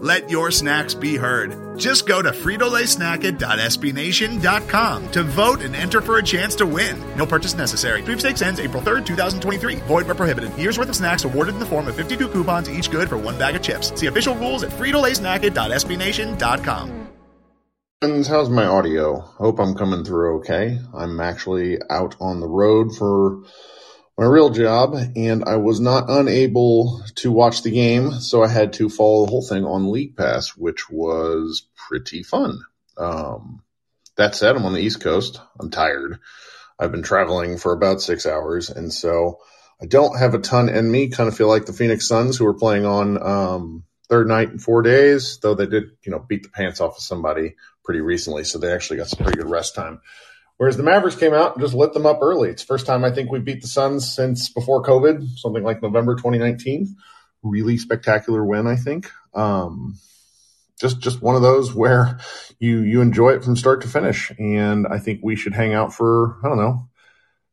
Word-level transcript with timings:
Let 0.00 0.30
your 0.30 0.50
snacks 0.50 0.94
be 0.94 1.16
heard. 1.16 1.78
Just 1.78 2.06
go 2.06 2.22
to 2.22 2.30
fritolaysnacket.sbnation.com 2.30 5.10
to 5.10 5.22
vote 5.22 5.60
and 5.62 5.76
enter 5.76 6.00
for 6.00 6.16
a 6.18 6.22
chance 6.22 6.54
to 6.56 6.64
win. 6.66 6.98
No 7.16 7.26
purchase 7.26 7.54
necessary. 7.54 8.02
Sweepstakes 8.02 8.40
ends 8.40 8.60
April 8.60 8.82
3rd, 8.82 9.04
2023. 9.06 9.76
Void 9.76 10.06
where 10.06 10.14
prohibited. 10.14 10.56
Year's 10.56 10.78
worth 10.78 10.88
of 10.88 10.96
snacks 10.96 11.24
awarded 11.24 11.54
in 11.54 11.60
the 11.60 11.66
form 11.66 11.88
of 11.88 11.96
52 11.96 12.28
coupons, 12.28 12.70
each 12.70 12.90
good 12.90 13.08
for 13.08 13.18
one 13.18 13.38
bag 13.38 13.56
of 13.56 13.62
chips. 13.62 13.92
See 13.98 14.06
official 14.06 14.34
rules 14.36 14.62
at 14.62 14.70
fritolaysnacket.sbnation.com. 14.70 17.08
Friends, 18.00 18.28
how's 18.28 18.48
my 18.48 18.64
audio? 18.64 19.20
Hope 19.20 19.60
I'm 19.60 19.74
coming 19.74 20.04
through 20.04 20.38
okay. 20.38 20.78
I'm 20.94 21.20
actually 21.20 21.76
out 21.90 22.16
on 22.18 22.40
the 22.40 22.48
road 22.48 22.96
for 22.96 23.42
my 24.20 24.26
real 24.26 24.50
job 24.50 24.94
and 25.16 25.44
I 25.46 25.56
was 25.56 25.80
not 25.80 26.10
unable 26.10 27.02
to 27.14 27.32
watch 27.32 27.62
the 27.62 27.70
game, 27.70 28.12
so 28.12 28.44
I 28.44 28.48
had 28.48 28.74
to 28.74 28.90
follow 28.90 29.24
the 29.24 29.30
whole 29.30 29.40
thing 29.40 29.64
on 29.64 29.90
League 29.90 30.14
Pass, 30.14 30.50
which 30.50 30.90
was 30.90 31.66
pretty 31.88 32.22
fun. 32.22 32.60
Um, 32.98 33.62
that 34.16 34.34
said, 34.34 34.56
I'm 34.56 34.66
on 34.66 34.74
the 34.74 34.82
East 34.82 35.00
Coast. 35.00 35.40
I'm 35.58 35.70
tired. 35.70 36.18
I've 36.78 36.92
been 36.92 37.02
traveling 37.02 37.56
for 37.56 37.72
about 37.72 38.02
six 38.02 38.26
hours, 38.26 38.68
and 38.68 38.92
so 38.92 39.38
I 39.80 39.86
don't 39.86 40.18
have 40.18 40.34
a 40.34 40.38
ton 40.38 40.68
in 40.68 40.90
me. 40.90 41.08
Kind 41.08 41.28
of 41.28 41.34
feel 41.34 41.48
like 41.48 41.64
the 41.64 41.72
Phoenix 41.72 42.06
Suns, 42.06 42.36
who 42.36 42.44
were 42.44 42.52
playing 42.52 42.84
on 42.84 43.22
um, 43.22 43.84
third 44.10 44.28
night 44.28 44.50
in 44.50 44.58
four 44.58 44.82
days, 44.82 45.38
though 45.40 45.54
they 45.54 45.64
did, 45.64 45.84
you 46.04 46.12
know, 46.12 46.18
beat 46.18 46.42
the 46.42 46.50
pants 46.50 46.82
off 46.82 46.98
of 46.98 47.02
somebody 47.02 47.54
pretty 47.86 48.02
recently, 48.02 48.44
so 48.44 48.58
they 48.58 48.70
actually 48.70 48.98
got 48.98 49.08
some 49.08 49.24
pretty 49.24 49.40
good 49.40 49.50
rest 49.50 49.74
time. 49.74 50.02
Whereas 50.60 50.76
the 50.76 50.82
Mavericks 50.82 51.16
came 51.16 51.32
out 51.32 51.54
and 51.54 51.64
just 51.64 51.72
lit 51.72 51.94
them 51.94 52.04
up 52.04 52.18
early. 52.20 52.50
It's 52.50 52.62
the 52.62 52.66
first 52.66 52.84
time 52.84 53.02
I 53.02 53.10
think 53.10 53.32
we 53.32 53.38
beat 53.38 53.62
the 53.62 53.66
Suns 53.66 54.14
since 54.14 54.50
before 54.50 54.82
COVID, 54.82 55.26
something 55.38 55.64
like 55.64 55.80
November 55.80 56.16
2019. 56.16 56.96
Really 57.42 57.78
spectacular 57.78 58.44
win, 58.44 58.66
I 58.66 58.76
think. 58.76 59.10
Um, 59.32 59.98
just 60.78 61.00
just 61.00 61.22
one 61.22 61.34
of 61.34 61.40
those 61.40 61.72
where 61.74 62.20
you 62.58 62.80
you 62.80 63.00
enjoy 63.00 63.30
it 63.30 63.42
from 63.42 63.56
start 63.56 63.80
to 63.80 63.88
finish. 63.88 64.32
And 64.38 64.86
I 64.86 64.98
think 64.98 65.20
we 65.22 65.34
should 65.34 65.54
hang 65.54 65.72
out 65.72 65.94
for, 65.94 66.36
I 66.44 66.48
don't 66.48 66.58
know, 66.58 66.90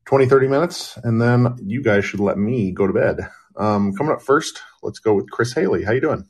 20, 0.03 0.25
30 0.25 0.47
minutes, 0.50 1.00
and 1.01 1.22
then 1.22 1.56
you 1.63 1.81
guys 1.81 2.03
should 2.03 2.19
let 2.19 2.38
me 2.38 2.73
go 2.73 2.88
to 2.88 2.94
bed. 2.94 3.29
Um, 3.56 3.94
coming 3.94 4.12
up 4.12 4.22
first, 4.22 4.62
let's 4.84 5.00
go 5.00 5.13
with 5.13 5.31
Chris 5.31 5.53
Haley. 5.53 5.85
How 5.85 5.94
you 5.94 6.01
doing? 6.01 6.28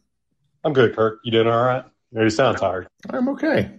I'm 0.63 0.73
good, 0.73 0.95
Kirk. 0.95 1.21
You 1.23 1.31
doing 1.31 1.47
all 1.47 1.65
right? 1.65 1.85
You 2.11 2.29
sound 2.29 2.59
tired. 2.59 2.87
I'm 3.09 3.29
okay. 3.29 3.71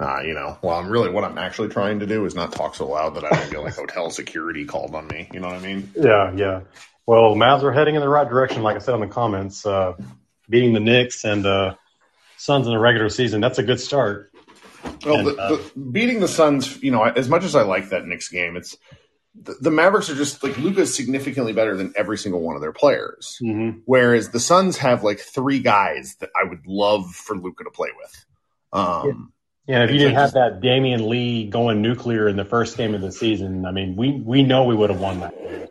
Uh, 0.00 0.20
you 0.24 0.34
know, 0.34 0.58
well, 0.60 0.76
I'm 0.76 0.88
really 0.88 1.10
what 1.10 1.24
I'm 1.24 1.38
actually 1.38 1.68
trying 1.68 2.00
to 2.00 2.06
do 2.06 2.24
is 2.24 2.34
not 2.34 2.52
talk 2.52 2.74
so 2.74 2.88
loud 2.88 3.14
that 3.14 3.24
I 3.24 3.30
don't 3.30 3.48
feel 3.48 3.62
like 3.62 3.74
hotel 3.76 4.10
security 4.10 4.64
called 4.64 4.94
on 4.94 5.06
me. 5.06 5.28
You 5.32 5.40
know 5.40 5.46
what 5.46 5.56
I 5.56 5.60
mean? 5.60 5.92
Yeah, 5.96 6.32
yeah. 6.34 6.60
Well, 7.06 7.34
Mavs 7.34 7.62
are 7.62 7.72
heading 7.72 7.94
in 7.94 8.00
the 8.00 8.08
right 8.08 8.28
direction, 8.28 8.62
like 8.62 8.76
I 8.76 8.80
said 8.80 8.94
in 8.94 9.00
the 9.00 9.06
comments. 9.06 9.64
Uh, 9.64 9.94
beating 10.48 10.72
the 10.72 10.80
Knicks 10.80 11.24
and 11.24 11.46
uh, 11.46 11.74
Suns 12.38 12.66
in 12.66 12.72
the 12.72 12.78
regular 12.78 13.08
season, 13.08 13.40
that's 13.40 13.58
a 13.58 13.62
good 13.62 13.78
start. 13.78 14.32
Well, 15.04 15.18
And, 15.18 15.28
the, 15.28 15.36
uh, 15.36 15.48
the, 15.50 15.80
beating 15.80 16.20
the 16.20 16.28
Suns, 16.28 16.82
you 16.82 16.90
know, 16.90 17.04
as 17.04 17.28
much 17.28 17.44
as 17.44 17.54
I 17.54 17.62
like 17.62 17.90
that 17.90 18.06
Knicks 18.06 18.28
game, 18.28 18.56
it's 18.56 18.76
the, 19.34 19.54
the 19.60 19.70
Mavericks 19.70 20.10
are 20.10 20.14
just 20.14 20.42
like 20.42 20.56
Luka 20.58 20.82
is 20.82 20.94
significantly 20.94 21.52
better 21.52 21.76
than 21.76 21.92
every 21.96 22.18
single 22.18 22.40
one 22.40 22.56
of 22.56 22.62
their 22.62 22.72
players. 22.72 23.38
mhm. 23.42 23.82
Whereas 23.84 24.30
the 24.30 24.40
Suns 24.40 24.78
have 24.78 25.04
like 25.04 25.20
three 25.20 25.60
guys 25.60 26.16
that 26.20 26.30
I 26.34 26.48
would 26.48 26.66
love 26.66 27.10
for 27.14 27.36
Luka 27.36 27.64
to 27.64 27.70
play 27.70 27.90
with. 27.96 28.24
Um, 28.72 29.06
Yeah, 29.06 29.12
if 29.66 29.90
you 29.90 29.98
didn't 29.98 30.16
have 30.16 30.32
that 30.32 30.60
Damion 30.60 31.08
Lee 31.08 31.48
going 31.48 31.80
nuclear 31.80 32.28
in 32.28 32.36
the 32.36 32.44
first 32.44 32.76
game 32.76 32.94
of 32.94 33.00
the 33.00 33.12
season, 33.12 33.64
I 33.64 33.72
mean, 33.72 33.96
we 33.96 34.12
we 34.12 34.42
know 34.42 34.64
we 34.64 34.74
would 34.74 34.90
have 34.90 35.00
won 35.00 35.20
that 35.20 35.36
game. 35.36 35.68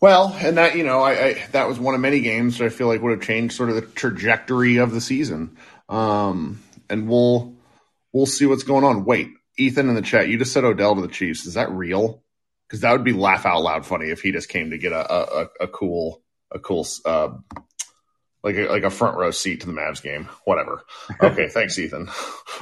Well, 0.00 0.36
and 0.38 0.58
that 0.58 0.76
you 0.76 0.84
know, 0.84 1.00
I, 1.00 1.12
I 1.12 1.46
that 1.52 1.66
was 1.66 1.78
one 1.78 1.94
of 1.94 2.00
many 2.00 2.20
games 2.20 2.58
that 2.58 2.66
I 2.66 2.68
feel 2.68 2.88
like 2.88 3.00
would 3.00 3.12
have 3.12 3.22
changed 3.22 3.54
sort 3.54 3.70
of 3.70 3.76
the 3.76 3.82
trajectory 3.82 4.76
of 4.76 4.92
the 4.92 5.00
season. 5.00 5.56
Um, 5.88 6.62
and 6.90 7.08
we'll 7.08 7.54
we'll 8.12 8.26
see 8.26 8.44
what's 8.44 8.64
going 8.64 8.84
on. 8.84 9.06
Wait, 9.06 9.30
Ethan 9.56 9.88
in 9.88 9.94
the 9.94 10.02
chat, 10.02 10.28
you 10.28 10.38
just 10.38 10.52
said 10.52 10.64
Odell 10.64 10.94
to 10.94 11.00
the 11.00 11.08
Chiefs. 11.08 11.46
Is 11.46 11.54
that 11.54 11.70
real? 11.70 12.22
Because 12.68 12.80
that 12.82 12.92
would 12.92 13.04
be 13.04 13.12
laugh 13.12 13.46
out 13.46 13.62
loud 13.62 13.86
funny 13.86 14.10
if 14.10 14.20
he 14.20 14.30
just 14.30 14.48
came 14.48 14.70
to 14.70 14.78
get 14.78 14.92
a 14.92 15.12
a, 15.12 15.22
a, 15.22 15.48
a 15.62 15.68
cool 15.68 16.22
a 16.52 16.58
cool 16.58 16.86
uh, 17.06 17.30
like 18.44 18.56
a, 18.56 18.68
like 18.68 18.82
a 18.82 18.90
front 18.90 19.16
row 19.16 19.30
seat 19.30 19.62
to 19.62 19.66
the 19.66 19.72
Mavs 19.72 20.02
game. 20.02 20.28
Whatever. 20.44 20.84
Okay, 21.20 21.48
thanks, 21.52 21.78
Ethan. 21.78 22.10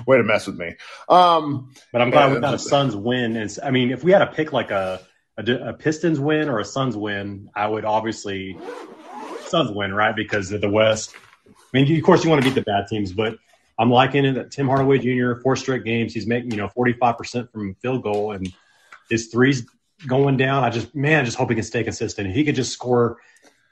Way 0.07 0.19
to 0.19 0.23
mess 0.23 0.47
with 0.47 0.57
me. 0.57 0.77
Um, 1.09 1.75
But 1.93 2.01
I'm 2.01 2.11
glad 2.11 2.29
Yeah, 2.29 2.35
we 2.35 2.41
got 2.41 2.55
a 2.55 2.59
Suns 2.59 2.95
win. 2.95 3.37
And 3.37 3.59
I 3.63 3.73
mean, 3.73 3.91
if 3.91 4.05
we 4.05 4.13
had 4.13 4.21
to 4.21 4.29
pick 4.29 4.53
like 4.53 4.71
a 4.71 5.01
a 5.37 5.73
Pistons 5.73 6.21
win 6.21 6.49
or 6.49 6.61
a 6.61 6.65
Suns 6.65 6.97
win, 6.97 7.51
I 7.55 7.67
would 7.67 7.85
obviously 7.85 8.57
Suns 9.47 9.71
win, 9.73 9.93
right? 9.93 10.15
Because 10.15 10.53
of 10.53 10.61
the 10.61 10.71
West. 10.71 11.15
I 11.49 11.53
mean, 11.73 11.97
of 11.97 12.03
course, 12.05 12.23
you 12.23 12.31
want 12.31 12.43
to 12.43 12.49
beat 12.49 12.55
the 12.55 12.63
bad 12.63 12.87
teams, 12.89 13.13
but 13.13 13.37
I'm 13.79 13.91
liking 13.91 14.25
it 14.25 14.35
that 14.35 14.53
Tim 14.53 14.69
Hardaway 14.69 14.99
Jr. 14.99 15.41
four 15.41 15.57
straight 15.57 15.85
games, 15.85 16.15
he's 16.15 16.27
making 16.29 16.53
you 16.53 16.59
know 16.59 16.69
45 16.69 17.19
percent 17.19 17.51
from 17.51 17.75
field 17.77 18.05
goal, 18.05 18.33
and 18.33 18.53
his 19.11 19.29
threes 19.29 19.67
going 20.07 20.37
down. 20.37 20.63
I 20.63 20.71
just 20.71 20.95
man, 20.95 21.23
I 21.23 21.25
just 21.25 21.37
hope 21.37 21.49
he 21.49 21.57
can 21.57 21.65
stay 21.65 21.83
consistent. 21.83 22.29
If 22.29 22.37
he 22.37 22.45
could 22.45 22.55
just 22.55 22.73
score 22.73 23.19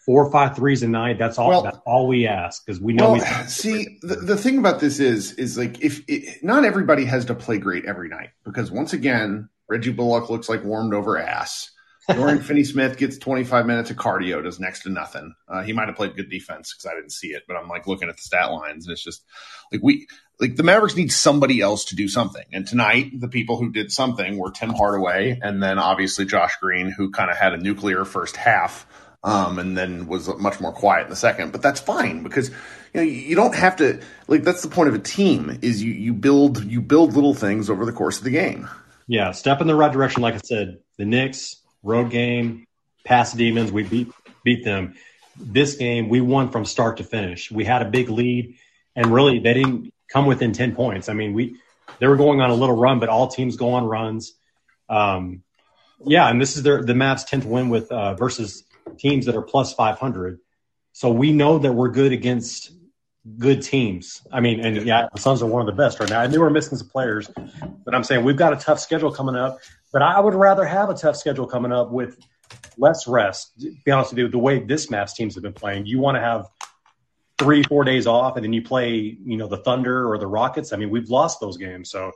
four 0.05 0.25
or 0.25 0.31
five 0.31 0.57
threes 0.57 0.83
a 0.83 0.89
night, 0.89 1.19
that's 1.19 1.39
all. 1.39 1.49
Well- 1.49 1.63
that's 1.63 1.79
all 1.87 2.09
we 2.09 2.27
ask 2.27 2.65
because 2.65 2.81
we 2.81 2.93
know 2.93 3.13
well, 3.13 3.21
he's 3.21 3.55
see, 3.55 3.99
the, 4.03 4.17
the 4.17 4.37
thing 4.37 4.59
about 4.59 4.81
this 4.81 4.99
is, 4.99 5.33
is 5.35 5.59
like 5.59 5.83
if 5.83 6.03
it, 6.09 6.43
not 6.43 6.65
everybody 6.65 7.05
has 7.05 7.27
to 7.27 7.35
play 7.35 7.59
great 7.59 7.85
every 7.85 8.09
night 8.09 8.31
because 8.45 8.71
once 8.71 8.93
again, 8.93 9.49
Reggie 9.69 9.93
Bullock 9.93 10.31
looks 10.31 10.49
like 10.49 10.65
warmed 10.65 10.95
over 10.95 11.19
ass. 11.19 11.71
Dorian 12.09 12.41
Finney-Smith 12.41 12.97
gets 12.97 13.19
25 13.19 13.67
minutes 13.67 13.91
of 13.91 13.97
cardio, 13.97 14.43
does 14.43 14.59
next 14.59 14.83
to 14.83 14.89
nothing. 14.89 15.35
Uh, 15.47 15.63
he 15.63 15.73
might 15.73 15.87
have 15.87 15.97
played 15.97 16.17
good 16.17 16.31
defense 16.31 16.75
because 16.75 16.91
I 16.91 16.95
didn't 16.95 17.13
see 17.13 17.29
it, 17.29 17.45
but 17.47 17.57
I'm 17.57 17.69
like 17.69 17.87
looking 17.87 18.09
at 18.09 18.17
the 18.17 18.23
stat 18.23 18.51
lines 18.51 18.87
and 18.87 18.93
it's 18.93 19.05
just 19.05 19.23
like 19.71 19.83
we, 19.83 20.09
like 20.41 20.57
the 20.57 20.63
Mavericks 20.63 20.97
need 20.97 21.13
somebody 21.13 21.61
else 21.61 21.85
to 21.87 21.97
do 21.97 22.09
something. 22.09 22.45
And 22.53 22.67
tonight, 22.67 23.13
the 23.21 23.29
people 23.29 23.59
who 23.59 23.71
did 23.71 23.93
something 23.93 24.39
were 24.39 24.51
Tim 24.51 24.71
Hardaway 24.71 25.39
and 25.41 25.63
then 25.63 25.79
obviously 25.79 26.25
Josh 26.25 26.57
Green, 26.61 26.91
who 26.91 27.11
kind 27.11 27.31
of 27.31 27.37
had 27.37 27.53
a 27.53 27.59
nuclear 27.59 28.05
first 28.05 28.37
half 28.37 28.87
um, 29.23 29.59
and 29.59 29.77
then 29.77 30.07
was 30.07 30.35
much 30.39 30.61
more 30.61 30.73
quiet 30.73 31.05
in 31.05 31.11
the 31.11 31.17
second. 31.17 31.53
But 31.53 31.63
that's 31.63 31.81
fine 31.81 32.23
because 32.23 32.51
you 32.95 33.01
know, 33.01 33.03
you 33.03 33.37
don't 33.37 33.55
have 33.55 33.77
to 33.77 34.01
like 34.29 34.43
that's 34.43 34.63
the 34.63 34.69
point 34.69 34.89
of 34.89 34.95
a 34.95 34.99
team 34.99 35.59
is 35.63 35.83
you 35.83 35.93
you 35.93 36.13
build 36.13 36.65
you 36.65 36.81
build 36.81 37.15
little 37.15 37.35
things 37.35 37.71
over 37.71 37.85
the 37.85 37.93
course 37.93 38.19
of 38.19 38.25
the 38.25 38.31
game. 38.31 38.69
Yeah, 39.07 39.33
step 39.33 39.61
in 39.61 39.67
the 39.67 39.75
right 39.75 39.93
direction. 39.93 40.23
Like 40.23 40.35
I 40.35 40.41
said, 40.45 40.79
the 40.97 41.05
Knicks 41.05 41.57
road 41.83 42.11
game, 42.11 42.67
past 43.05 43.37
demons, 43.37 43.73
we 43.73 43.83
beat 43.83 44.13
beat 44.45 44.65
them. 44.65 44.95
This 45.37 45.77
game, 45.77 46.09
we 46.09 46.21
won 46.21 46.51
from 46.51 46.65
start 46.65 46.99
to 46.99 47.05
finish. 47.05 47.51
We 47.51 47.65
had 47.65 47.83
a 47.83 47.87
big 47.87 48.11
lead, 48.11 48.57
and 48.95 49.07
really, 49.07 49.39
they 49.39 49.55
didn't 49.55 49.93
come 50.13 50.27
within 50.27 50.53
ten 50.53 50.75
points. 50.75 51.09
I 51.09 51.15
mean, 51.15 51.33
we 51.33 51.57
they 51.99 52.07
were 52.07 52.17
going 52.17 52.41
on 52.41 52.51
a 52.51 52.55
little 52.55 52.77
run, 52.77 53.01
but 53.01 53.09
all 53.09 53.29
teams 53.29 53.57
go 53.57 53.75
on 53.75 53.85
runs. 53.85 54.33
Um, 54.89 55.43
yeah, 56.05 56.29
and 56.29 56.41
this 56.41 56.57
is 56.57 56.63
their 56.63 56.83
the 56.83 56.93
Mavs' 56.93 57.27
tenth 57.27 57.45
win 57.45 57.69
with 57.69 57.91
uh, 57.91 58.15
versus 58.15 58.65
teams 59.01 59.27
that 59.27 59.35
are 59.35 59.43
plus 59.43 59.73
five 59.75 59.99
hundred. 59.99 60.39
So 60.93 61.11
we 61.11 61.33
know 61.33 61.59
that 61.59 61.73
we're 61.73 61.91
good 61.91 62.13
against 62.13 62.73
good 63.39 63.63
teams. 63.63 64.23
I 64.33 64.41
mean, 64.41 64.61
and 64.61 64.87
yeah, 64.87 65.09
the 65.13 65.21
Suns 65.21 65.43
are 65.43 65.47
one 65.47 65.61
of 65.61 65.67
the 65.67 65.81
best 65.83 66.01
right 66.01 66.09
now. 66.09 66.21
I 66.21 66.27
knew 66.27 66.41
we're 66.41 66.51
missing 66.51 66.79
some 66.79 66.89
players, 66.89 67.31
but 67.85 67.95
I'm 67.95 68.03
saying 68.03 68.25
we've 68.25 68.37
got 68.37 68.53
a 68.53 68.57
tough 68.57 68.81
schedule 68.81 69.13
coming 69.13 69.37
up. 69.37 69.59
But 69.93 70.03
I 70.03 70.21
would 70.21 70.35
rather 70.35 70.65
have 70.65 70.89
a 70.89 70.95
tough 70.95 71.17
schedule 71.17 71.47
coming 71.47 71.73
up 71.73 71.91
with 71.91 72.19
less 72.79 73.07
rest. 73.09 73.53
To 73.61 73.75
be 73.85 73.91
honest 73.91 74.13
with 74.13 74.19
you, 74.19 74.29
the 74.29 74.39
way 74.39 74.61
this 74.61 74.87
Mavs 74.87 75.15
teams 75.15 75.35
have 75.35 75.43
been 75.43 75.53
playing, 75.53 75.87
you 75.87 75.99
want 75.99 76.17
to 76.17 76.21
have 76.21 76.47
three, 77.39 77.63
four 77.63 77.85
days 77.85 78.07
off, 78.07 78.37
and 78.37 78.45
then 78.45 78.53
you 78.53 78.63
play, 78.63 79.17
you 79.25 79.37
know, 79.37 79.49
the 79.49 79.59
Thunder 79.59 80.09
or 80.11 80.19
the 80.19 80.27
Rockets. 80.27 80.73
I 80.73 80.77
mean, 80.77 80.91
we've 80.91 81.09
lost 81.09 81.41
those 81.41 81.57
games, 81.57 81.91
so 81.91 82.13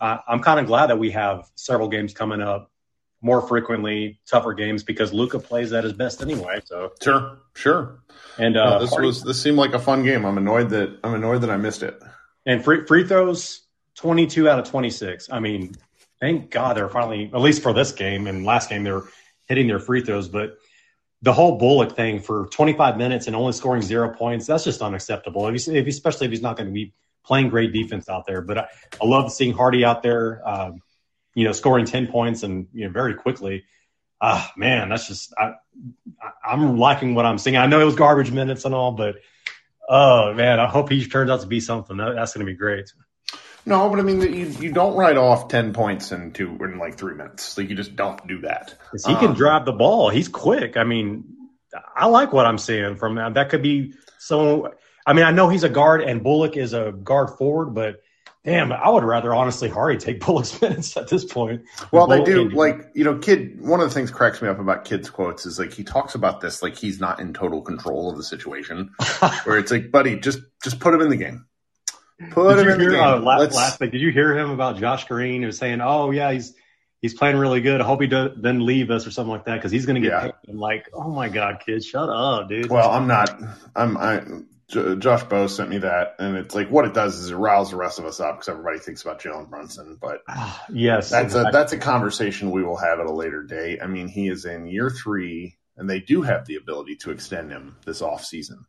uh, 0.00 0.18
I'm 0.28 0.40
kind 0.40 0.60
of 0.60 0.66
glad 0.66 0.88
that 0.90 0.98
we 0.98 1.10
have 1.10 1.48
several 1.54 1.88
games 1.88 2.14
coming 2.14 2.40
up 2.40 2.70
more 3.20 3.42
frequently, 3.42 4.20
tougher 4.26 4.54
games 4.54 4.84
because 4.84 5.12
Luka 5.12 5.38
plays 5.38 5.72
at 5.72 5.84
his 5.84 5.92
best 5.92 6.22
anyway. 6.22 6.60
So 6.64 6.92
sure, 7.02 7.38
sure. 7.54 8.00
And 8.38 8.56
uh, 8.56 8.70
no, 8.70 8.80
this 8.80 8.90
Hardy, 8.90 9.06
was 9.06 9.22
this 9.22 9.42
seemed 9.42 9.56
like 9.56 9.74
a 9.74 9.78
fun 9.78 10.04
game. 10.04 10.24
I'm 10.24 10.38
annoyed 10.38 10.70
that 10.70 10.98
I'm 11.02 11.14
annoyed 11.14 11.42
that 11.42 11.50
I 11.50 11.56
missed 11.56 11.82
it. 11.82 12.00
And 12.46 12.64
free 12.64 12.84
free 12.86 13.06
throws, 13.06 13.62
22 13.96 14.48
out 14.48 14.58
of 14.58 14.68
26. 14.68 15.28
I 15.30 15.40
mean, 15.40 15.74
thank 16.20 16.50
God 16.50 16.76
they're 16.76 16.88
finally 16.88 17.30
at 17.32 17.40
least 17.40 17.62
for 17.62 17.72
this 17.72 17.92
game 17.92 18.26
and 18.26 18.44
last 18.44 18.70
game 18.70 18.84
they're 18.84 19.02
hitting 19.46 19.66
their 19.66 19.80
free 19.80 20.04
throws, 20.04 20.28
but 20.28 20.58
the 21.22 21.32
whole 21.32 21.58
Bullock 21.58 21.96
thing 21.96 22.20
for 22.20 22.46
25 22.52 22.96
minutes 22.96 23.26
and 23.26 23.34
only 23.34 23.52
scoring 23.52 23.82
zero 23.82 24.14
points, 24.14 24.46
that's 24.46 24.62
just 24.64 24.82
unacceptable. 24.82 25.48
If 25.48 25.66
if, 25.66 25.86
especially 25.86 26.26
if 26.26 26.30
he's 26.30 26.42
not 26.42 26.56
going 26.56 26.68
to 26.68 26.72
be 26.72 26.92
playing 27.24 27.48
great 27.50 27.72
defense 27.72 28.08
out 28.08 28.26
there. 28.26 28.40
But 28.40 28.58
I, 28.58 28.68
I 29.02 29.06
love 29.06 29.32
seeing 29.32 29.52
Hardy 29.52 29.84
out 29.84 30.02
there. 30.02 30.40
Um, 30.48 30.80
you 31.38 31.44
know, 31.44 31.52
scoring 31.52 31.84
10 31.84 32.08
points 32.08 32.42
and, 32.42 32.66
you 32.72 32.86
know, 32.86 32.92
very 32.92 33.14
quickly. 33.14 33.64
Ah, 34.20 34.52
man, 34.56 34.88
that's 34.88 35.06
just, 35.06 35.32
I, 35.38 35.52
I'm 36.44 36.78
liking 36.78 37.14
what 37.14 37.24
I'm 37.24 37.38
seeing. 37.38 37.56
I 37.56 37.66
know 37.66 37.80
it 37.80 37.84
was 37.84 37.94
garbage 37.94 38.32
minutes 38.32 38.64
and 38.64 38.74
all, 38.74 38.92
but 38.92 39.16
oh 39.88 40.34
man, 40.34 40.60
I 40.60 40.66
hope 40.66 40.90
he 40.90 41.06
turns 41.06 41.30
out 41.30 41.40
to 41.40 41.46
be 41.46 41.60
something. 41.60 41.96
That, 41.96 42.14
that's 42.14 42.34
going 42.34 42.46
to 42.46 42.52
be 42.52 42.56
great. 42.56 42.92
No, 43.64 43.88
but 43.90 43.98
I 43.98 44.02
mean, 44.02 44.20
you 44.20 44.46
you 44.60 44.72
don't 44.72 44.96
write 44.96 45.16
off 45.16 45.48
ten 45.48 45.72
points 45.72 46.10
in 46.12 46.32
two 46.32 46.58
in 46.62 46.78
like 46.78 46.96
three 46.96 47.14
minutes. 47.14 47.58
Like 47.58 47.68
you 47.68 47.76
just 47.76 47.96
don't 47.96 48.26
do 48.26 48.40
that. 48.40 48.74
He 49.06 49.12
um, 49.12 49.20
can 49.20 49.34
drive 49.34 49.66
the 49.66 49.72
ball. 49.72 50.08
He's 50.08 50.28
quick. 50.28 50.76
I 50.76 50.84
mean, 50.84 51.24
I 51.94 52.06
like 52.06 52.32
what 52.32 52.46
I'm 52.46 52.58
seeing 52.58 52.96
from 52.96 53.16
that. 53.16 53.34
That 53.34 53.50
could 53.50 53.62
be 53.62 53.94
so. 54.18 54.74
I 55.06 55.12
mean, 55.12 55.24
I 55.24 55.32
know 55.32 55.48
he's 55.48 55.64
a 55.64 55.68
guard 55.68 56.02
and 56.02 56.22
Bullock 56.22 56.56
is 56.56 56.72
a 56.72 56.92
guard 56.92 57.30
forward, 57.38 57.74
but 57.74 58.00
Damn, 58.48 58.72
I 58.72 58.88
would 58.88 59.04
rather 59.04 59.34
honestly 59.34 59.68
Hardy 59.68 59.98
take 59.98 60.24
Bullock's 60.24 60.58
minutes 60.62 60.96
at 60.96 61.08
this 61.08 61.22
point. 61.22 61.64
Well, 61.92 62.06
they 62.06 62.24
do 62.24 62.48
like 62.48 62.80
you 62.94 63.04
know, 63.04 63.18
kid. 63.18 63.60
One 63.60 63.80
of 63.80 63.90
the 63.90 63.94
things 63.94 64.10
cracks 64.10 64.40
me 64.40 64.48
up 64.48 64.58
about 64.58 64.86
Kidd's 64.86 65.10
quotes 65.10 65.44
is 65.44 65.58
like 65.58 65.70
he 65.70 65.84
talks 65.84 66.14
about 66.14 66.40
this 66.40 66.62
like 66.62 66.74
he's 66.74 66.98
not 66.98 67.20
in 67.20 67.34
total 67.34 67.60
control 67.60 68.10
of 68.10 68.16
the 68.16 68.24
situation, 68.24 68.90
where 69.44 69.58
it's 69.58 69.70
like, 69.70 69.90
buddy, 69.90 70.18
just 70.18 70.38
just 70.62 70.80
put 70.80 70.94
him 70.94 71.02
in 71.02 71.10
the 71.10 71.16
game. 71.16 71.44
Put 72.30 72.56
did 72.56 72.64
him 72.64 72.72
in 72.72 72.80
hear, 72.80 72.90
the 72.90 72.96
game. 72.96 73.04
Uh, 73.04 73.18
last, 73.18 73.54
last 73.54 73.78
thing, 73.80 73.90
did 73.90 74.00
you 74.00 74.12
hear 74.12 74.34
him 74.38 74.48
about 74.48 74.78
Josh 74.78 75.06
Green? 75.06 75.42
He 75.42 75.46
was 75.46 75.58
saying, 75.58 75.82
"Oh 75.82 76.10
yeah, 76.10 76.32
he's 76.32 76.54
he's 77.02 77.12
playing 77.12 77.36
really 77.36 77.60
good. 77.60 77.82
I 77.82 77.84
hope 77.84 78.00
he 78.00 78.06
doesn't 78.06 78.64
leave 78.64 78.90
us 78.90 79.06
or 79.06 79.10
something 79.10 79.30
like 79.30 79.44
that 79.44 79.56
because 79.56 79.72
he's 79.72 79.84
going 79.84 80.00
to 80.00 80.08
get 80.08 80.12
yeah. 80.14 80.22
paid." 80.22 80.32
I'm 80.48 80.56
like, 80.56 80.88
"Oh 80.94 81.10
my 81.10 81.28
god, 81.28 81.60
kid, 81.66 81.84
shut 81.84 82.08
up, 82.08 82.48
dude." 82.48 82.70
Well, 82.70 82.90
I'm 82.90 83.06
not. 83.06 83.38
I'm. 83.76 83.98
I 83.98 84.22
Josh 84.68 85.22
Bowe 85.24 85.46
sent 85.46 85.70
me 85.70 85.78
that, 85.78 86.16
and 86.18 86.36
it's 86.36 86.54
like 86.54 86.70
what 86.70 86.84
it 86.84 86.92
does 86.92 87.18
is 87.18 87.30
it 87.30 87.36
riles 87.36 87.70
the 87.70 87.76
rest 87.76 87.98
of 87.98 88.04
us 88.04 88.20
up 88.20 88.36
because 88.36 88.50
everybody 88.50 88.78
thinks 88.78 89.00
about 89.00 89.20
Jalen 89.20 89.48
Brunson. 89.48 89.96
But 89.98 90.20
yes, 90.70 91.10
that's 91.10 91.32
exactly. 91.32 91.48
a 91.48 91.52
that's 91.52 91.72
a 91.72 91.78
conversation 91.78 92.50
we 92.50 92.62
will 92.62 92.76
have 92.76 93.00
at 93.00 93.06
a 93.06 93.12
later 93.12 93.42
date. 93.42 93.80
I 93.82 93.86
mean, 93.86 94.08
he 94.08 94.28
is 94.28 94.44
in 94.44 94.66
year 94.66 94.90
three, 94.90 95.56
and 95.78 95.88
they 95.88 96.00
do 96.00 96.20
have 96.20 96.44
the 96.44 96.56
ability 96.56 96.96
to 96.96 97.12
extend 97.12 97.50
him 97.50 97.76
this 97.86 98.02
off 98.02 98.24
season. 98.24 98.66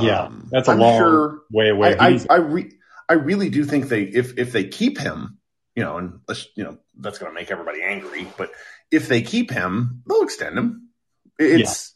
Yeah, 0.00 0.22
um, 0.22 0.48
that's 0.50 0.68
a 0.68 0.72
I'm 0.72 0.78
long 0.78 0.98
sure, 0.98 1.42
way 1.52 1.68
away. 1.68 1.94
I 1.94 2.08
I, 2.08 2.20
I, 2.30 2.36
re, 2.36 2.72
I 3.06 3.12
really 3.14 3.50
do 3.50 3.66
think 3.66 3.88
they 3.88 4.02
if 4.02 4.38
if 4.38 4.50
they 4.50 4.64
keep 4.64 4.96
him, 4.96 5.38
you 5.76 5.84
know, 5.84 5.98
and 5.98 6.20
you 6.56 6.64
know 6.64 6.78
that's 6.98 7.18
going 7.18 7.30
to 7.30 7.38
make 7.38 7.50
everybody 7.50 7.82
angry. 7.82 8.26
But 8.38 8.50
if 8.90 9.08
they 9.08 9.20
keep 9.20 9.50
him, 9.50 10.02
they'll 10.08 10.22
extend 10.22 10.56
him. 10.56 10.88
It's 11.38 11.94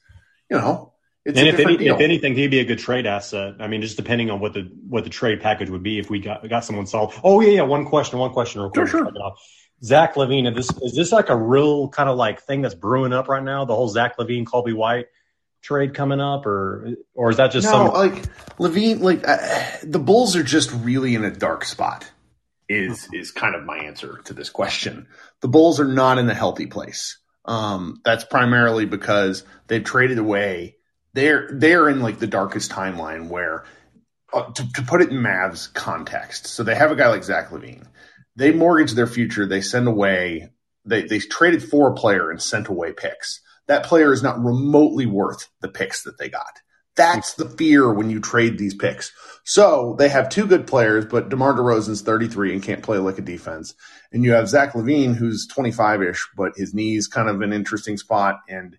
yeah. 0.50 0.56
you 0.56 0.62
know 0.62 0.92
it's 1.24 1.38
and 1.38 1.48
if, 1.48 1.58
any, 1.58 1.86
if 1.86 2.00
anything, 2.00 2.34
he'd 2.34 2.50
be 2.50 2.60
a 2.60 2.64
good 2.64 2.78
trade 2.78 3.06
asset. 3.06 3.56
I 3.60 3.68
mean, 3.68 3.82
just 3.82 3.96
depending 3.96 4.30
on 4.30 4.40
what 4.40 4.54
the 4.54 4.70
what 4.88 5.04
the 5.04 5.10
trade 5.10 5.40
package 5.40 5.68
would 5.68 5.82
be 5.82 5.98
if 5.98 6.08
we 6.08 6.20
got 6.20 6.48
got 6.48 6.64
someone 6.64 6.86
solid. 6.86 7.14
Oh 7.22 7.40
yeah, 7.40 7.50
yeah. 7.50 7.62
One 7.62 7.84
question, 7.84 8.18
one 8.18 8.32
question, 8.32 8.62
real 8.62 8.70
quick. 8.70 8.88
Sure, 8.88 9.04
sure. 9.04 9.34
Zach 9.82 10.14
LaVine, 10.14 10.48
is 10.48 10.54
this 10.54 10.82
is 10.82 10.96
this 10.96 11.12
like 11.12 11.28
a 11.28 11.36
real 11.36 11.88
kind 11.88 12.08
of 12.08 12.16
like 12.16 12.40
thing 12.42 12.62
that's 12.62 12.74
brewing 12.74 13.12
up 13.12 13.28
right 13.28 13.42
now? 13.42 13.64
The 13.64 13.74
whole 13.74 13.88
Zach 13.88 14.16
LaVine, 14.16 14.44
Coby 14.44 14.74
White 14.74 15.06
trade 15.62 15.94
coming 15.94 16.20
up, 16.20 16.46
or 16.46 16.94
or 17.14 17.30
is 17.30 17.36
that 17.36 17.52
just 17.52 17.66
no? 17.66 17.72
Some... 17.72 17.88
Like 17.88 18.24
LaVine? 18.58 19.00
like 19.00 19.26
uh, 19.26 19.38
the 19.82 19.98
Bulls 19.98 20.34
are 20.34 20.42
just 20.42 20.72
really 20.72 21.14
in 21.14 21.24
a 21.24 21.30
dark 21.30 21.64
spot. 21.64 22.10
Is 22.68 23.08
is 23.12 23.30
kind 23.30 23.54
of 23.54 23.64
my 23.64 23.78
answer 23.78 24.20
to 24.24 24.34
this 24.34 24.50
question. 24.50 25.08
The 25.40 25.48
Bulls 25.48 25.78
are 25.80 25.86
not 25.86 26.18
in 26.18 26.28
a 26.28 26.34
healthy 26.34 26.66
place. 26.66 27.18
Um, 27.44 28.00
that's 28.04 28.24
primarily 28.24 28.84
because 28.84 29.44
they've 29.68 29.84
traded 29.84 30.18
away 30.18 30.77
they're 31.18 31.48
they're 31.52 31.88
in 31.88 32.00
like 32.00 32.20
the 32.20 32.26
darkest 32.26 32.70
timeline 32.70 33.28
where 33.28 33.64
uh, 34.32 34.52
to, 34.52 34.72
to, 34.72 34.82
put 34.82 35.00
it 35.00 35.10
in 35.10 35.16
Mavs 35.16 35.72
context. 35.72 36.46
So 36.46 36.62
they 36.62 36.74
have 36.74 36.92
a 36.92 36.96
guy 36.96 37.08
like 37.08 37.24
Zach 37.24 37.48
LaVine. 37.48 37.86
They 38.36 38.52
mortgage 38.52 38.92
their 38.92 39.06
future. 39.06 39.46
They 39.46 39.60
send 39.60 39.88
away. 39.88 40.50
They 40.84 41.02
they 41.02 41.18
traded 41.18 41.64
for 41.64 41.90
a 41.90 41.94
player 41.94 42.30
and 42.30 42.40
sent 42.40 42.68
away 42.68 42.92
picks. 42.92 43.40
That 43.66 43.84
player 43.84 44.12
is 44.12 44.22
not 44.22 44.42
remotely 44.42 45.06
worth 45.06 45.48
the 45.60 45.68
picks 45.68 46.04
that 46.04 46.18
they 46.18 46.28
got. 46.28 46.60
That's 46.94 47.34
the 47.34 47.48
fear 47.48 47.92
when 47.92 48.10
you 48.10 48.20
trade 48.20 48.58
these 48.58 48.74
picks. 48.74 49.12
So 49.44 49.96
they 49.98 50.08
have 50.08 50.28
two 50.28 50.46
good 50.46 50.66
players, 50.66 51.04
but 51.04 51.28
DeMar 51.28 51.54
DeRozan's 51.54 52.02
33 52.02 52.54
and 52.54 52.62
can't 52.62 52.82
play 52.82 52.98
like 52.98 53.18
a 53.18 53.22
defense. 53.22 53.74
And 54.12 54.24
you 54.24 54.32
have 54.32 54.48
Zach 54.48 54.72
LaVine, 54.72 55.14
who's 55.14 55.46
25 55.46 56.02
ish, 56.02 56.28
but 56.36 56.52
his 56.56 56.74
knee's 56.74 57.06
kind 57.06 57.28
of 57.28 57.40
an 57.40 57.52
interesting 57.52 57.96
spot. 57.96 58.40
And 58.48 58.76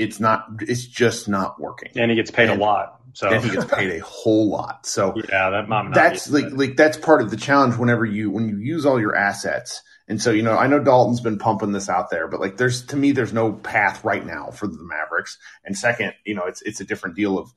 it's 0.00 0.18
not 0.18 0.46
it's 0.62 0.86
just 0.86 1.28
not 1.28 1.60
working. 1.60 1.92
And 1.94 2.10
he 2.10 2.16
gets 2.16 2.30
paid 2.30 2.48
and, 2.48 2.60
a 2.60 2.64
lot 2.64 3.00
so. 3.12 3.28
and 3.28 3.44
he 3.44 3.50
gets 3.50 3.66
paid 3.66 3.90
a 3.90 4.02
whole 4.04 4.48
lot. 4.48 4.86
So 4.86 5.14
yeah 5.28 5.50
that 5.50 5.68
mom 5.68 5.92
that's 5.92 6.30
like 6.30 6.46
like 6.52 6.76
that's 6.76 6.96
part 6.96 7.20
of 7.20 7.30
the 7.30 7.36
challenge 7.36 7.76
whenever 7.76 8.04
you 8.04 8.30
when 8.30 8.48
you 8.48 8.58
use 8.58 8.86
all 8.86 8.98
your 8.98 9.14
assets. 9.14 9.82
And 10.08 10.20
so 10.20 10.32
you 10.32 10.42
know 10.42 10.56
i 10.56 10.66
know 10.66 10.80
dalton's 10.80 11.20
been 11.20 11.38
pumping 11.38 11.70
this 11.70 11.88
out 11.88 12.10
there 12.10 12.26
but 12.26 12.40
like 12.40 12.56
there's 12.56 12.84
to 12.86 12.96
me 12.96 13.12
there's 13.12 13.32
no 13.32 13.52
path 13.52 14.04
right 14.04 14.24
now 14.24 14.50
for 14.50 14.66
the 14.66 14.82
mavericks. 14.82 15.38
And 15.64 15.76
second 15.76 16.14
you 16.24 16.34
know 16.34 16.44
it's 16.44 16.62
it's 16.62 16.80
a 16.80 16.84
different 16.84 17.14
deal 17.14 17.38
of 17.38 17.52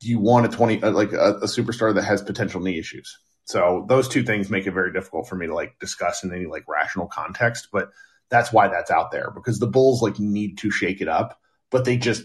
do 0.00 0.08
you 0.08 0.18
want 0.18 0.46
a 0.46 0.48
20 0.48 0.82
uh, 0.82 0.90
like 0.90 1.12
a, 1.12 1.34
a 1.36 1.46
superstar 1.46 1.94
that 1.94 2.02
has 2.02 2.22
potential 2.22 2.60
knee 2.60 2.78
issues? 2.78 3.18
So 3.44 3.84
those 3.88 4.08
two 4.08 4.22
things 4.22 4.50
make 4.50 4.66
it 4.66 4.72
very 4.72 4.92
difficult 4.92 5.28
for 5.28 5.36
me 5.36 5.46
to 5.46 5.54
like 5.54 5.78
discuss 5.78 6.24
in 6.24 6.32
any 6.32 6.46
like 6.46 6.64
rational 6.66 7.06
context 7.06 7.68
but 7.70 7.90
that's 8.30 8.50
why 8.50 8.68
that's 8.68 8.90
out 8.90 9.10
there 9.10 9.30
because 9.30 9.58
the 9.58 9.66
bulls 9.66 10.00
like 10.00 10.18
need 10.18 10.56
to 10.56 10.70
shake 10.70 11.02
it 11.02 11.08
up 11.08 11.38
but 11.72 11.84
they 11.84 11.96
just 11.96 12.22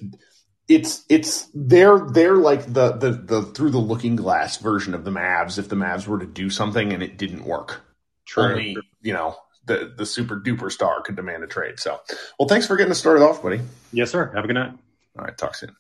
it's 0.68 1.04
it's 1.10 1.50
they're 1.54 2.00
they're 2.00 2.36
like 2.36 2.72
the 2.72 2.92
the 2.92 3.12
the 3.12 3.42
through 3.42 3.72
the 3.72 3.78
looking 3.80 4.16
glass 4.16 4.58
version 4.58 4.94
of 4.94 5.06
the 5.06 5.12
Mavs 5.12 5.58
if 5.58 5.70
the 5.70 5.76
Mavs 5.76 6.06
were 6.06 6.20
to 6.20 6.28
do 6.28 6.50
something 6.50 6.94
and 6.94 7.02
it 7.02 7.18
didn't 7.18 7.46
work. 7.46 7.82
True. 8.26 8.44
Only, 8.44 8.78
you 9.02 9.14
know, 9.14 9.38
the 9.66 9.94
the 9.98 10.06
super 10.06 10.40
duper 10.40 10.72
star 10.72 11.02
could 11.02 11.16
demand 11.16 11.44
a 11.44 11.48
trade. 11.48 11.80
So, 11.80 12.00
well, 12.38 12.48
thanks 12.48 12.68
for 12.68 12.76
getting 12.76 12.92
us 12.92 13.00
started 13.00 13.24
off, 13.24 13.42
buddy. 13.42 13.62
Yes, 13.92 14.12
sir. 14.12 14.32
Have 14.36 14.44
a 14.44 14.48
good 14.48 14.54
night. 14.54 14.74
All 15.18 15.26
right, 15.26 15.38
talk 15.38 15.56
soon. 15.56 15.76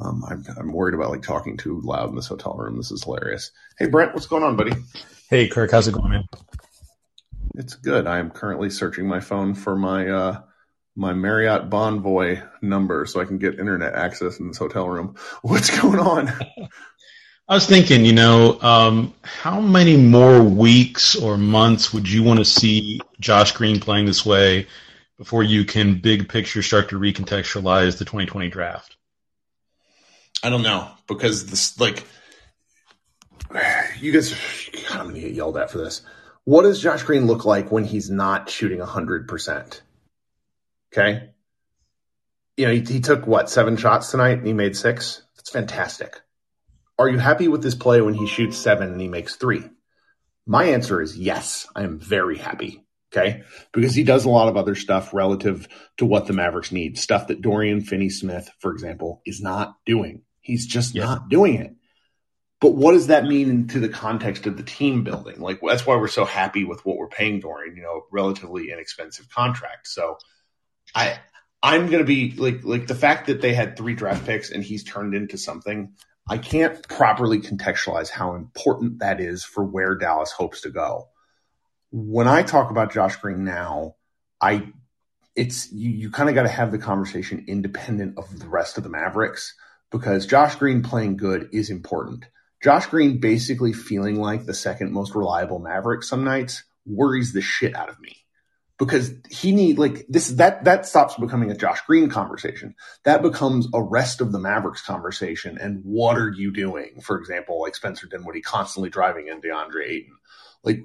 Um, 0.00 0.24
I'm, 0.28 0.44
I'm 0.58 0.72
worried 0.72 0.94
about 0.94 1.10
like 1.10 1.22
talking 1.22 1.56
too 1.56 1.80
loud 1.82 2.08
in 2.08 2.16
this 2.16 2.26
hotel 2.26 2.54
room. 2.54 2.76
This 2.76 2.90
is 2.90 3.04
hilarious. 3.04 3.52
Hey, 3.78 3.86
Brent, 3.86 4.12
what's 4.12 4.26
going 4.26 4.42
on, 4.42 4.56
buddy? 4.56 4.72
Hey, 5.30 5.46
Kirk, 5.46 5.70
how's 5.70 5.86
it 5.86 5.94
going, 5.94 6.10
man? 6.10 6.24
It's 7.54 7.74
good. 7.74 8.08
I 8.08 8.18
am 8.18 8.30
currently 8.30 8.70
searching 8.70 9.06
my 9.06 9.20
phone 9.20 9.54
for 9.54 9.76
my 9.76 10.08
uh, 10.08 10.42
my 10.96 11.12
Marriott 11.12 11.68
Bonvoy 11.70 12.46
number 12.62 13.06
so 13.06 13.20
I 13.20 13.24
can 13.24 13.38
get 13.38 13.58
internet 13.58 13.94
access 13.94 14.38
in 14.38 14.48
this 14.48 14.58
hotel 14.58 14.88
room. 14.88 15.16
What's 15.42 15.76
going 15.80 15.98
on? 15.98 16.28
I 17.48 17.54
was 17.54 17.66
thinking, 17.66 18.04
you 18.04 18.14
know, 18.14 18.58
um, 18.62 19.14
how 19.22 19.60
many 19.60 19.96
more 19.96 20.42
weeks 20.42 21.14
or 21.14 21.36
months 21.36 21.92
would 21.92 22.08
you 22.08 22.22
want 22.22 22.38
to 22.38 22.44
see 22.44 23.00
Josh 23.20 23.52
Green 23.52 23.80
playing 23.80 24.06
this 24.06 24.24
way 24.24 24.66
before 25.18 25.42
you 25.42 25.64
can 25.64 26.00
big 26.00 26.28
picture 26.28 26.62
start 26.62 26.88
to 26.88 26.98
recontextualize 26.98 27.98
the 27.98 28.04
2020 28.04 28.48
draft? 28.48 28.96
I 30.42 30.50
don't 30.50 30.62
know 30.62 30.90
because 31.06 31.46
this 31.46 31.78
like 31.80 32.04
you 34.00 34.12
guys, 34.12 34.34
God, 34.88 35.00
I'm 35.00 35.06
gonna 35.08 35.20
get 35.20 35.32
yelled 35.32 35.56
at 35.56 35.70
for 35.70 35.78
this. 35.78 36.02
What 36.44 36.62
does 36.62 36.80
Josh 36.80 37.02
Green 37.02 37.26
look 37.26 37.44
like 37.44 37.72
when 37.72 37.84
he's 37.84 38.10
not 38.10 38.50
shooting 38.50 38.80
hundred 38.80 39.28
percent? 39.28 39.82
Okay, 40.96 41.30
you 42.56 42.66
know 42.66 42.72
he, 42.72 42.80
he 42.80 43.00
took 43.00 43.26
what 43.26 43.50
seven 43.50 43.76
shots 43.76 44.10
tonight 44.10 44.38
and 44.38 44.46
he 44.46 44.52
made 44.52 44.76
six. 44.76 45.22
That's 45.36 45.50
fantastic. 45.50 46.20
Are 46.98 47.08
you 47.08 47.18
happy 47.18 47.48
with 47.48 47.62
this 47.62 47.74
play 47.74 48.00
when 48.00 48.14
he 48.14 48.26
shoots 48.26 48.56
seven 48.56 48.92
and 48.92 49.00
he 49.00 49.08
makes 49.08 49.34
three? 49.34 49.64
My 50.46 50.64
answer 50.66 51.02
is 51.02 51.18
yes. 51.18 51.66
I 51.74 51.82
am 51.82 51.98
very 51.98 52.38
happy. 52.38 52.84
Okay. 53.12 53.42
Because 53.72 53.94
he 53.94 54.02
does 54.04 54.24
a 54.24 54.30
lot 54.30 54.48
of 54.48 54.56
other 54.56 54.74
stuff 54.74 55.14
relative 55.14 55.68
to 55.98 56.06
what 56.06 56.26
the 56.26 56.32
Mavericks 56.32 56.72
need. 56.72 56.98
Stuff 56.98 57.28
that 57.28 57.42
Dorian 57.42 57.80
Finney 57.80 58.10
Smith, 58.10 58.50
for 58.58 58.72
example, 58.72 59.22
is 59.24 59.40
not 59.40 59.76
doing. 59.86 60.22
He's 60.40 60.66
just 60.66 60.94
yeah. 60.94 61.04
not 61.04 61.28
doing 61.28 61.54
it. 61.54 61.74
But 62.60 62.74
what 62.74 62.92
does 62.92 63.08
that 63.08 63.24
mean 63.24 63.68
to 63.68 63.80
the 63.80 63.88
context 63.88 64.46
of 64.46 64.56
the 64.56 64.62
team 64.62 65.04
building? 65.04 65.40
Like 65.40 65.60
that's 65.62 65.86
why 65.86 65.96
we're 65.96 66.08
so 66.08 66.24
happy 66.24 66.64
with 66.64 66.84
what 66.84 66.96
we're 66.96 67.08
paying 67.08 67.40
Dorian, 67.40 67.76
you 67.76 67.82
know, 67.82 68.02
relatively 68.10 68.70
inexpensive 68.70 69.28
contract. 69.28 69.86
So 69.86 70.18
I 70.94 71.18
I'm 71.62 71.90
gonna 71.90 72.04
be 72.04 72.32
like 72.32 72.64
like 72.64 72.86
the 72.86 72.94
fact 72.94 73.26
that 73.26 73.40
they 73.40 73.54
had 73.54 73.76
three 73.76 73.94
draft 73.94 74.26
picks 74.26 74.50
and 74.50 74.62
he's 74.62 74.84
turned 74.84 75.14
into 75.14 75.38
something, 75.38 75.94
I 76.28 76.38
can't 76.38 76.86
properly 76.88 77.40
contextualize 77.40 78.10
how 78.10 78.34
important 78.34 79.00
that 79.00 79.20
is 79.20 79.44
for 79.44 79.64
where 79.64 79.94
Dallas 79.94 80.32
hopes 80.32 80.62
to 80.62 80.70
go 80.70 81.08
when 81.96 82.26
I 82.26 82.42
talk 82.42 82.72
about 82.72 82.92
Josh 82.92 83.14
Green 83.16 83.44
now, 83.44 83.94
I 84.40 84.72
it's 85.36 85.70
you, 85.70 85.90
you 85.90 86.10
kind 86.10 86.28
of 86.28 86.34
got 86.34 86.42
to 86.42 86.48
have 86.48 86.72
the 86.72 86.78
conversation 86.78 87.44
independent 87.46 88.18
of 88.18 88.36
the 88.36 88.48
rest 88.48 88.76
of 88.76 88.82
the 88.82 88.90
Mavericks 88.90 89.54
because 89.92 90.26
Josh 90.26 90.56
Green 90.56 90.82
playing 90.82 91.16
good 91.16 91.50
is 91.52 91.70
important. 91.70 92.24
Josh 92.60 92.86
Green 92.86 93.18
basically 93.18 93.72
feeling 93.72 94.16
like 94.16 94.44
the 94.44 94.54
second 94.54 94.92
most 94.92 95.14
reliable 95.14 95.60
Maverick 95.60 96.02
some 96.02 96.24
nights 96.24 96.64
worries 96.84 97.32
the 97.32 97.40
shit 97.40 97.76
out 97.76 97.88
of 97.88 98.00
me 98.00 98.23
because 98.78 99.12
he 99.30 99.52
need 99.52 99.78
like 99.78 100.04
this 100.08 100.28
that 100.30 100.64
that 100.64 100.86
stops 100.86 101.16
becoming 101.16 101.50
a 101.50 101.56
Josh 101.56 101.80
Green 101.86 102.08
conversation. 102.08 102.74
That 103.04 103.22
becomes 103.22 103.68
a 103.72 103.82
rest 103.82 104.20
of 104.20 104.32
the 104.32 104.40
Mavericks 104.40 104.82
conversation. 104.82 105.58
And 105.58 105.82
what 105.84 106.18
are 106.18 106.30
you 106.30 106.52
doing? 106.52 107.00
For 107.00 107.18
example, 107.18 107.60
like 107.60 107.76
Spencer 107.76 108.06
Dinwiddie 108.06 108.42
constantly 108.42 108.90
driving 108.90 109.28
in 109.28 109.40
DeAndre 109.40 109.88
Ayton. 109.88 110.16
Like 110.64 110.80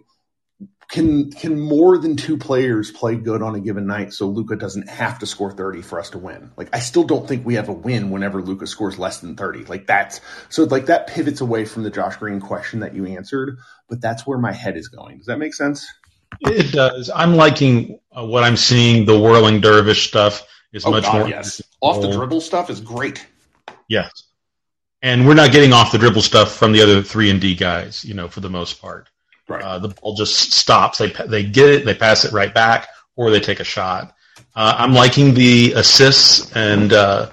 can 0.89 1.31
can 1.31 1.60
more 1.60 1.98
than 1.98 2.15
two 2.15 2.38
players 2.38 2.91
play 2.91 3.15
good 3.15 3.41
on 3.41 3.55
a 3.55 3.60
given 3.60 3.86
night 3.86 4.12
so 4.12 4.27
Luka 4.27 4.55
doesn't 4.55 4.89
have 4.89 5.19
to 5.19 5.27
score 5.27 5.51
30 5.51 5.81
for 5.81 6.00
us 6.00 6.12
to 6.12 6.17
win? 6.17 6.51
Like 6.58 6.69
I 6.74 6.79
still 6.79 7.03
don't 7.03 7.27
think 7.27 7.46
we 7.46 7.55
have 7.55 7.69
a 7.69 7.74
win 7.74 8.12
whenever 8.12 8.41
Luka 8.41 8.67
scores 8.67 9.00
less 9.00 9.19
than 9.19 9.36
30. 9.36 9.65
Like 9.65 9.88
that's 9.88 10.22
so 10.50 10.63
like 10.63 10.88
that 10.88 11.08
pivots 11.08 11.41
away 11.41 11.65
from 11.65 11.84
the 11.84 11.91
Josh 11.91 12.17
Green 12.17 12.39
question 12.39 12.81
that 12.81 12.96
you 12.96 13.05
answered, 13.05 13.58
but 13.88 14.01
that's 14.01 14.27
where 14.27 14.39
my 14.39 14.51
head 14.51 14.77
is 14.77 14.89
going. 14.89 15.19
Does 15.19 15.27
that 15.27 15.39
make 15.39 15.53
sense? 15.53 15.88
It 16.42 16.72
does. 16.72 17.10
I'm 17.14 17.36
liking 17.36 18.00
uh, 18.16 18.26
what 18.26 18.44
I'm 18.44 18.58
seeing. 18.58 19.06
The 19.06 19.20
whirling 19.20 19.62
dervish 19.62 20.08
stuff 20.08 20.48
is 20.72 20.86
oh, 20.86 20.92
much 20.92 21.04
God, 21.04 21.20
more. 21.20 21.30
Yes, 21.30 21.62
off 21.82 22.02
the 22.02 22.12
dribble 22.12 22.42
stuff 22.42 22.70
is 22.70 22.80
great. 22.80 23.26
Yes, 23.88 24.24
and 25.02 25.28
we're 25.28 25.34
not 25.34 25.52
getting 25.52 25.74
off 25.74 25.92
the 25.92 25.98
dribble 25.98 26.22
stuff 26.22 26.56
from 26.56 26.72
the 26.72 26.82
other 26.82 27.02
three 27.02 27.30
and 27.30 27.42
D 27.42 27.56
guys. 27.56 28.06
You 28.06 28.14
know, 28.14 28.28
for 28.28 28.40
the 28.40 28.50
most 28.50 28.82
part. 28.82 29.10
Right. 29.48 29.64
Uh, 29.64 29.80
the 29.80 29.90
ball 29.90 30.16
just 30.16 30.54
stops. 30.54 31.00
They 31.00 31.12
they 31.28 31.44
get 31.44 31.70
it, 31.70 31.86
they 31.86 31.96
pass 31.96 32.24
it 32.24 32.32
right 32.32 32.54
back, 32.54 32.88
or 33.16 33.32
they 33.32 33.40
take 33.40 33.60
a 33.60 33.66
shot. 33.66 34.16
Uh, 34.56 34.76
I'm 34.78 34.94
liking 34.94 35.34
the 35.34 35.74
assists 35.74 36.52
and 36.56 36.94
uh, 36.94 37.30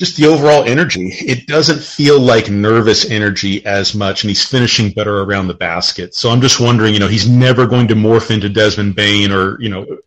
just 0.00 0.16
the 0.16 0.26
overall 0.26 0.64
energy. 0.64 1.10
It 1.10 1.46
doesn't 1.46 1.80
feel 1.80 2.18
like 2.18 2.50
nervous 2.50 3.08
energy 3.08 3.64
as 3.64 3.94
much, 3.94 4.24
and 4.24 4.30
he's 4.30 4.44
finishing 4.44 4.90
better 4.90 5.22
around 5.22 5.46
the 5.46 5.54
basket. 5.54 6.16
So 6.16 6.30
I'm 6.30 6.40
just 6.40 6.58
wondering, 6.58 6.94
you 6.94 7.00
know, 7.00 7.06
he's 7.06 7.28
never 7.28 7.66
going 7.66 7.86
to 7.88 7.94
morph 7.94 8.32
into 8.32 8.48
Desmond 8.48 8.96
Bane 8.96 9.30
or 9.30 9.60
you 9.60 9.68
know 9.68 9.98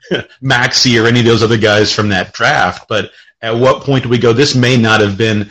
Maxey 0.40 0.98
or 0.98 1.06
any 1.06 1.20
of 1.20 1.26
those 1.26 1.42
other 1.42 1.58
guys 1.58 1.92
from 1.92 2.10
that 2.10 2.32
draft. 2.32 2.86
But 2.88 3.10
at 3.42 3.56
what 3.56 3.82
point 3.82 4.04
do 4.04 4.08
we 4.08 4.18
go? 4.18 4.32
This 4.32 4.54
may 4.54 4.76
not 4.76 5.00
have 5.00 5.18
been 5.18 5.50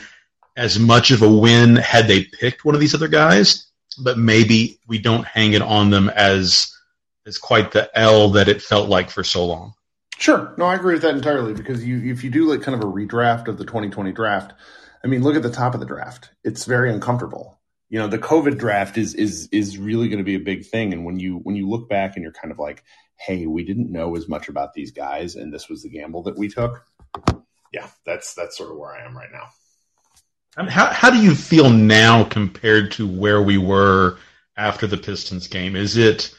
as 0.56 0.80
much 0.80 1.12
of 1.12 1.22
a 1.22 1.30
win 1.30 1.76
had 1.76 2.08
they 2.08 2.24
picked 2.24 2.64
one 2.64 2.74
of 2.74 2.82
these 2.82 2.96
other 2.96 3.10
guys 3.10 3.68
but 3.98 4.18
maybe 4.18 4.80
we 4.88 5.00
don't 5.00 5.26
hang 5.26 5.54
it 5.54 5.62
on 5.62 5.90
them 5.90 6.10
as 6.10 6.74
as 7.26 7.38
quite 7.38 7.72
the 7.72 7.90
L 7.98 8.30
that 8.30 8.48
it 8.48 8.62
felt 8.62 8.90
like 8.90 9.10
for 9.10 9.24
so 9.24 9.46
long. 9.46 9.74
Sure. 10.18 10.54
No, 10.58 10.66
I 10.66 10.76
agree 10.76 10.94
with 10.94 11.04
that 11.04 11.16
entirely 11.16 11.54
because 11.54 11.86
you 11.86 12.12
if 12.12 12.24
you 12.24 12.30
do 12.30 12.50
like 12.50 12.62
kind 12.62 12.76
of 12.76 12.82
a 12.82 12.92
redraft 12.92 13.48
of 13.48 13.58
the 13.58 13.66
2020 13.66 14.12
draft, 14.12 14.54
I 15.04 15.08
mean, 15.08 15.24
look 15.24 15.36
at 15.36 15.44
the 15.44 15.52
top 15.52 15.74
of 15.74 15.80
the 15.80 15.86
draft. 15.86 16.32
It's 16.44 16.66
very 16.66 16.92
uncomfortable. 16.92 17.60
You 17.90 18.00
know, 18.00 18.08
the 18.08 18.18
COVID 18.18 18.58
draft 18.58 18.98
is 18.98 19.14
is 19.14 19.48
is 19.52 19.78
really 19.78 20.10
going 20.10 20.18
to 20.18 20.24
be 20.24 20.36
a 20.36 20.40
big 20.40 20.66
thing 20.66 20.92
and 20.92 21.06
when 21.06 21.20
you 21.20 21.38
when 21.44 21.56
you 21.56 21.70
look 21.70 21.88
back 21.88 22.16
and 22.16 22.24
you're 22.24 22.34
kind 22.34 22.52
of 22.52 22.58
like, 22.58 22.84
"Hey, 23.16 23.46
we 23.46 23.64
didn't 23.64 23.92
know 23.92 24.16
as 24.16 24.28
much 24.28 24.50
about 24.50 24.74
these 24.74 24.92
guys 24.92 25.36
and 25.36 25.54
this 25.54 25.70
was 25.70 25.84
the 25.84 25.90
gamble 25.90 26.24
that 26.24 26.38
we 26.38 26.50
took." 26.50 26.84
Yeah, 27.72 27.88
that's 28.06 28.34
that's 28.34 28.58
sort 28.58 28.72
of 28.72 28.78
where 28.78 28.96
I 28.96 29.06
am 29.06 29.16
right 29.16 29.32
now. 29.32 29.50
I 30.58 30.64
mean, 30.64 30.72
how 30.72 30.88
how 30.88 31.12
do 31.12 31.22
you 31.22 31.36
feel 31.36 31.70
now 31.70 32.24
compared 32.24 32.92
to 32.94 33.08
where 33.08 33.42
we 33.42 33.60
were 33.60 34.18
after 34.58 34.88
the 34.88 34.98
Pistons 34.98 35.48
game? 35.48 35.76
Is 35.76 35.96
it 35.96 36.34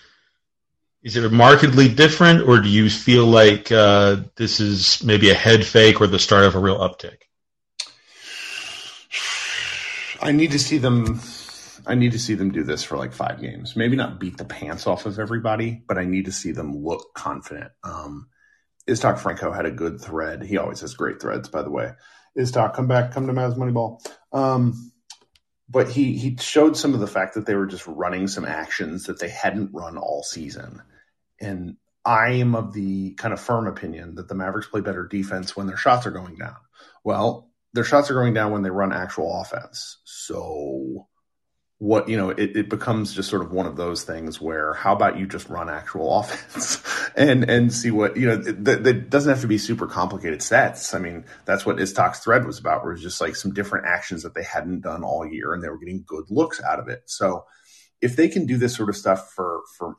is 1.09 1.17
it 1.17 1.33
markedly 1.33 1.89
different, 1.89 2.47
or 2.47 2.61
do 2.61 2.69
you 2.69 2.91
feel 2.91 3.25
like 3.25 3.73
uh, 3.73 4.17
this 4.37 4.61
is 4.61 5.03
maybe 5.03 5.31
a 5.31 5.35
head 5.35 5.65
fake 5.65 6.03
or 6.03 6.07
the 6.07 6.19
start 6.19 6.45
of 6.45 6.55
a 6.55 6.59
real 6.59 6.79
uptick? 6.79 7.23
I 10.21 10.33
need 10.33 10.51
to 10.51 10.59
see 10.59 10.77
them. 10.77 11.19
I 11.87 11.95
need 11.95 12.13
to 12.13 12.19
see 12.19 12.35
them 12.35 12.53
do 12.53 12.63
this 12.63 12.85
for 12.85 12.99
like 12.99 13.15
five 13.15 13.41
games. 13.41 13.75
Maybe 13.75 13.97
not 13.97 14.21
beat 14.21 14.37
the 14.37 14.45
pants 14.45 14.87
off 14.87 15.07
of 15.07 15.19
everybody, 15.19 15.83
but 15.89 15.97
I 15.97 16.05
need 16.05 16.27
to 16.27 16.33
see 16.33 16.53
them 16.53 16.77
look 16.85 17.15
confident. 17.15 17.73
Um, 17.83 18.29
Iztok 18.87 19.19
Franko 19.19 19.51
had 19.51 19.65
a 19.65 19.71
good 19.71 20.03
thread. 20.03 20.43
He 20.43 20.59
always 20.59 20.83
has 20.83 20.93
great 20.93 21.23
threads, 21.23 21.49
by 21.49 21.63
the 21.63 21.71
way 21.71 21.93
Iztok. 22.39 22.75
Come 22.75 22.87
back, 22.87 23.13
come 23.13 23.29
to 23.29 23.33
Mavs 23.33 23.57
Moneyball. 23.57 24.07
Um, 24.31 24.93
but 25.71 25.89
he 25.89 26.19
he 26.19 26.37
showed 26.39 26.77
some 26.77 26.93
of 26.93 27.01
the 27.01 27.07
fact 27.07 27.35
that 27.35 27.47
they 27.47 27.55
were 27.55 27.67
just 27.67 27.87
running 27.87 28.29
some 28.29 28.45
actions 28.45 29.05
that 29.05 29.21
they 29.21 29.29
hadn't 29.31 29.73
run 29.73 29.97
all 29.97 30.23
season, 30.23 30.83
and 31.41 31.77
I 32.05 32.33
am 32.35 32.55
of 32.55 32.73
the 32.73 33.15
kind 33.15 33.35
of 33.35 33.41
firm 33.41 33.67
opinion 33.67 34.15
that 34.15 34.29
the 34.29 34.35
Mavericks 34.35 34.69
play 34.69 34.81
better 34.81 35.07
defense 35.07 35.57
when 35.57 35.67
their 35.67 35.77
shots 35.77 36.07
are 36.07 36.11
going 36.11 36.37
down. 36.37 36.57
Well, 37.05 37.51
their 37.75 37.85
shots 37.85 38.11
are 38.11 38.15
going 38.15 38.35
down 38.35 38.53
when 38.53 38.63
they 38.63 38.71
run 38.71 38.93
actual 38.93 39.41
offense. 39.41 39.99
So 40.05 41.07
what 41.79 42.09
you 42.09 42.17
know 42.17 42.31
it, 42.31 42.57
it 42.57 42.69
becomes 42.69 43.15
just 43.15 43.31
sort 43.31 43.43
of 43.43 43.53
one 43.53 43.67
of 43.67 43.77
those 43.77 44.03
things 44.03 44.41
where 44.41 44.75
how 44.75 44.93
about 44.93 45.17
you 45.17 45.27
just 45.27 45.49
run 45.49 45.71
actual 45.71 46.19
offense 46.19 46.83
and 47.17 47.49
and 47.49 47.73
see 47.73 47.93
what 47.93 48.17
you 48.17 48.27
know 48.27 48.37
that 48.37 49.09
doesn't 49.09 49.31
have 49.31 49.43
to 49.43 49.47
be 49.47 49.59
super 49.59 49.87
complicated 49.87 50.43
sets 50.43 50.93
i 50.93 50.99
mean 50.99 51.25
that's 51.45 51.65
what 51.65 51.77
Iztok's 51.77 52.19
thread 52.19 52.45
was 52.45 52.59
about 52.59 52.83
where 52.83 52.93
it's 52.93 53.03
just 53.03 53.21
like 53.21 53.37
some 53.37 53.55
different 53.55 53.87
actions 53.87 54.25
that 54.25 54.35
they 54.35 54.43
hadn't 54.43 54.81
done 54.81 55.05
all 55.05 55.25
year 55.25 55.55
and 55.55 55.63
they 55.63 55.69
were 55.69 55.79
getting 55.79 56.03
good 56.05 56.25
looks 56.31 56.61
out 56.61 56.81
of 56.81 56.89
it 56.89 57.03
so 57.07 57.45
if 58.01 58.17
they 58.17 58.29
can 58.29 58.45
do 58.45 58.57
this 58.57 58.75
sort 58.75 58.89
of 58.89 58.97
stuff 58.97 59.31
for 59.31 59.61
for 59.77 59.95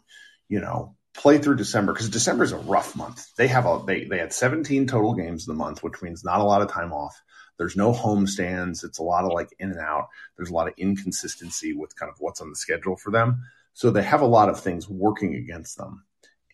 you 0.50 0.60
know 0.60 0.98
play 1.16 1.38
through 1.38 1.56
december 1.56 1.94
because 1.94 2.10
december 2.10 2.44
is 2.44 2.52
a 2.52 2.58
rough 2.58 2.96
month 2.96 3.28
they 3.36 3.48
have 3.48 3.66
a 3.66 3.82
they, 3.86 4.06
they 4.06 4.18
had 4.18 4.32
17 4.32 4.88
total 4.88 5.14
games 5.14 5.48
in 5.48 5.54
the 5.54 5.58
month 5.58 5.84
which 5.84 6.02
means 6.02 6.24
not 6.24 6.40
a 6.40 6.44
lot 6.44 6.62
of 6.62 6.72
time 6.72 6.94
off 6.94 7.22
there's 7.60 7.76
no 7.76 7.92
home 7.92 8.26
stands. 8.26 8.84
It's 8.84 8.98
a 9.00 9.04
lot 9.04 9.26
of 9.26 9.34
like 9.34 9.54
in 9.60 9.70
and 9.70 9.80
out. 9.80 10.08
There's 10.38 10.50
a 10.50 10.54
lot 10.54 10.70
of 10.70 10.74
inconsistency 10.78 11.74
with 11.74 11.96
kind 11.96 12.10
of 12.10 12.16
what's 12.20 12.42
on 12.42 12.50
the 12.50 12.56
schedule 12.56 12.96
for 12.96 13.12
them. 13.12 13.44
So 13.74 13.92
they 13.92 14.02
have 14.02 14.22
a 14.22 14.28
lot 14.28 14.50
of 14.50 14.62
things 14.62 14.90
working 14.90 15.36
against 15.36 15.78
them. 15.78 16.06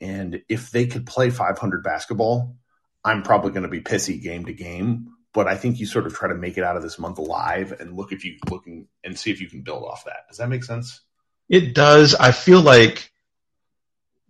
And 0.01 0.41
if 0.49 0.71
they 0.71 0.87
could 0.87 1.05
play 1.05 1.29
500 1.29 1.83
basketball, 1.83 2.57
I'm 3.03 3.21
probably 3.21 3.51
going 3.51 3.63
to 3.63 3.69
be 3.69 3.81
pissy 3.81 4.21
game 4.21 4.45
to 4.45 4.53
game. 4.53 5.11
But 5.31 5.47
I 5.47 5.55
think 5.55 5.79
you 5.79 5.85
sort 5.85 6.07
of 6.07 6.15
try 6.15 6.27
to 6.27 6.35
make 6.35 6.57
it 6.57 6.63
out 6.63 6.75
of 6.75 6.81
this 6.81 6.97
month 6.97 7.19
alive 7.19 7.71
and 7.79 7.95
look 7.95 8.11
if 8.11 8.25
you 8.25 8.37
looking 8.49 8.87
and 9.03 9.17
see 9.17 9.31
if 9.31 9.41
you 9.41 9.47
can 9.47 9.61
build 9.61 9.83
off 9.83 10.05
that. 10.05 10.27
Does 10.27 10.37
that 10.37 10.49
make 10.49 10.63
sense? 10.63 11.01
It 11.47 11.75
does. 11.75 12.15
I 12.15 12.31
feel 12.31 12.61
like 12.61 13.11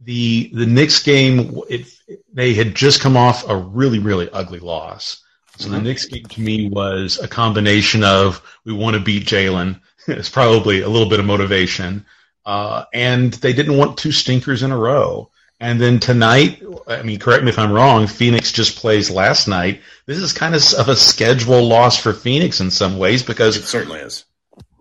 the 0.02 0.52
the 0.54 0.66
Knicks 0.66 1.02
game, 1.02 1.60
it, 1.70 1.88
they 2.34 2.54
had 2.54 2.76
just 2.76 3.02
come 3.02 3.18
off 3.18 3.48
a 3.50 3.56
really 3.56 4.00
really 4.00 4.30
ugly 4.30 4.60
loss, 4.60 5.24
so 5.58 5.70
the 5.70 5.82
Knicks 5.82 6.06
game 6.06 6.26
to 6.26 6.42
me 6.42 6.70
was 6.70 7.18
a 7.20 7.28
combination 7.28 8.04
of 8.04 8.42
we 8.66 8.74
want 8.74 8.96
to 8.96 9.00
beat 9.00 9.26
Jalen. 9.26 9.80
it's 10.08 10.30
probably 10.30 10.82
a 10.82 10.90
little 10.90 11.10
bit 11.10 11.20
of 11.20 11.26
motivation. 11.26 12.06
Uh, 12.46 12.86
and 12.94 13.34
they 13.34 13.54
didn't 13.54 13.78
want 13.78 13.98
two 13.98 14.12
stinkers 14.12 14.64
in 14.64 14.72
a 14.72 14.78
row. 14.78 15.32
And 15.60 15.80
then 15.80 16.00
tonight, 16.00 16.62
I 16.88 17.02
mean, 17.02 17.18
correct 17.18 17.44
me 17.44 17.50
if 17.50 17.58
I'm 17.58 17.72
wrong, 17.72 18.08
Phoenix 18.08 18.52
just 18.52 18.76
plays 18.76 19.10
last 19.10 19.48
night. 19.48 19.82
This 20.06 20.18
is 20.18 20.34
kind 20.34 20.54
of 20.54 20.62
of 20.74 20.90
a 20.90 20.96
schedule 20.96 21.66
loss 21.66 21.98
for 21.98 22.14
Phoenix 22.14 22.60
in 22.60 22.70
some 22.70 22.98
ways 22.98 23.24
because 23.24 23.56
it 23.56 23.64
certainly 23.64 24.00
is. 24.00 24.26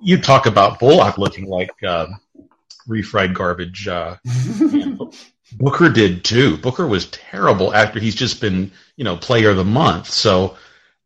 You 0.02 0.18
talk 0.18 0.46
about 0.46 0.80
Bullock 0.80 1.16
looking 1.16 1.46
like 1.46 1.70
uh, 1.86 2.08
refried 2.88 3.34
garbage. 3.34 3.88
Uh, 3.88 4.16
Booker 5.52 5.88
did 5.88 6.24
too. 6.24 6.56
Booker 6.56 6.86
was 6.86 7.06
terrible 7.06 7.74
after 7.74 8.00
he's 8.00 8.14
just 8.14 8.40
been, 8.40 8.72
you 8.96 9.04
know, 9.04 9.16
player 9.16 9.50
of 9.50 9.56
the 9.56 9.64
month. 9.64 10.08
So 10.08 10.56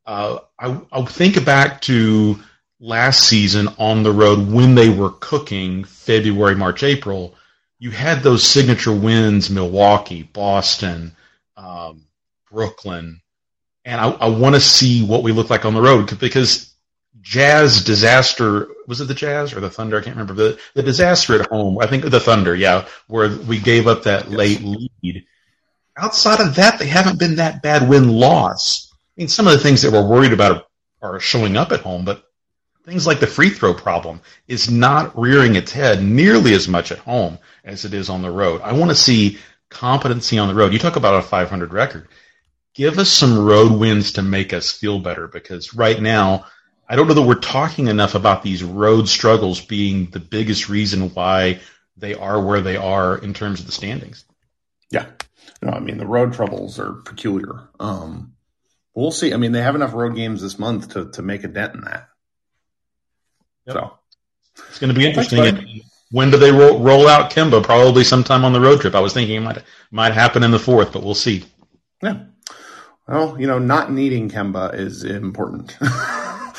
uh, 0.07 0.39
I, 0.59 0.81
I 0.91 1.05
think 1.05 1.45
back 1.45 1.81
to 1.83 2.39
last 2.81 3.29
season 3.29 3.69
on 3.79 4.03
the 4.03 4.13
road 4.13 4.51
when 4.51 4.75
they 4.75 4.89
were 4.89 5.11
cooking 5.21 5.85
February, 5.85 6.55
March, 6.55 6.83
April, 6.83 7.35
you 7.79 7.91
had 7.91 8.23
those 8.23 8.43
signature 8.43 8.95
wins 8.95 9.51
Milwaukee, 9.51 10.23
Boston, 10.23 11.15
um, 11.57 12.05
Brooklyn. 12.51 13.21
And 13.85 14.01
I, 14.01 14.11
I 14.11 14.29
want 14.29 14.55
to 14.55 14.61
see 14.61 15.05
what 15.05 15.23
we 15.23 15.33
look 15.33 15.51
like 15.51 15.65
on 15.65 15.75
the 15.75 15.81
road 15.81 16.19
because 16.19 16.73
Jazz 17.21 17.85
disaster 17.85 18.69
was 18.87 19.01
it 19.01 19.05
the 19.05 19.15
Jazz 19.15 19.53
or 19.53 19.61
the 19.61 19.71
Thunder? 19.71 19.99
I 19.99 20.03
can't 20.03 20.17
remember 20.17 20.35
the 20.35 20.59
the 20.75 20.83
disaster 20.83 21.41
at 21.41 21.49
home. 21.49 21.79
I 21.79 21.87
think 21.87 22.05
the 22.05 22.21
Thunder, 22.21 22.55
yeah, 22.55 22.87
where 23.07 23.29
we 23.29 23.59
gave 23.59 23.87
up 23.87 24.05
that 24.05 24.31
late 24.31 24.63
lead. 24.63 25.27
Outside 25.97 26.41
of 26.41 26.55
that, 26.57 26.79
they 26.79 26.87
haven't 26.87 27.19
been 27.19 27.37
that 27.37 27.63
bad 27.63 27.89
win 27.89 28.09
loss. 28.09 28.93
I 28.93 28.97
mean, 29.23 29.29
some 29.29 29.47
of 29.47 29.53
the 29.53 29.59
things 29.59 29.83
that 29.83 29.93
we're 29.93 30.07
worried 30.07 30.33
about 30.33 30.69
are 31.03 31.21
showing 31.21 31.57
up 31.57 31.73
at 31.73 31.81
home, 31.81 32.05
but 32.05 32.25
things 32.87 33.07
like 33.07 33.21
the 33.21 33.27
free 33.27 33.51
throw 33.51 33.75
problem 33.75 34.21
is 34.47 34.71
not 34.71 35.19
rearing 35.19 35.57
its 35.57 35.73
head 35.73 36.03
nearly 36.03 36.55
as 36.55 36.69
much 36.69 36.91
at 36.91 36.99
home 36.99 37.39
as 37.65 37.85
it 37.85 37.93
is 37.93 38.09
on 38.09 38.23
the 38.23 38.31
road. 38.31 38.63
I 38.63 38.73
want 38.73 38.91
to 38.91 38.97
see 38.97 39.39
competency 39.69 40.39
on 40.39 40.49
the 40.49 40.55
road. 40.55 40.73
You 40.73 40.79
talk 40.79 40.97
about 40.97 41.19
a 41.19 41.23
500 41.23 41.73
record. 41.73 42.09
Give 42.75 42.99
us 42.99 43.11
some 43.11 43.45
road 43.45 43.73
wins 43.73 44.13
to 44.13 44.23
make 44.23 44.53
us 44.53 44.73
feel 44.73 44.99
better 44.99 45.29
because 45.29 45.75
right 45.75 46.01
now 46.01 46.47
I 46.89 46.97
don't 46.97 47.07
know 47.07 47.15
that 47.15 47.23
we're 47.23 47.35
talking 47.35 47.89
enough 47.89 48.15
about 48.15 48.43
these 48.43 48.65
road 48.65 49.09
struggles 49.09 49.61
being 49.61 50.07
the 50.07 50.21
biggest 50.21 50.69
reason 50.69 51.11
why 51.11 51.61
they 51.97 52.15
are 52.15 52.43
where 52.43 52.61
they 52.63 52.77
are 52.77 53.19
in 53.19 53.35
terms 53.35 53.61
of 53.61 53.67
the 53.67 53.73
standings. 53.73 54.25
Yeah. 54.91 55.07
No, 55.61 55.73
I 55.73 55.81
mean 55.81 55.99
the 55.99 56.07
road 56.07 56.33
troubles 56.33 56.79
are 56.79 56.93
peculiar. 56.93 57.69
Um, 57.79 58.35
we'll 58.95 59.11
see. 59.11 59.35
I 59.35 59.37
mean, 59.37 59.53
they 59.53 59.63
have 59.63 59.75
enough 59.75 59.93
road 59.93 60.15
games 60.15 60.41
this 60.41 60.59
month 60.59 60.91
to 60.91 61.11
to 61.13 61.23
make 61.23 61.45
a 61.45 61.49
dent 61.49 61.75
in 61.75 61.83
that. 61.83 62.09
Yep. 63.67 63.75
So 63.75 63.93
it's 64.69 64.79
going 64.79 64.93
to 64.93 64.99
be 64.99 65.07
interesting. 65.07 65.43
Thanks, 65.43 65.89
when 66.11 66.31
do 66.31 66.39
they 66.39 66.51
roll, 66.51 66.81
roll 66.81 67.07
out 67.07 67.31
Kemba? 67.31 67.63
Probably 67.63 68.03
sometime 68.03 68.45
on 68.45 68.53
the 68.53 68.61
road 68.61 68.81
trip. 68.81 68.95
I 68.95 69.01
was 69.01 69.13
thinking 69.13 69.37
it 69.37 69.41
might 69.41 69.63
might 69.91 70.15
happen 70.15 70.43
in 70.43 70.51
the 70.51 70.59
fourth, 70.59 70.93
but 70.93 71.03
we'll 71.03 71.15
see. 71.15 71.45
Yeah. 72.03 72.25
Well, 73.07 73.41
you 73.41 73.47
know, 73.47 73.59
not 73.59 73.93
needing 73.93 74.31
Kemba 74.31 74.75
is 74.75 75.05
important. 75.05 75.77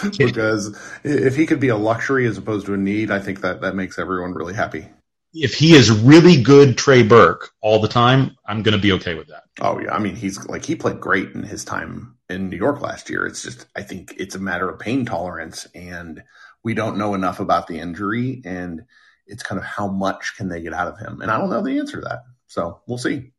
because 0.17 0.77
if 1.03 1.35
he 1.35 1.45
could 1.45 1.59
be 1.59 1.69
a 1.69 1.77
luxury 1.77 2.25
as 2.27 2.37
opposed 2.37 2.65
to 2.67 2.73
a 2.73 2.77
need, 2.77 3.11
I 3.11 3.19
think 3.19 3.41
that 3.41 3.61
that 3.61 3.75
makes 3.75 3.99
everyone 3.99 4.33
really 4.33 4.53
happy. 4.53 4.87
If 5.33 5.53
he 5.53 5.73
is 5.73 5.91
really 5.91 6.41
good 6.41 6.77
Trey 6.77 7.03
Burke 7.03 7.51
all 7.61 7.79
the 7.79 7.87
time, 7.87 8.35
I'm 8.47 8.63
going 8.63 8.75
to 8.75 8.81
be 8.81 8.91
okay 8.93 9.13
with 9.13 9.27
that. 9.27 9.43
Oh 9.61 9.79
yeah, 9.79 9.93
I 9.93 9.99
mean 9.99 10.15
he's 10.15 10.43
like 10.47 10.65
he 10.65 10.75
played 10.75 10.99
great 10.99 11.31
in 11.31 11.43
his 11.43 11.63
time 11.63 12.17
in 12.29 12.49
New 12.49 12.57
York 12.57 12.81
last 12.81 13.09
year. 13.09 13.27
It's 13.27 13.43
just 13.43 13.67
I 13.75 13.83
think 13.83 14.15
it's 14.17 14.35
a 14.35 14.39
matter 14.39 14.67
of 14.67 14.79
pain 14.79 15.05
tolerance 15.05 15.67
and 15.75 16.23
we 16.63 16.73
don't 16.73 16.97
know 16.97 17.13
enough 17.13 17.39
about 17.39 17.67
the 17.67 17.79
injury 17.79 18.41
and 18.43 18.85
it's 19.27 19.43
kind 19.43 19.59
of 19.59 19.65
how 19.65 19.87
much 19.87 20.35
can 20.35 20.49
they 20.49 20.61
get 20.61 20.73
out 20.73 20.87
of 20.87 20.97
him. 20.97 21.21
And 21.21 21.29
I 21.29 21.37
don't 21.37 21.51
know 21.51 21.61
the 21.61 21.77
answer 21.77 22.01
to 22.01 22.07
that. 22.07 22.23
So, 22.47 22.81
we'll 22.87 22.97
see. 22.97 23.31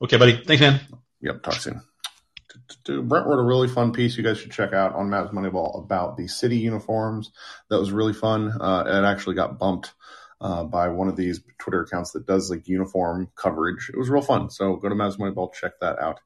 Okay, 0.00 0.16
buddy. 0.16 0.42
Thanks, 0.42 0.62
man. 0.62 0.80
Yep, 1.20 1.42
talk 1.42 1.54
soon. 1.54 1.82
Brent 2.84 3.26
wrote 3.26 3.38
a 3.38 3.44
really 3.44 3.68
fun 3.68 3.92
piece 3.92 4.16
you 4.16 4.22
guys 4.22 4.38
should 4.38 4.52
check 4.52 4.72
out 4.72 4.94
on 4.94 5.08
Mavs 5.08 5.32
Moneyball 5.32 5.82
about 5.82 6.16
the 6.16 6.28
city 6.28 6.58
uniforms. 6.58 7.32
That 7.70 7.78
was 7.78 7.92
really 7.92 8.12
fun. 8.12 8.52
Uh, 8.60 8.84
it 8.86 9.04
actually 9.04 9.36
got 9.36 9.58
bumped 9.58 9.92
uh, 10.40 10.64
by 10.64 10.88
one 10.88 11.08
of 11.08 11.16
these 11.16 11.40
Twitter 11.58 11.82
accounts 11.82 12.12
that 12.12 12.26
does 12.26 12.50
like 12.50 12.68
uniform 12.68 13.30
coverage. 13.36 13.90
It 13.92 13.98
was 13.98 14.08
real 14.08 14.22
fun. 14.22 14.50
So 14.50 14.76
go 14.76 14.88
to 14.88 14.94
Mavs 14.94 15.18
Moneyball, 15.18 15.52
check 15.52 15.80
that 15.80 15.98
out. 15.98 16.20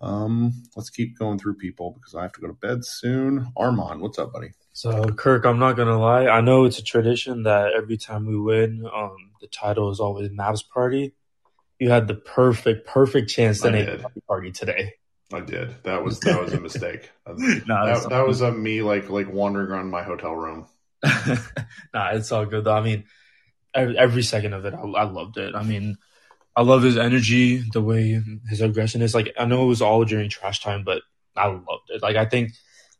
Um, 0.00 0.52
let's 0.76 0.90
keep 0.90 1.18
going 1.18 1.38
through 1.38 1.54
people 1.54 1.92
because 1.92 2.14
I 2.14 2.22
have 2.22 2.32
to 2.32 2.40
go 2.40 2.48
to 2.48 2.52
bed 2.52 2.84
soon. 2.84 3.52
Armand, 3.56 4.00
what's 4.00 4.18
up, 4.18 4.32
buddy? 4.32 4.50
So 4.72 5.04
Kirk, 5.04 5.46
I'm 5.46 5.58
not 5.58 5.76
gonna 5.76 5.98
lie. 5.98 6.26
I 6.26 6.40
know 6.40 6.64
it's 6.64 6.78
a 6.78 6.84
tradition 6.84 7.44
that 7.44 7.72
every 7.74 7.96
time 7.96 8.26
we 8.26 8.38
win, 8.38 8.84
um, 8.92 9.16
the 9.40 9.46
title 9.46 9.90
is 9.90 10.00
always 10.00 10.28
Mavs 10.30 10.68
party. 10.68 11.14
You 11.78 11.90
had 11.90 12.08
the 12.08 12.14
perfect, 12.14 12.86
perfect 12.86 13.30
chance 13.30 13.60
to 13.60 13.70
name 13.70 14.04
party 14.26 14.52
today. 14.52 14.94
I 15.34 15.40
did. 15.40 15.82
That 15.84 16.02
was 16.04 16.20
that 16.20 16.40
was 16.40 16.52
a 16.52 16.60
mistake. 16.68 17.10
no, 17.26 17.36
that, 17.66 18.06
that 18.08 18.26
was 18.26 18.40
a 18.40 18.52
me 18.52 18.82
like 18.82 19.08
like 19.10 19.32
wandering 19.32 19.68
around 19.68 19.90
my 19.90 20.02
hotel 20.02 20.34
room. 20.34 20.66
nah, 21.94 22.10
it's 22.10 22.32
all 22.32 22.46
good 22.46 22.64
though. 22.64 22.76
I 22.76 22.80
mean, 22.80 23.04
every, 23.74 23.98
every 23.98 24.22
second 24.22 24.52
of 24.52 24.64
it, 24.64 24.74
I, 24.74 24.78
I, 24.78 25.04
loved 25.04 25.36
it. 25.36 25.54
I 25.54 25.62
mean, 25.62 25.96
I 26.56 26.62
love 26.62 26.82
his 26.82 26.96
energy, 26.96 27.62
the 27.72 27.82
way 27.82 28.20
his 28.48 28.60
aggression 28.60 29.02
is. 29.02 29.14
Like, 29.14 29.34
I 29.38 29.44
know 29.44 29.64
it 29.64 29.68
was 29.68 29.82
all 29.82 30.04
during 30.04 30.30
trash 30.30 30.62
time, 30.62 30.84
but 30.84 31.02
I 31.36 31.48
loved 31.48 31.90
it. 31.90 32.02
Like, 32.02 32.16
I 32.16 32.24
think, 32.24 32.52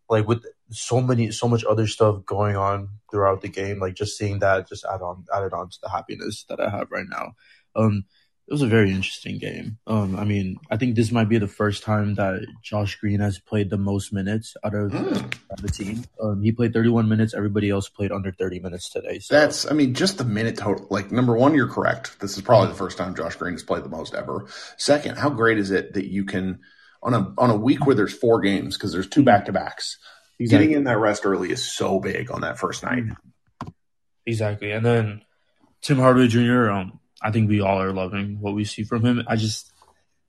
like 0.08 0.28
with 0.28 0.44
so 0.70 1.00
many, 1.00 1.30
so 1.30 1.48
much 1.48 1.64
other 1.64 1.86
stuff 1.86 2.26
going 2.26 2.56
on 2.56 2.88
throughout 3.10 3.40
the 3.40 3.48
game, 3.48 3.78
like 3.78 3.94
just 3.94 4.18
seeing 4.18 4.40
that 4.40 4.68
just 4.68 4.84
add 4.84 5.00
on, 5.00 5.24
added 5.34 5.52
on 5.52 5.70
to 5.70 5.78
the 5.82 5.88
happiness 5.88 6.44
that 6.48 6.60
I 6.60 6.68
have 6.68 6.90
right 6.90 7.06
now. 7.08 7.34
Um, 7.76 8.04
it 8.46 8.52
was 8.52 8.62
a 8.62 8.66
very 8.66 8.90
interesting 8.90 9.38
game. 9.38 9.78
Um, 9.86 10.16
I 10.16 10.24
mean, 10.24 10.58
I 10.70 10.76
think 10.76 10.96
this 10.96 11.10
might 11.10 11.30
be 11.30 11.38
the 11.38 11.48
first 11.48 11.82
time 11.82 12.14
that 12.16 12.46
Josh 12.62 12.96
Green 12.96 13.20
has 13.20 13.38
played 13.38 13.70
the 13.70 13.78
most 13.78 14.12
minutes 14.12 14.54
out 14.62 14.74
of 14.74 14.92
mm. 14.92 15.34
the 15.62 15.68
team. 15.68 16.04
Um, 16.20 16.42
he 16.42 16.52
played 16.52 16.74
31 16.74 17.08
minutes. 17.08 17.32
Everybody 17.32 17.70
else 17.70 17.88
played 17.88 18.12
under 18.12 18.32
30 18.32 18.60
minutes 18.60 18.90
today. 18.90 19.18
So. 19.18 19.34
That's, 19.34 19.70
I 19.70 19.72
mean, 19.72 19.94
just 19.94 20.18
the 20.18 20.24
minute 20.24 20.58
total. 20.58 20.86
Like, 20.90 21.10
number 21.10 21.34
one, 21.34 21.54
you're 21.54 21.68
correct. 21.68 22.20
This 22.20 22.36
is 22.36 22.42
probably 22.42 22.68
the 22.68 22.74
first 22.74 22.98
time 22.98 23.14
Josh 23.14 23.36
Green 23.36 23.54
has 23.54 23.62
played 23.62 23.82
the 23.82 23.88
most 23.88 24.14
ever. 24.14 24.46
Second, 24.76 25.16
how 25.16 25.30
great 25.30 25.56
is 25.56 25.70
it 25.70 25.94
that 25.94 26.10
you 26.10 26.24
can 26.24 26.60
on 27.04 27.14
a 27.14 27.32
on 27.38 27.50
a 27.50 27.56
week 27.56 27.86
where 27.86 27.94
there's 27.94 28.14
four 28.14 28.40
games 28.40 28.76
because 28.76 28.92
there's 28.92 29.08
two 29.08 29.22
back 29.22 29.44
to 29.44 29.52
backs. 29.52 29.98
Exactly. 30.38 30.66
Getting 30.66 30.76
in 30.78 30.84
that 30.84 30.98
rest 30.98 31.24
early 31.24 31.50
is 31.50 31.64
so 31.64 32.00
big 32.00 32.30
on 32.30 32.40
that 32.40 32.58
first 32.58 32.82
night. 32.82 33.04
Exactly, 34.26 34.72
and 34.72 34.84
then 34.84 35.22
Tim 35.82 35.98
Hardaway 35.98 36.28
Jr. 36.28 36.70
Um, 36.70 37.00
I 37.24 37.30
think 37.30 37.48
we 37.48 37.60
all 37.60 37.80
are 37.80 37.92
loving 37.92 38.38
what 38.40 38.54
we 38.54 38.64
see 38.64 38.84
from 38.84 39.04
him. 39.04 39.24
I 39.26 39.36
just 39.36 39.72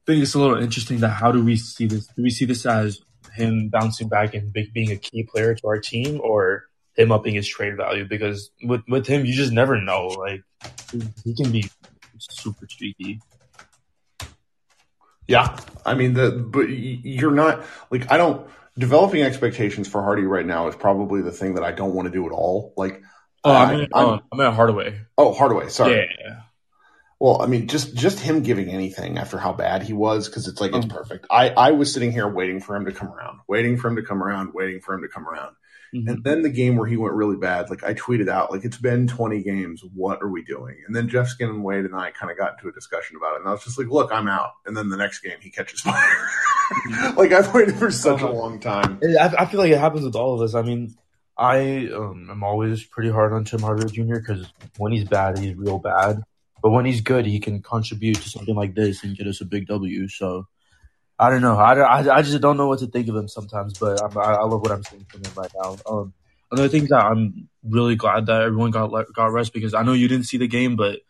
think 0.06 0.24
it's 0.24 0.34
a 0.34 0.40
little 0.40 0.58
interesting 0.58 1.00
that 1.00 1.10
how 1.10 1.32
do 1.32 1.44
we 1.44 1.58
see 1.58 1.88
this? 1.88 2.08
Do 2.08 2.24
we 2.24 2.30
see 2.30 2.46
this 2.46 2.66
as 2.66 3.02
him 3.34 3.70
bouncing 3.70 4.08
back 4.08 4.34
and 4.34 4.54
being 4.54 4.92
a 4.92 4.96
key 4.96 5.24
player 5.24 5.54
to 5.54 5.68
our 5.68 5.80
team, 5.80 6.22
or 6.24 6.64
him 6.96 7.12
upping 7.12 7.36
his 7.36 7.48
trade 7.48 7.76
value? 7.76 8.06
Because 8.06 8.50
with 8.64 8.82
with 8.88 9.08
him, 9.08 9.26
you 9.26 9.34
just 9.34 9.52
never 9.52 9.80
know. 9.82 10.08
Like 10.08 10.42
he 11.24 11.36
can 11.36 11.52
be 11.52 11.70
super 12.18 12.66
streaky. 12.70 13.20
Yeah, 15.28 15.60
I 15.86 15.96
mean 15.96 16.14
the 16.14 16.32
but 16.32 16.70
you're 16.70 17.32
not 17.32 17.66
like 17.92 18.12
I 18.12 18.18
don't 18.18 18.48
developing 18.78 19.22
expectations 19.22 19.88
for 19.88 20.02
Hardy 20.02 20.24
right 20.24 20.46
now 20.46 20.68
is 20.68 20.76
probably 20.76 21.22
the 21.22 21.32
thing 21.32 21.56
that 21.56 21.64
I 21.64 21.72
don't 21.72 21.94
want 21.94 22.08
to 22.08 22.12
do 22.12 22.26
at 22.26 22.32
all. 22.32 22.74
Like, 22.78 23.02
oh, 23.44 23.52
I, 23.52 23.74
am 23.74 23.80
I'm, 23.80 23.88
oh, 23.94 24.20
I'm 24.32 24.40
at 24.42 24.54
Hardaway. 24.54 25.02
Oh, 25.18 25.34
Hardaway. 25.34 25.70
Sorry. 25.70 26.10
Yeah. 26.20 26.42
Well, 27.20 27.42
I 27.42 27.46
mean, 27.46 27.68
just 27.68 27.96
just 27.96 28.20
him 28.20 28.42
giving 28.42 28.70
anything 28.70 29.18
after 29.18 29.38
how 29.38 29.54
bad 29.54 29.84
he 29.84 29.94
was, 29.94 30.28
because 30.28 30.48
it's 30.48 30.60
like 30.60 30.76
it's 30.76 30.86
mm-hmm. 30.86 30.98
perfect. 30.98 31.28
I 31.32 31.50
I 31.50 31.72
was 31.72 31.94
sitting 31.94 32.12
here 32.12 32.28
waiting 32.28 32.60
for 32.60 32.76
him 32.76 32.86
to 32.86 32.92
come 32.92 33.08
around, 33.08 33.40
waiting 33.48 33.78
for 33.78 33.88
him 33.88 33.96
to 33.96 34.04
come 34.04 34.22
around, 34.22 34.54
waiting 34.54 34.82
for 34.82 34.94
him 34.94 35.02
to 35.02 35.08
come 35.08 35.26
around, 35.28 35.56
mm-hmm. 35.94 36.10
and 36.10 36.24
then 36.26 36.42
the 36.42 36.50
game 36.50 36.76
where 36.76 36.88
he 36.88 36.98
went 36.98 37.14
really 37.14 37.38
bad, 37.38 37.70
like 37.70 37.86
I 37.86 37.94
tweeted 37.94 38.28
out, 38.28 38.52
like 38.52 38.66
it's 38.66 38.78
been 38.78 39.08
20 39.08 39.44
games, 39.44 39.82
what 39.94 40.22
are 40.22 40.28
we 40.28 40.44
doing? 40.44 40.76
And 40.86 40.94
then 40.94 41.08
Jeff 41.08 41.30
Skin 41.30 41.50
and 41.50 41.64
Wade 41.64 41.86
and 41.86 41.96
I 41.96 42.12
kind 42.12 42.32
of 42.32 42.38
got 42.38 42.54
into 42.54 42.68
a 42.68 42.74
discussion 42.74 43.16
about 43.16 43.36
it, 43.36 43.40
and 43.42 43.48
I 43.48 43.52
was 43.54 43.64
just 43.64 43.80
like, 43.80 43.88
look, 43.88 44.12
I'm 44.12 44.28
out. 44.28 44.52
And 44.66 44.76
then 44.76 44.90
the 44.90 44.98
next 44.98 45.20
game, 45.20 45.38
he 45.40 45.50
catches 45.50 45.82
fire. 45.82 46.30
like 47.16 47.32
I've 47.32 47.54
waited 47.54 47.76
for 47.76 47.92
such 47.92 48.22
a 48.22 48.26
uh-huh. 48.26 48.34
long 48.34 48.60
time. 48.60 49.00
I, 49.20 49.34
I 49.40 49.46
feel 49.46 49.62
like 49.62 49.72
it 49.72 49.80
happens 49.80 50.04
with 50.04 50.16
all 50.16 50.36
of 50.36 50.42
us. 50.42 50.54
I 50.54 50.64
mean, 50.64 50.96
I 51.38 51.90
um, 51.94 52.28
am 52.30 52.44
always 52.44 52.84
pretty 52.84 53.10
hard 53.10 53.32
on 53.32 53.46
Tim 53.46 53.62
Hardaway 53.62 53.92
Jr. 53.92 54.20
because 54.20 54.48
when 54.78 54.92
he's 54.92 55.06
bad, 55.06 55.38
he's 55.38 55.56
real 55.56 55.80
bad. 55.80 56.24
But 56.66 56.72
when 56.72 56.86
he's 56.86 57.02
good, 57.02 57.28
he 57.28 57.40
can 57.40 57.62
contribute 57.62 58.16
to 58.16 58.28
something 58.28 58.56
like 58.56 58.74
this 58.74 59.04
and 59.04 59.16
get 59.16 59.28
us 59.28 59.40
a 59.40 59.46
big 59.46 59.68
W. 59.68 60.08
So 60.08 60.48
I 61.20 61.30
don't 61.30 61.44
know. 61.44 61.58
I, 61.58 61.76
I, 61.76 62.16
I 62.16 62.22
just 62.24 62.42
don't 62.42 62.58
know 62.58 62.68
what 62.68 62.80
to 62.80 62.88
think 62.88 63.08
of 63.08 63.16
him 63.16 63.28
sometimes. 63.28 63.78
But 63.78 64.02
I'm, 64.02 64.18
I, 64.18 64.34
I 64.34 64.44
love 64.46 64.62
what 64.62 64.72
I'm 64.72 64.84
seeing 64.84 65.06
from 65.06 65.24
him 65.24 65.32
right 65.36 65.52
now. 65.62 65.78
Um, 65.88 66.14
another 66.52 66.68
thing 66.68 66.88
that 66.88 67.06
I'm 67.06 67.50
really 67.64 67.96
glad 67.96 68.26
that 68.26 68.42
everyone 68.42 68.72
got 68.72 68.90
got 69.14 69.28
rest 69.28 69.54
because 69.54 69.76
I 69.76 69.84
know 69.84 69.94
you 69.94 70.08
didn't 70.08 70.26
see 70.26 70.38
the 70.38 70.48
game, 70.48 70.76
but 70.76 71.02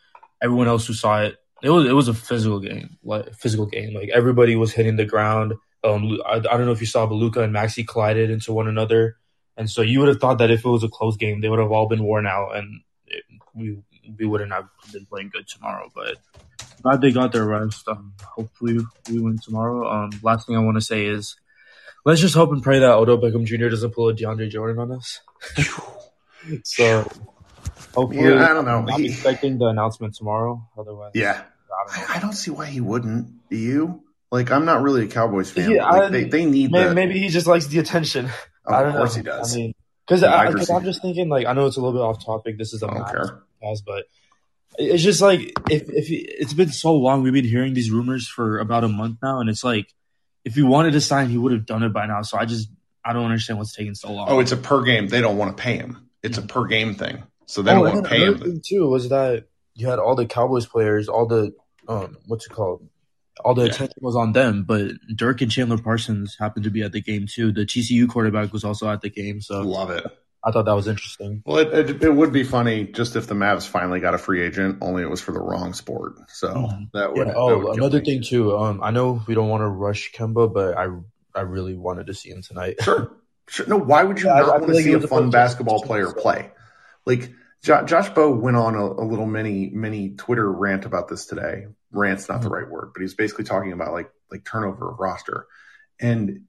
everyone 0.41 0.67
else 0.67 0.87
who 0.87 0.93
saw 0.93 1.21
it, 1.21 1.37
it 1.63 1.69
was 1.69 1.85
it 1.85 1.93
was 1.93 2.09
a 2.09 2.13
physical 2.13 2.59
game, 2.59 2.97
like 3.01 3.33
physical 3.33 3.65
game. 3.65 3.93
Like 3.93 4.09
everybody 4.09 4.57
was 4.57 4.73
hitting 4.73 4.97
the 4.97 5.05
ground. 5.05 5.53
Um, 5.85 6.19
I, 6.25 6.33
I 6.33 6.39
don't 6.39 6.65
know 6.65 6.73
if 6.73 6.81
you 6.81 6.87
saw, 6.87 7.05
but 7.05 7.15
Luka 7.15 7.41
and 7.41 7.53
Maxey 7.53 7.85
collided 7.85 8.29
into 8.29 8.51
one 8.51 8.67
another, 8.67 9.15
and 9.55 9.69
so 9.69 9.81
you 9.81 10.01
would 10.01 10.09
have 10.09 10.19
thought 10.19 10.39
that 10.39 10.51
if 10.51 10.65
it 10.65 10.69
was 10.69 10.83
a 10.83 10.89
close 10.89 11.15
game, 11.15 11.39
they 11.39 11.47
would 11.47 11.59
have 11.59 11.71
all 11.71 11.87
been 11.87 12.03
worn 12.03 12.27
out, 12.27 12.57
and 12.57 12.81
it, 13.07 13.23
we 13.53 13.77
we 14.17 14.25
wouldn't 14.25 14.51
have 14.51 14.69
been 14.91 15.05
playing 15.05 15.29
good 15.29 15.47
tomorrow. 15.47 15.91
But 15.93 16.17
glad 16.81 17.01
they 17.01 17.11
got 17.11 17.31
their 17.31 17.45
rest. 17.45 17.87
Um, 17.87 18.13
hopefully 18.23 18.79
we 19.09 19.19
win 19.19 19.39
tomorrow. 19.39 19.89
Um, 19.89 20.11
last 20.21 20.47
thing 20.47 20.55
I 20.55 20.59
want 20.59 20.77
to 20.77 20.81
say 20.81 21.05
is 21.05 21.35
let's 22.05 22.21
just 22.21 22.35
hope 22.35 22.51
and 22.51 22.63
pray 22.63 22.79
that 22.79 22.93
Odell 22.93 23.17
Beckham 23.17 23.45
Jr. 23.45 23.69
doesn't 23.69 23.91
pull 23.91 24.09
a 24.09 24.13
DeAndre 24.13 24.49
Jordan 24.49 24.79
on 24.79 24.91
us. 24.91 25.21
so 26.63 27.09
hopefully, 27.93 28.23
yeah, 28.23 28.49
I 28.49 28.53
don't 28.53 28.65
know. 28.65 28.85
I'm 28.87 29.01
he, 29.01 29.07
expecting 29.07 29.57
the 29.57 29.65
announcement 29.65 30.15
tomorrow. 30.15 30.67
Otherwise, 30.77 31.11
yeah, 31.15 31.43
I 31.89 31.97
don't, 31.97 32.15
I 32.17 32.19
don't, 32.19 32.33
see 32.33 32.51
why 32.51 32.67
he 32.67 32.81
wouldn't. 32.81 33.49
Do 33.49 33.57
you? 33.57 34.03
Like, 34.31 34.51
I'm 34.51 34.65
not 34.65 34.81
really 34.81 35.05
a 35.05 35.07
Cowboys 35.07 35.51
fan. 35.51 35.71
Yeah, 35.71 35.89
like, 35.89 36.03
I, 36.03 36.09
they, 36.09 36.23
they 36.25 36.45
need 36.45 36.71
maybe, 36.71 36.93
maybe, 36.93 37.19
he 37.19 37.29
just 37.29 37.47
likes 37.47 37.67
the 37.67 37.79
attention. 37.79 38.29
Of 38.65 38.93
course 38.93 39.15
know. 39.15 39.21
he 39.21 39.23
does. 39.23 39.53
I 39.53 39.57
mean, 39.57 39.75
Because 40.07 40.23
I'm 40.23 40.83
just 40.83 41.01
thinking, 41.01 41.29
like, 41.29 41.45
I 41.45 41.53
know 41.53 41.67
it's 41.67 41.77
a 41.77 41.81
little 41.81 41.93
bit 41.93 42.01
off 42.01 42.25
topic. 42.25 42.57
This 42.57 42.73
is 42.73 42.83
a 42.83 42.87
but 43.86 44.06
it's 44.78 45.04
just 45.04 45.21
like 45.21 45.54
if 45.69 45.84
if 45.89 46.08
it's 46.10 46.54
been 46.54 46.69
so 46.69 46.93
long, 46.93 47.23
we've 47.23 47.34
been 47.34 47.45
hearing 47.45 47.73
these 47.73 47.91
rumors 47.91 48.28
for 48.28 48.60
about 48.60 48.84
a 48.84 48.88
month 48.88 49.19
now, 49.21 49.39
and 49.39 49.49
it's 49.49 49.63
like 49.63 49.93
if 50.43 50.56
he 50.56 50.62
wanted 50.62 50.91
to 50.91 51.01
sign, 51.01 51.30
he 51.30 51.38
would 51.38 51.51
have 51.51 51.65
done 51.65 51.84
it 51.84 51.93
by 51.93 52.06
now. 52.06 52.21
So 52.21 52.38
I 52.38 52.45
just 52.45 52.69
I 53.04 53.13
don't 53.13 53.25
understand 53.25 53.60
what's 53.60 53.75
taking 53.75 53.95
so 53.95 54.12
long. 54.12 54.28
Oh, 54.30 54.39
it's 54.39 54.51
a 54.51 54.58
per 54.58 54.84
game. 54.84 55.08
They 55.08 55.21
don't 55.21 55.38
want 55.38 55.56
to 55.56 55.62
pay 55.62 55.78
him. 55.78 56.10
It's 56.23 56.38
a 56.38 56.41
per 56.41 56.65
game 56.65 56.95
thing, 56.95 57.23
so 57.45 57.62
they 57.62 57.71
oh, 57.71 57.84
don't 57.84 57.93
want 57.93 58.04
to 58.06 58.10
pay 58.10 58.25
him. 58.25 58.62
Too 58.65 58.88
was 58.88 59.10
that 59.10 59.45
you 59.75 59.88
had 59.88 59.99
all 59.99 60.15
the 60.15 60.25
Cowboys 60.25 60.65
players, 60.65 61.08
all 61.08 61.25
the 61.25 61.54
um, 61.88 62.17
what's 62.25 62.45
it 62.45 62.54
called? 62.54 62.88
All 63.43 63.54
the 63.54 63.63
yeah. 63.63 63.71
attention 63.71 63.97
was 64.01 64.15
on 64.15 64.32
them, 64.32 64.63
but 64.63 64.91
Dirk 65.13 65.41
and 65.41 65.51
Chandler 65.51 65.78
Parsons 65.78 66.38
happened 66.39 66.63
to 66.63 66.69
be 66.69 66.84
at 66.84 66.93
the 66.93 67.01
game 67.01 67.28
too. 67.28 67.51
The 67.51 67.65
TCU 67.65 68.08
quarterback 68.08 68.54
was 68.54 68.63
also 68.63 68.89
at 68.89 69.01
the 69.01 69.10
game, 69.10 69.41
so 69.41 69.62
love 69.62 69.91
it. 69.91 70.06
I 70.45 70.51
thought 70.51 70.65
that 70.65 70.75
was 70.75 70.88
interesting. 70.88 71.41
Well, 71.43 71.58
it, 71.58 71.73
it, 71.73 72.03
it, 72.03 72.13
would 72.13 72.31
be 72.31 72.43
funny 72.43 72.86
just 72.86 73.15
if 73.15 73.25
the 73.25 73.34
Mavs 73.34 73.67
finally 73.67 73.99
got 73.99 74.13
a 74.13 74.19
free 74.19 74.43
agent, 74.43 74.77
only 74.81 75.01
it 75.01 75.10
was 75.10 75.19
for 75.19 75.31
the 75.31 75.39
wrong 75.39 75.73
sport. 75.73 76.17
So 76.29 76.53
mm-hmm. 76.53 76.84
that 76.93 77.13
would. 77.13 77.27
Yeah. 77.27 77.34
Oh, 77.36 77.49
that 77.49 77.58
would 77.58 77.77
another 77.77 78.01
thing 78.01 78.21
too. 78.21 78.55
Um, 78.55 78.81
I 78.84 78.91
know 78.91 79.23
we 79.27 79.34
don't 79.34 79.49
want 79.49 79.62
to 79.62 79.67
rush 79.67 80.12
Kemba, 80.13 80.53
but 80.53 80.77
I 80.77 80.88
I 81.34 81.41
really 81.41 81.75
wanted 81.75 82.08
to 82.08 82.13
see 82.13 82.29
him 82.29 82.43
tonight. 82.43 82.75
Sure, 82.81 83.17
sure. 83.47 83.65
No, 83.65 83.77
why 83.77 84.03
would 84.03 84.19
you 84.19 84.25
yeah, 84.29 84.36
not 84.36 84.49
I, 84.49 84.58
want 84.60 84.67
to 84.67 84.84
see 84.84 84.93
a 84.93 84.99
fun 84.99 85.31
basketball 85.31 85.81
player 85.81 86.13
play? 86.13 86.51
Like 87.08 87.31
Josh 87.63 88.10
Bowe 88.10 88.36
went 88.36 88.58
on 88.58 88.75
a, 88.75 88.86
a, 88.86 89.05
little 89.05 89.25
mini 89.25 89.71
mini 89.71 90.12
Twitter 90.12 90.51
rant 90.51 90.86
about 90.86 91.08
this 91.08 91.25
today. 91.25 91.65
Rant's 91.91 92.29
not 92.29 92.36
mm-hmm. 92.36 92.43
the 92.43 92.49
right 92.51 92.69
word, 92.69 92.91
but 92.93 93.01
he's 93.01 93.15
basically 93.15 93.45
talking 93.45 93.71
about 93.71 93.93
like 93.93 94.12
like 94.29 94.45
turnover 94.45 94.91
of 94.91 94.99
roster, 94.99 95.47
and 95.99 96.41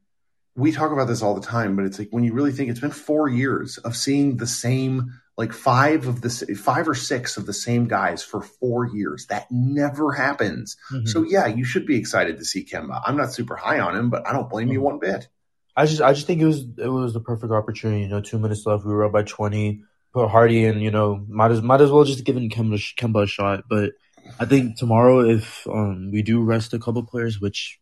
we 0.56 0.72
talk 0.72 0.90
about 0.90 1.06
this 1.06 1.22
all 1.22 1.34
the 1.34 1.46
time, 1.46 1.76
but 1.76 1.84
it's 1.84 1.98
like 1.98 2.08
when 2.10 2.24
you 2.24 2.32
really 2.32 2.52
think 2.52 2.70
it's 2.70 2.80
been 2.80 2.90
four 2.90 3.28
years 3.28 3.76
of 3.78 3.94
seeing 3.94 4.38
the 4.38 4.46
same, 4.46 5.12
like 5.36 5.52
five 5.52 6.06
of 6.06 6.22
the 6.22 6.30
five 6.58 6.88
or 6.88 6.94
six 6.94 7.36
of 7.36 7.44
the 7.44 7.52
same 7.52 7.86
guys 7.86 8.22
for 8.22 8.40
four 8.40 8.86
years. 8.86 9.26
That 9.26 9.46
never 9.50 10.12
happens. 10.12 10.76
Mm-hmm. 10.90 11.06
So 11.06 11.22
yeah, 11.22 11.46
you 11.46 11.64
should 11.64 11.86
be 11.86 11.96
excited 11.96 12.38
to 12.38 12.44
see 12.44 12.64
Kemba. 12.64 13.02
I'm 13.04 13.16
not 13.16 13.34
super 13.34 13.54
high 13.54 13.80
on 13.80 13.94
him, 13.94 14.08
but 14.08 14.26
I 14.26 14.32
don't 14.32 14.48
blame 14.48 14.68
mm-hmm. 14.68 14.72
you 14.72 14.80
one 14.80 14.98
bit. 14.98 15.28
I 15.76 15.84
just, 15.84 16.00
I 16.00 16.14
just 16.14 16.26
think 16.26 16.40
it 16.40 16.46
was, 16.46 16.64
it 16.78 16.88
was 16.88 17.12
the 17.12 17.20
perfect 17.20 17.52
opportunity. 17.52 18.00
You 18.02 18.08
know, 18.08 18.22
two 18.22 18.38
minutes 18.38 18.64
left, 18.64 18.86
we 18.86 18.94
were 18.94 19.04
up 19.04 19.12
by 19.12 19.24
20. 19.24 19.84
Put 20.14 20.30
Hardy 20.30 20.64
in, 20.64 20.80
you 20.80 20.90
know, 20.90 21.22
might 21.28 21.50
as, 21.50 21.60
might 21.60 21.82
as 21.82 21.90
well 21.90 22.04
just 22.04 22.24
give 22.24 22.34
him 22.34 22.48
Kemba, 22.48 22.78
Kemba 22.96 23.24
a 23.24 23.26
shot. 23.26 23.64
But 23.68 23.92
I 24.40 24.46
think 24.46 24.78
tomorrow, 24.78 25.20
if 25.20 25.66
um, 25.66 26.10
we 26.10 26.22
do 26.22 26.42
rest 26.42 26.72
a 26.72 26.78
couple 26.78 27.02
players, 27.02 27.38
which 27.38 27.78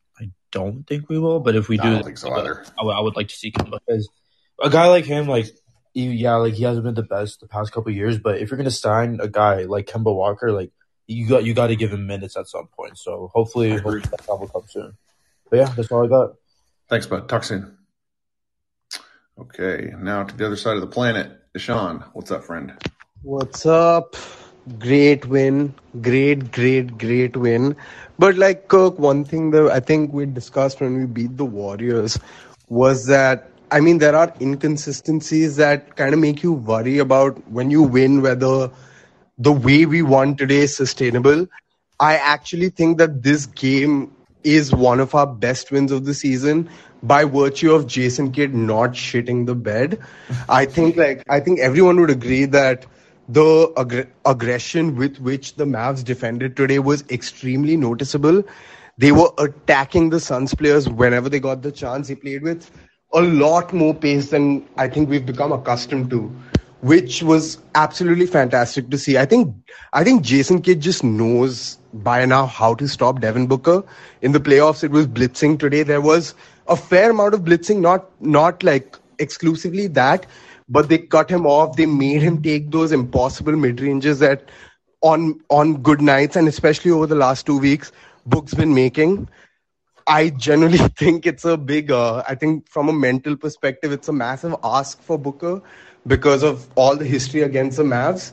don't 0.55 0.87
think 0.87 1.09
we 1.09 1.19
will, 1.19 1.41
but 1.41 1.55
if 1.55 1.69
we 1.69 1.77
do, 1.77 1.83
I 1.83 1.91
don't 1.91 2.05
think 2.05 2.19
so 2.19 2.33
either. 2.33 2.65
I, 2.79 2.85
I 2.85 3.01
would 3.01 3.17
like 3.17 3.29
to 3.29 3.35
see 3.35 3.53
him 3.59 3.71
because 3.71 4.09
a 4.63 4.71
guy 4.71 4.89
like 4.89 5.05
him, 5.05 5.27
like 5.27 5.47
yeah, 5.93 6.37
like 6.37 6.55
he 6.55 6.63
hasn't 6.63 6.85
been 6.85 6.95
the 6.95 7.03
best 7.03 7.41
the 7.41 7.47
past 7.47 7.73
couple 7.73 7.93
years, 7.93 8.19
but 8.19 8.39
if 8.39 8.51
you're 8.51 8.57
gonna 8.57 8.71
sign 8.71 9.19
a 9.21 9.29
guy 9.29 9.65
like 9.65 9.87
Kemba 9.87 10.15
Walker, 10.15 10.51
like 10.53 10.71
you 11.07 11.29
got 11.29 11.45
you 11.45 11.55
got 11.55 11.67
to 11.67 11.77
give 11.77 11.93
him 11.93 12.07
minutes 12.07 12.37
at 12.37 12.49
some 12.49 12.69
point. 12.69 12.97
So 12.99 13.31
hopefully, 13.35 13.73
hopefully 13.73 14.01
that 14.01 14.27
will 14.29 14.49
come 14.49 14.65
soon. 14.69 14.97
But 15.51 15.57
yeah, 15.59 15.69
that's 15.77 15.91
all 15.91 16.05
I 16.05 16.09
got. 16.09 16.35
Thanks, 16.89 17.07
bud. 17.07 17.29
Talk 17.29 17.45
soon. 17.45 17.77
Okay, 19.39 19.93
now 19.99 20.25
to 20.25 20.37
the 20.37 20.47
other 20.47 20.57
side 20.57 20.77
of 20.77 20.81
the 20.81 20.87
planet, 20.87 21.31
Ishan. 21.55 22.05
What's 22.13 22.31
up, 22.31 22.45
friend? 22.45 22.73
What's 23.23 23.67
up? 23.67 24.17
Great 24.79 25.27
win. 25.27 25.75
Great, 26.01 26.51
great, 26.53 26.97
great 26.99 27.37
win. 27.37 27.77
But 28.19 28.37
like 28.37 28.69
Kirk, 28.69 28.99
one 28.99 29.25
thing 29.25 29.51
that 29.51 29.71
I 29.71 29.81
think 29.81 30.13
we 30.13 30.27
discussed 30.27 30.81
when 30.81 30.97
we 30.97 31.07
beat 31.07 31.37
the 31.37 31.45
Warriors 31.45 32.19
was 32.69 33.07
that 33.07 33.49
I 33.71 33.81
mean 33.81 33.99
there 33.99 34.15
are 34.17 34.33
inconsistencies 34.41 35.57
that 35.57 35.97
kind 35.97 36.15
of 36.15 36.21
make 36.21 36.43
you 36.43 36.53
worry 36.53 36.99
about 36.99 37.51
when 37.51 37.71
you 37.71 37.83
win 37.83 38.23
whether 38.23 38.71
the 39.39 39.53
way 39.53 39.85
we 39.87 40.03
won 40.03 40.37
today 40.37 40.59
is 40.61 40.77
sustainable. 40.77 41.47
I 42.01 42.17
actually 42.17 42.71
think 42.71 42.99
that 42.99 43.23
this 43.23 43.47
game 43.47 44.13
is 44.45 44.73
one 44.75 45.01
of 45.01 45.15
our 45.15 45.27
best 45.27 45.71
wins 45.71 45.91
of 45.93 46.05
the 46.05 46.15
season 46.15 46.69
by 47.03 47.25
virtue 47.25 47.73
of 47.73 47.87
Jason 47.87 48.33
Kidd 48.33 48.55
not 48.55 48.91
shitting 48.93 49.47
the 49.47 49.55
bed. 49.55 49.99
I 50.49 50.65
think 50.67 50.97
like 50.97 51.23
I 51.29 51.41
think 51.41 51.61
everyone 51.61 52.01
would 52.01 52.11
agree 52.11 52.45
that 52.47 52.87
the 53.29 53.73
ag- 53.77 54.09
aggression 54.25 54.97
with 54.97 55.19
which 55.19 55.57
the 55.57 55.65
Mavs 55.65 56.05
defended 56.05 56.57
today 56.57 56.79
was 56.79 57.05
extremely 57.11 57.77
noticeable. 57.77 58.43
They 58.99 59.13
were 59.13 59.31
attacking 59.39 60.11
the 60.11 60.21
Suns 60.21 60.55
players 60.55 60.89
whenever 60.89 61.29
they 61.29 61.41
got 61.41 61.63
the 61.63 61.73
chance. 61.73 62.09
They 62.09 62.15
played 62.15 62.43
with 62.43 62.71
a 63.13 63.23
lot 63.23 63.73
more 63.73 63.95
pace 63.95 64.31
than 64.31 64.67
I 64.77 64.89
think 64.89 65.09
we've 65.09 65.25
become 65.25 65.53
accustomed 65.53 66.11
to, 66.11 66.31
which 66.81 67.23
was 67.23 67.59
absolutely 67.75 68.27
fantastic 68.27 68.91
to 68.91 68.99
see. 68.99 69.19
I 69.19 69.25
think 69.25 69.55
I 69.93 70.05
think 70.05 70.23
Jason 70.23 70.61
Kidd 70.63 70.81
just 70.81 71.03
knows 71.03 71.79
by 71.93 72.25
now 72.25 72.47
how 72.47 72.75
to 72.75 72.89
stop 72.89 73.21
Devin 73.21 73.47
Booker. 73.47 73.83
In 74.23 74.33
the 74.33 74.41
playoffs, 74.41 74.85
it 74.85 74.91
was 74.91 75.07
blitzing 75.07 75.59
today. 75.59 75.83
There 75.83 76.01
was 76.01 76.35
a 76.69 76.77
fair 76.77 77.11
amount 77.11 77.35
of 77.35 77.41
blitzing, 77.43 77.81
not 77.81 78.11
not 78.21 78.63
like 78.63 78.97
exclusively 79.19 79.87
that, 79.89 80.27
but 80.69 80.89
they 80.89 80.99
cut 80.99 81.31
him 81.31 81.47
off. 81.47 81.77
They 81.77 81.87
made 81.87 82.23
him 82.23 82.43
take 82.43 82.71
those 82.71 82.93
impossible 82.93 83.57
mid 83.57 83.81
ranges 83.81 84.19
that 84.21 84.51
on 85.03 85.41
on 85.51 85.83
good 85.83 86.01
nights 86.01 86.37
and 86.37 86.49
especially 86.49 86.91
over 86.91 87.07
the 87.07 87.15
last 87.15 87.47
two 87.47 87.59
weeks, 87.59 87.93
Book's 88.27 88.55
been 88.55 88.75
making. 88.75 89.29
I 90.07 90.31
generally 90.31 90.79
think 90.99 91.27
it's 91.27 91.45
a 91.45 91.57
big. 91.57 91.91
Uh, 91.91 92.23
I 92.29 92.35
think 92.35 92.69
from 92.69 92.89
a 92.89 92.93
mental 92.93 93.37
perspective, 93.37 93.93
it's 93.93 94.09
a 94.09 94.13
massive 94.13 94.55
ask 94.63 95.03
for 95.03 95.19
Booker 95.19 95.63
because 96.07 96.43
of 96.43 96.69
all 96.75 96.97
the 96.97 97.05
history 97.05 97.43
against 97.43 97.77
the 97.79 97.83
Mavs. 97.85 98.33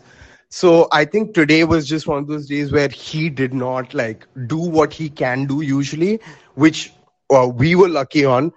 So 0.49 0.87
I 0.91 1.05
think 1.05 1.33
today 1.33 1.63
was 1.63 1.87
just 1.87 2.07
one 2.07 2.17
of 2.19 2.27
those 2.27 2.47
days 2.47 2.71
where 2.71 2.89
he 2.89 3.29
did 3.29 3.53
not 3.53 3.93
like 3.93 4.27
do 4.47 4.57
what 4.57 4.93
he 4.93 5.09
can 5.09 5.45
do 5.45 5.61
usually, 5.61 6.19
which 6.55 6.91
uh, 7.33 7.47
we 7.47 7.75
were 7.75 7.87
lucky 7.87 8.25
on 8.25 8.51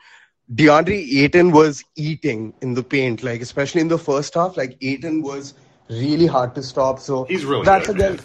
DeAndre 0.52 1.22
Ayton 1.22 1.52
was 1.52 1.84
eating 1.96 2.52
in 2.60 2.74
the 2.74 2.82
paint, 2.82 3.22
like 3.22 3.40
especially 3.40 3.80
in 3.80 3.88
the 3.88 3.98
first 3.98 4.34
half. 4.34 4.56
Like 4.56 4.76
Ayton 4.82 5.22
was 5.22 5.54
really 5.88 6.26
hard 6.26 6.54
to 6.54 6.62
stop. 6.62 6.98
So 7.00 7.24
he's 7.24 7.44
really 7.44 7.64
that's 7.64 7.86
good, 7.86 7.96
again. 7.96 8.20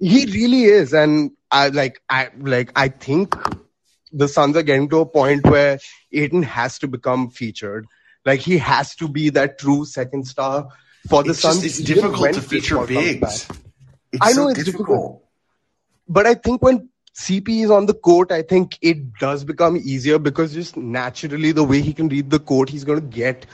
He 0.00 0.26
really 0.26 0.64
is, 0.64 0.92
and 0.92 1.32
I 1.50 1.68
like 1.68 2.02
I 2.08 2.30
like 2.38 2.72
I 2.74 2.88
think 2.88 3.36
the 4.12 4.26
Suns 4.26 4.56
are 4.56 4.62
getting 4.62 4.88
to 4.88 5.00
a 5.00 5.06
point 5.06 5.46
where 5.46 5.78
Ayton 6.12 6.42
has 6.42 6.78
to 6.80 6.88
become 6.88 7.30
featured. 7.30 7.86
Like 8.24 8.40
he 8.40 8.58
has 8.58 8.94
to 8.96 9.08
be 9.08 9.30
that 9.30 9.58
true 9.58 9.84
second 9.84 10.26
star 10.26 10.68
for 11.08 11.22
the 11.22 11.30
it's 11.30 11.40
Suns. 11.40 11.62
Just, 11.62 11.80
it's 11.80 11.88
difficult 11.88 12.34
to 12.34 12.42
feature 12.42 12.84
bigs. 12.86 13.46
I 14.20 14.30
know 14.30 14.44
so 14.44 14.48
it's 14.48 14.64
difficult. 14.64 14.88
difficult, 14.88 15.24
but 16.08 16.26
I 16.26 16.34
think 16.34 16.60
when 16.60 16.88
CP 17.20 17.64
is 17.64 17.70
on 17.70 17.84
the 17.84 17.92
court, 17.92 18.32
I 18.32 18.40
think 18.40 18.78
it 18.80 19.12
does 19.18 19.44
become 19.44 19.76
easier 19.76 20.18
because 20.18 20.54
just 20.54 20.74
naturally 20.74 21.52
the 21.52 21.62
way 21.62 21.82
he 21.82 21.92
can 21.92 22.08
read 22.08 22.30
the 22.30 22.38
court, 22.38 22.70
he's 22.70 22.82
going 22.82 22.98
to 22.98 23.06
get 23.06 23.44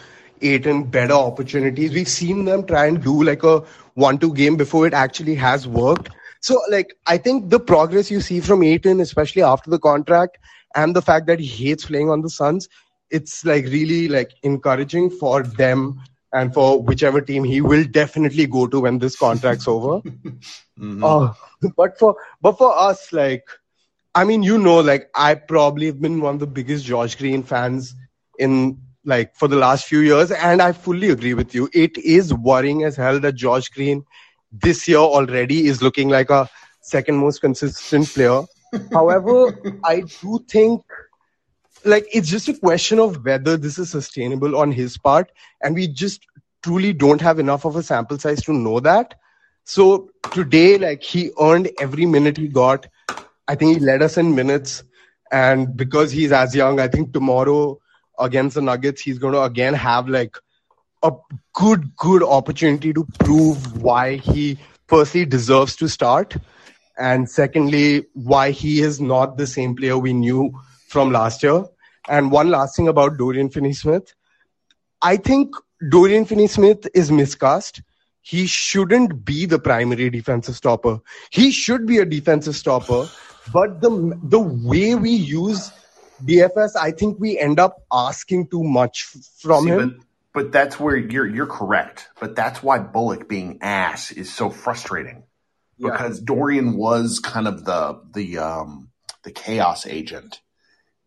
Ayton 0.40 0.84
better 0.84 1.14
opportunities. 1.14 1.92
We've 1.92 2.06
seen 2.08 2.44
them 2.44 2.64
try 2.64 2.86
and 2.86 3.02
do 3.02 3.24
like 3.24 3.42
a 3.42 3.64
one-two 3.94 4.34
game 4.34 4.56
before 4.56 4.86
it 4.86 4.94
actually 4.94 5.34
has 5.34 5.66
worked. 5.66 6.10
So, 6.40 6.60
like, 6.70 6.94
I 7.08 7.18
think 7.18 7.50
the 7.50 7.58
progress 7.58 8.08
you 8.08 8.20
see 8.20 8.38
from 8.38 8.62
Ayton, 8.62 9.00
especially 9.00 9.42
after 9.42 9.68
the 9.68 9.80
contract, 9.80 10.38
and 10.76 10.94
the 10.94 11.02
fact 11.02 11.26
that 11.26 11.40
he 11.40 11.46
hates 11.46 11.86
playing 11.86 12.08
on 12.08 12.22
the 12.22 12.30
Suns, 12.30 12.68
it's 13.10 13.44
like 13.44 13.64
really 13.64 14.06
like 14.06 14.30
encouraging 14.44 15.10
for 15.10 15.42
them 15.42 16.00
and 16.32 16.52
for 16.52 16.82
whichever 16.82 17.20
team 17.20 17.44
he 17.44 17.60
will 17.60 17.84
definitely 17.84 18.46
go 18.46 18.66
to 18.66 18.80
when 18.80 18.98
this 18.98 19.16
contract's 19.16 19.68
over. 19.68 20.00
mm-hmm. 20.78 21.04
uh, 21.04 21.32
but 21.76 21.98
for 21.98 22.16
but 22.40 22.58
for 22.58 22.76
us, 22.76 23.12
like, 23.12 23.44
I 24.14 24.24
mean, 24.24 24.42
you 24.42 24.58
know, 24.58 24.80
like 24.80 25.10
I 25.14 25.34
probably 25.34 25.86
have 25.86 26.00
been 26.00 26.20
one 26.20 26.34
of 26.34 26.40
the 26.40 26.46
biggest 26.46 26.84
Josh 26.84 27.14
Green 27.14 27.42
fans 27.42 27.94
in 28.38 28.78
like 29.04 29.34
for 29.36 29.48
the 29.48 29.56
last 29.56 29.86
few 29.86 30.00
years, 30.00 30.30
and 30.30 30.60
I 30.60 30.72
fully 30.72 31.10
agree 31.10 31.34
with 31.34 31.54
you. 31.54 31.68
It 31.72 31.96
is 31.98 32.34
worrying 32.34 32.84
as 32.84 32.96
hell 32.96 33.20
that 33.20 33.34
Josh 33.34 33.68
Green 33.68 34.04
this 34.52 34.86
year 34.88 34.98
already 34.98 35.66
is 35.66 35.82
looking 35.82 36.08
like 36.08 36.30
a 36.30 36.48
second 36.82 37.16
most 37.16 37.40
consistent 37.40 38.08
player. 38.08 38.42
However, 38.92 39.58
I 39.84 40.00
do 40.00 40.44
think 40.48 40.82
like 41.84 42.06
it's 42.12 42.28
just 42.28 42.48
a 42.48 42.54
question 42.54 42.98
of 42.98 43.24
whether 43.24 43.56
this 43.56 43.78
is 43.78 43.90
sustainable 43.90 44.56
on 44.56 44.72
his 44.72 44.98
part 44.98 45.30
and 45.62 45.74
we 45.74 45.86
just 45.88 46.26
truly 46.62 46.92
don't 46.92 47.20
have 47.20 47.38
enough 47.38 47.64
of 47.64 47.76
a 47.76 47.82
sample 47.82 48.18
size 48.18 48.42
to 48.44 48.52
know 48.52 48.80
that. 48.80 49.14
So 49.64 50.10
today 50.32 50.78
like 50.78 51.02
he 51.02 51.30
earned 51.40 51.70
every 51.78 52.06
minute 52.06 52.36
he 52.36 52.48
got. 52.48 52.86
I 53.48 53.54
think 53.54 53.78
he 53.78 53.84
led 53.84 54.02
us 54.02 54.16
in 54.16 54.34
minutes 54.34 54.82
and 55.30 55.76
because 55.76 56.10
he's 56.12 56.32
as 56.32 56.54
young 56.54 56.78
i 56.80 56.88
think 56.88 57.12
tomorrow 57.12 57.78
against 58.18 58.54
the 58.54 58.62
nuggets 58.62 59.02
he's 59.02 59.18
going 59.18 59.32
to 59.34 59.42
again 59.42 59.74
have 59.74 60.08
like 60.08 60.36
a 61.02 61.12
good 61.54 61.94
good 61.96 62.22
opportunity 62.22 62.92
to 62.92 63.06
prove 63.18 63.82
why 63.82 64.16
he 64.16 64.58
firstly 64.88 65.24
deserves 65.24 65.76
to 65.76 65.88
start 65.88 66.36
and 66.98 67.28
secondly 67.28 68.04
why 68.14 68.50
he 68.50 68.80
is 68.80 69.00
not 69.00 69.36
the 69.36 69.46
same 69.46 69.74
player 69.74 69.98
we 69.98 70.12
knew 70.12 70.52
from 70.86 71.10
last 71.10 71.42
year 71.42 71.64
and 72.08 72.30
one 72.30 72.50
last 72.50 72.76
thing 72.76 72.88
about 72.88 73.16
Dorian 73.16 73.50
Finney 73.50 73.72
Smith. 73.72 74.14
I 75.02 75.16
think 75.16 75.54
Dorian 75.90 76.24
Finney-Smith 76.24 76.88
is 76.94 77.12
miscast. 77.12 77.82
He 78.22 78.46
shouldn't 78.46 79.24
be 79.24 79.46
the 79.46 79.58
primary 79.58 80.10
defensive 80.10 80.56
stopper. 80.56 81.00
He 81.30 81.50
should 81.50 81.86
be 81.86 81.98
a 81.98 82.04
defensive 82.04 82.56
stopper, 82.56 83.08
but 83.52 83.80
the 83.80 84.18
the 84.24 84.40
way 84.40 84.94
we 84.96 85.10
use 85.10 85.70
DFS, 86.24 86.76
I 86.76 86.90
think 86.90 87.20
we 87.20 87.38
end 87.38 87.60
up 87.60 87.84
asking 87.92 88.48
too 88.48 88.64
much 88.64 89.04
from 89.38 89.64
See, 89.64 89.70
him. 89.70 89.88
But, 90.32 90.42
but 90.42 90.52
that's 90.52 90.80
where 90.80 90.96
you're 90.96 91.26
you're 91.26 91.46
correct. 91.46 92.08
But 92.18 92.34
that's 92.34 92.62
why 92.62 92.78
Bullock 92.78 93.28
being 93.28 93.58
ass 93.60 94.10
is 94.10 94.32
so 94.32 94.50
frustrating 94.50 95.24
Yeah. 95.76 95.90
because 95.90 96.20
Dorian 96.20 96.76
was 96.76 97.20
kind 97.20 97.46
of 97.46 97.64
the 97.64 98.00
the 98.12 98.38
um 98.38 98.90
the 99.22 99.30
chaos 99.30 99.86
agent. 99.86 100.40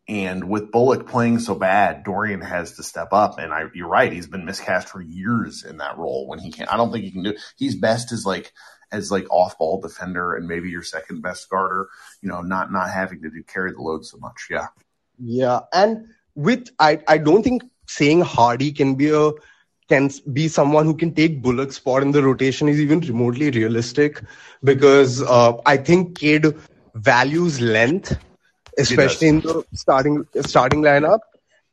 And 0.09 0.49
with 0.49 0.71
Bullock 0.71 1.07
playing 1.07 1.37
so 1.37 1.53
bad, 1.53 2.03
Dorian 2.03 2.41
has 2.41 2.75
to 2.77 2.83
step 2.83 3.09
up. 3.11 3.37
And 3.37 3.53
I, 3.53 3.65
you're 3.75 3.87
right; 3.87 4.11
he's 4.11 4.25
been 4.25 4.43
miscast 4.43 4.89
for 4.89 5.01
years 5.01 5.63
in 5.63 5.77
that 5.77 5.99
role. 5.99 6.27
When 6.27 6.39
he 6.39 6.51
can't, 6.51 6.73
I 6.73 6.77
don't 6.77 6.91
think 6.91 7.05
he 7.05 7.11
can 7.11 7.21
do. 7.21 7.35
He's 7.57 7.75
best 7.75 8.11
as 8.11 8.25
like 8.25 8.51
as 8.91 9.11
like 9.11 9.27
off 9.29 9.59
ball 9.59 9.79
defender 9.79 10.35
and 10.35 10.47
maybe 10.47 10.71
your 10.71 10.81
second 10.81 11.21
best 11.21 11.47
guarder. 11.47 11.89
You 12.23 12.29
know, 12.29 12.41
not 12.41 12.71
not 12.71 12.89
having 12.89 13.21
to 13.21 13.29
do 13.29 13.43
carry 13.43 13.71
the 13.71 13.81
load 13.81 14.03
so 14.03 14.17
much. 14.17 14.47
Yeah, 14.49 14.69
Yeah, 15.19 15.59
and 15.73 16.07
with 16.33 16.69
I 16.79 17.01
I 17.07 17.19
don't 17.19 17.43
think 17.43 17.61
saying 17.87 18.21
Hardy 18.21 18.71
can 18.71 18.95
be 18.95 19.09
a 19.09 19.31
can 19.89 20.09
be 20.33 20.47
someone 20.47 20.85
who 20.85 20.95
can 20.95 21.13
take 21.13 21.41
Bullock's 21.43 21.75
spot 21.75 22.01
in 22.01 22.11
the 22.11 22.23
rotation 22.23 22.67
is 22.67 22.79
even 22.79 22.99
remotely 23.01 23.51
realistic 23.51 24.21
because 24.63 25.21
uh, 25.21 25.53
I 25.65 25.77
think 25.77 26.17
Kidd 26.17 26.55
values 26.95 27.59
length, 27.59 28.17
especially 28.77 29.27
in 29.27 29.39
the 29.41 29.63
starting 29.73 30.25
starting 30.41 30.81
lineup. 30.81 31.19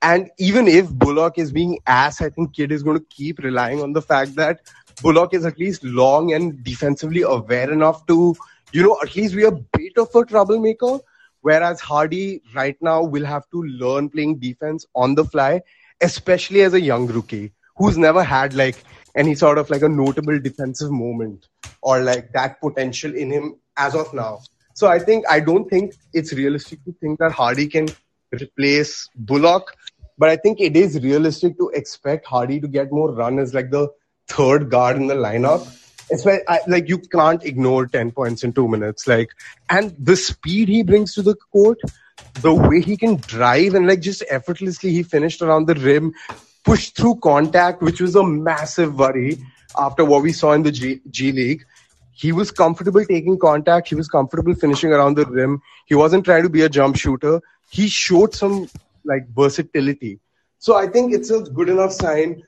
And 0.02 0.30
even 0.38 0.68
if 0.68 0.90
Bullock 0.90 1.38
is 1.38 1.52
being 1.52 1.78
ass, 1.86 2.20
I 2.20 2.28
think 2.28 2.54
Kidd 2.54 2.70
is 2.70 2.82
going 2.82 2.98
to 2.98 3.04
keep 3.08 3.38
relying 3.38 3.80
on 3.80 3.92
the 3.92 4.02
fact 4.02 4.34
that 4.36 4.60
Bullock 5.02 5.34
is 5.34 5.44
at 5.44 5.58
least 5.58 5.82
long 5.84 6.32
and 6.32 6.62
defensively 6.62 7.22
aware 7.22 7.70
enough 7.72 8.06
to, 8.06 8.36
you 8.72 8.82
know, 8.82 8.98
at 9.02 9.16
least 9.16 9.34
be 9.34 9.44
a 9.44 9.52
bit 9.52 9.96
of 9.96 10.14
a 10.14 10.24
troublemaker. 10.24 10.98
Whereas 11.40 11.80
Hardy 11.80 12.42
right 12.54 12.76
now 12.80 13.04
will 13.04 13.24
have 13.24 13.48
to 13.50 13.62
learn 13.62 14.10
playing 14.10 14.38
defense 14.38 14.84
on 14.94 15.14
the 15.14 15.24
fly, 15.24 15.62
especially 16.00 16.62
as 16.62 16.74
a 16.74 16.80
young 16.80 17.06
rookie 17.06 17.52
who's 17.76 17.96
never 17.96 18.22
had 18.22 18.54
like 18.54 18.82
any 19.14 19.34
sort 19.34 19.58
of 19.58 19.70
like 19.70 19.82
a 19.82 19.88
notable 19.88 20.38
defensive 20.38 20.90
moment 20.90 21.48
or 21.82 22.00
like 22.00 22.32
that 22.32 22.60
potential 22.60 23.14
in 23.14 23.30
him 23.30 23.56
as 23.76 23.94
of 23.94 24.12
now. 24.12 24.40
So 24.76 24.88
I 24.88 24.98
think 24.98 25.24
I 25.28 25.40
don't 25.40 25.68
think 25.70 25.94
it's 26.12 26.34
realistic 26.34 26.84
to 26.84 26.92
think 27.00 27.18
that 27.18 27.32
Hardy 27.32 27.66
can 27.66 27.88
replace 28.30 29.08
Bullock, 29.16 29.74
but 30.18 30.28
I 30.28 30.36
think 30.36 30.60
it 30.60 30.76
is 30.76 31.00
realistic 31.02 31.56
to 31.56 31.70
expect 31.70 32.26
Hardy 32.26 32.60
to 32.60 32.68
get 32.68 32.92
more 32.92 33.10
run 33.10 33.38
as 33.38 33.54
like 33.54 33.70
the 33.70 33.88
third 34.28 34.70
guard 34.70 34.96
in 34.96 35.06
the 35.06 35.14
lineup. 35.14 35.66
It's 36.10 36.26
like, 36.26 36.88
you 36.90 36.98
can't 36.98 37.42
ignore 37.42 37.86
10 37.86 38.10
points 38.10 38.44
in 38.44 38.52
two 38.52 38.68
minutes. 38.68 39.08
Like, 39.08 39.30
and 39.70 39.96
the 39.98 40.14
speed 40.14 40.68
he 40.68 40.82
brings 40.82 41.14
to 41.14 41.22
the 41.22 41.34
court, 41.34 41.80
the 42.42 42.54
way 42.54 42.82
he 42.82 42.98
can 42.98 43.16
drive 43.16 43.74
and 43.74 43.88
like 43.88 44.00
just 44.00 44.22
effortlessly 44.28 44.92
he 44.92 45.02
finished 45.02 45.40
around 45.40 45.68
the 45.68 45.74
rim, 45.74 46.12
pushed 46.64 46.96
through 46.96 47.16
contact, 47.16 47.80
which 47.80 48.02
was 48.02 48.14
a 48.14 48.22
massive 48.22 48.98
worry 48.98 49.38
after 49.78 50.04
what 50.04 50.22
we 50.22 50.32
saw 50.32 50.52
in 50.52 50.64
the 50.64 50.70
G, 50.70 51.00
G 51.10 51.32
League. 51.32 51.64
He 52.16 52.32
was 52.32 52.50
comfortable 52.50 53.04
taking 53.04 53.38
contact. 53.38 53.88
He 53.88 53.94
was 53.94 54.08
comfortable 54.08 54.54
finishing 54.54 54.90
around 54.90 55.16
the 55.16 55.26
rim. 55.26 55.60
He 55.84 55.94
wasn't 55.94 56.24
trying 56.24 56.44
to 56.44 56.48
be 56.48 56.62
a 56.62 56.68
jump 56.68 56.96
shooter. 56.96 57.42
He 57.68 57.88
showed 57.88 58.34
some 58.34 58.68
like 59.04 59.28
versatility. 59.34 60.20
So 60.58 60.76
I 60.76 60.86
think 60.86 61.12
it's 61.12 61.30
a 61.30 61.40
good 61.40 61.68
enough 61.68 61.92
sign, 61.92 62.42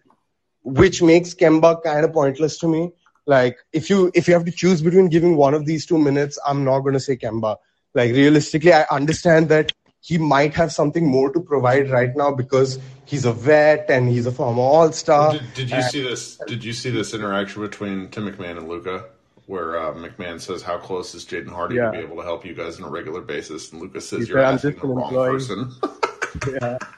which 0.63 1.03
makes 1.03 1.35
Kemba 1.35 1.83
kind 1.83 2.07
of 2.07 2.15
pointless 2.15 2.57
to 2.61 2.67
me. 2.69 2.93
Like 3.27 3.59
if 3.75 3.91
you 3.91 4.11
if 4.15 4.27
you 4.27 4.33
have 4.33 4.47
to 4.47 4.51
choose 4.51 4.81
between 4.81 5.11
giving 5.11 5.37
one 5.37 5.53
of 5.53 5.67
these 5.67 5.85
two 5.85 5.99
minutes, 5.99 6.39
I'm 6.47 6.65
not 6.65 6.81
going 6.81 6.95
to 6.95 7.01
say 7.01 7.19
Kemba. 7.19 7.57
Like 7.95 8.13
realistically, 8.13 8.73
I 8.73 8.87
understand 8.91 9.51
that 9.51 9.73
he 10.01 10.17
might 10.17 10.55
have 10.55 10.73
something 10.73 11.07
more 11.07 11.31
to 11.35 11.41
provide 11.41 11.91
right 11.91 12.17
now 12.17 12.31
because 12.33 12.79
he's 13.05 13.27
a 13.27 13.33
vet 13.35 13.91
and 13.91 14.09
he's 14.09 14.25
a 14.25 14.33
former 14.33 14.63
All 14.63 14.93
Star. 14.93 15.33
Did, 15.33 15.55
did 15.55 15.71
you 15.71 15.83
see 15.83 16.03
this? 16.03 16.41
Did 16.47 16.65
you 16.65 16.73
see 16.73 16.89
this 16.89 17.13
interaction 17.13 17.61
between 17.61 18.09
Tim 18.09 18.33
McMahon 18.33 18.57
and 18.57 18.67
Luka, 18.67 19.05
where 19.49 19.79
uh, 19.79 19.95
McMahon 19.95 20.41
says, 20.41 20.63
"How 20.63 20.79
close 20.79 21.15
is 21.15 21.25
Jaden 21.25 21.49
Hardy 21.49 21.77
Yeah. 21.77 21.87
to 21.87 21.93
be 21.93 21.99
able 21.99 22.17
to 22.17 22.23
help 22.23 22.45
you 22.45 22.55
guys 22.55 22.79
on 22.79 22.85
a 22.87 22.91
regular 22.91 23.23
basis?" 23.23 23.73
And 23.73 23.81
Lucas 23.81 24.09
says, 24.09 24.21
He 24.21 24.29
"You're 24.29 24.39
said, 24.39 24.45
"I'm 24.45 24.55
asking 24.55 24.77
the 24.81 24.87
wrong 24.87 25.05
employee." 25.09 25.31
person." 25.33 26.79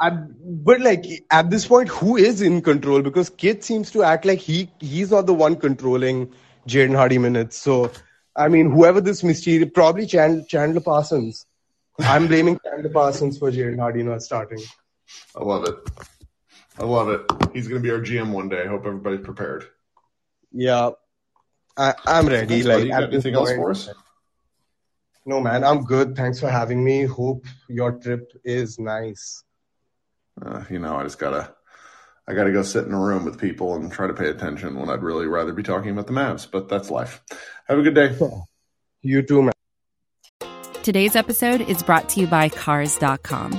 I, 0.00 0.10
but 0.10 0.80
like 0.80 1.04
at 1.30 1.50
this 1.50 1.66
point, 1.66 1.88
who 1.88 2.16
is 2.16 2.40
in 2.40 2.62
control? 2.62 3.02
Because 3.02 3.28
Kidd 3.28 3.62
seems 3.62 3.90
to 3.90 4.02
act 4.02 4.24
like 4.24 4.38
he 4.38 4.70
he's 4.80 5.10
not 5.10 5.26
the 5.26 5.34
one 5.34 5.56
controlling 5.56 6.32
Jaden 6.66 6.96
Hardy 6.96 7.18
minutes. 7.18 7.58
So 7.58 7.90
I 8.34 8.48
mean, 8.48 8.70
whoever 8.70 9.00
this 9.02 9.22
mysterious, 9.22 9.70
probably 9.74 10.06
Chandler, 10.06 10.44
Chandler 10.48 10.80
Parsons. 10.80 11.46
I'm 12.00 12.26
blaming 12.26 12.58
Chandler 12.64 12.88
Parsons 12.90 13.38
for 13.38 13.52
Jaden 13.52 13.78
Hardy 13.78 14.02
not 14.02 14.22
starting. 14.22 14.58
I 15.36 15.44
love 15.44 15.64
it. 15.68 15.74
I 16.78 16.84
love 16.84 17.08
it. 17.10 17.20
He's 17.52 17.68
going 17.68 17.80
to 17.80 17.86
be 17.86 17.92
our 17.94 18.00
GM 18.00 18.32
one 18.32 18.48
day. 18.48 18.62
I 18.62 18.66
hope 18.66 18.84
everybody's 18.86 19.24
prepared. 19.24 19.66
Yeah, 20.50 20.90
I, 21.76 21.94
I'm 22.06 22.26
ready. 22.26 22.46
Thanks, 22.46 22.66
like. 22.66 22.84
You 22.84 22.90
got 22.90 23.02
at 23.04 23.12
anything 23.12 23.34
else 23.34 23.52
for 23.52 23.70
us? 23.70 23.88
No, 25.26 25.40
man, 25.40 25.64
I'm 25.64 25.84
good. 25.84 26.16
Thanks 26.16 26.38
for 26.38 26.48
having 26.48 26.84
me. 26.84 27.04
Hope 27.04 27.46
your 27.68 27.92
trip 27.92 28.32
is 28.44 28.78
nice. 28.78 29.42
Uh, 30.40 30.64
you 30.68 30.78
know, 30.78 30.96
I 30.96 31.02
just 31.02 31.18
gotta, 31.18 31.54
I 32.28 32.34
gotta 32.34 32.52
go 32.52 32.62
sit 32.62 32.84
in 32.84 32.92
a 32.92 33.00
room 33.00 33.24
with 33.24 33.40
people 33.40 33.74
and 33.74 33.90
try 33.90 34.06
to 34.06 34.14
pay 34.14 34.28
attention 34.28 34.78
when 34.78 34.90
I'd 34.90 35.02
really 35.02 35.26
rather 35.26 35.52
be 35.52 35.62
talking 35.62 35.90
about 35.90 36.06
the 36.06 36.12
Mavs. 36.12 36.46
But 36.50 36.68
that's 36.68 36.90
life. 36.90 37.22
Have 37.68 37.78
a 37.78 37.82
good 37.82 37.94
day. 37.94 38.16
You 39.02 39.22
too, 39.22 39.42
man. 39.42 39.52
Today's 40.82 41.16
episode 41.16 41.62
is 41.62 41.82
brought 41.82 42.10
to 42.10 42.20
you 42.20 42.26
by 42.26 42.50
Cars.com. 42.50 43.58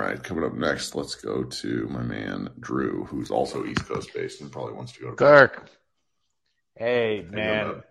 Right, 0.00 0.22
coming 0.22 0.44
up 0.44 0.54
next, 0.54 0.94
let's 0.94 1.14
go 1.14 1.44
to 1.44 1.86
my 1.88 2.02
man 2.02 2.50
Drew, 2.58 3.04
who's 3.04 3.30
also 3.30 3.64
East 3.64 3.86
Coast 3.86 4.12
based 4.14 4.40
and 4.40 4.50
probably 4.50 4.72
wants 4.74 4.92
to 4.92 5.00
go 5.00 5.10
to 5.10 5.16
Kirk. 5.16 5.68
Hey, 6.76 7.22
Hey, 7.22 7.28
man. 7.30 7.82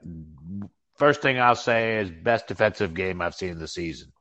First 0.97 1.21
thing 1.21 1.39
I'll 1.39 1.55
say 1.55 1.99
is 1.99 2.09
best 2.11 2.47
defensive 2.47 2.93
game 2.93 3.21
I've 3.21 3.35
seen 3.35 3.57
this 3.57 3.73
season. 3.73 4.11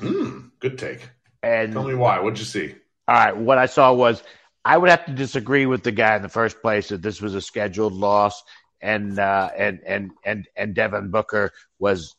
Mm, 0.00 0.50
good 0.60 0.78
take. 0.78 1.08
And 1.42 1.72
Tell 1.72 1.84
me 1.84 1.94
why. 1.94 2.20
What'd 2.20 2.38
you 2.38 2.44
see? 2.44 2.74
all 3.06 3.14
right, 3.14 3.36
what 3.36 3.58
I 3.58 3.66
saw 3.66 3.92
was 3.92 4.22
I 4.64 4.78
would 4.78 4.88
have 4.90 5.04
to 5.06 5.12
disagree 5.12 5.66
with 5.66 5.82
the 5.82 5.92
guy 5.92 6.16
in 6.16 6.22
the 6.22 6.28
first 6.28 6.62
place 6.62 6.88
that 6.88 7.02
this 7.02 7.20
was 7.20 7.34
a 7.34 7.40
scheduled 7.40 7.92
loss, 7.92 8.42
and 8.80 9.18
uh, 9.18 9.50
and 9.56 9.80
and 9.86 10.10
and 10.24 10.48
and 10.56 10.74
Devin 10.74 11.10
Booker 11.10 11.52
was 11.78 12.16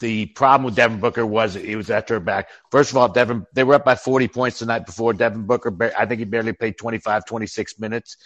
the 0.00 0.26
problem 0.26 0.64
with 0.64 0.76
Devin 0.76 0.98
Booker 0.98 1.24
was 1.24 1.54
he 1.54 1.76
was 1.76 1.90
after 1.90 2.14
her 2.14 2.20
back. 2.20 2.48
First 2.70 2.90
of 2.90 2.96
all, 2.96 3.08
Devin 3.08 3.46
they 3.54 3.64
were 3.64 3.74
up 3.74 3.84
by 3.84 3.94
40 3.94 4.28
points 4.28 4.58
the 4.58 4.66
night 4.66 4.86
before. 4.86 5.12
Devin 5.12 5.46
Booker, 5.46 5.76
I 5.96 6.06
think 6.06 6.18
he 6.18 6.24
barely 6.24 6.54
played 6.54 6.78
25, 6.78 7.26
26 7.26 7.78
minutes, 7.78 8.16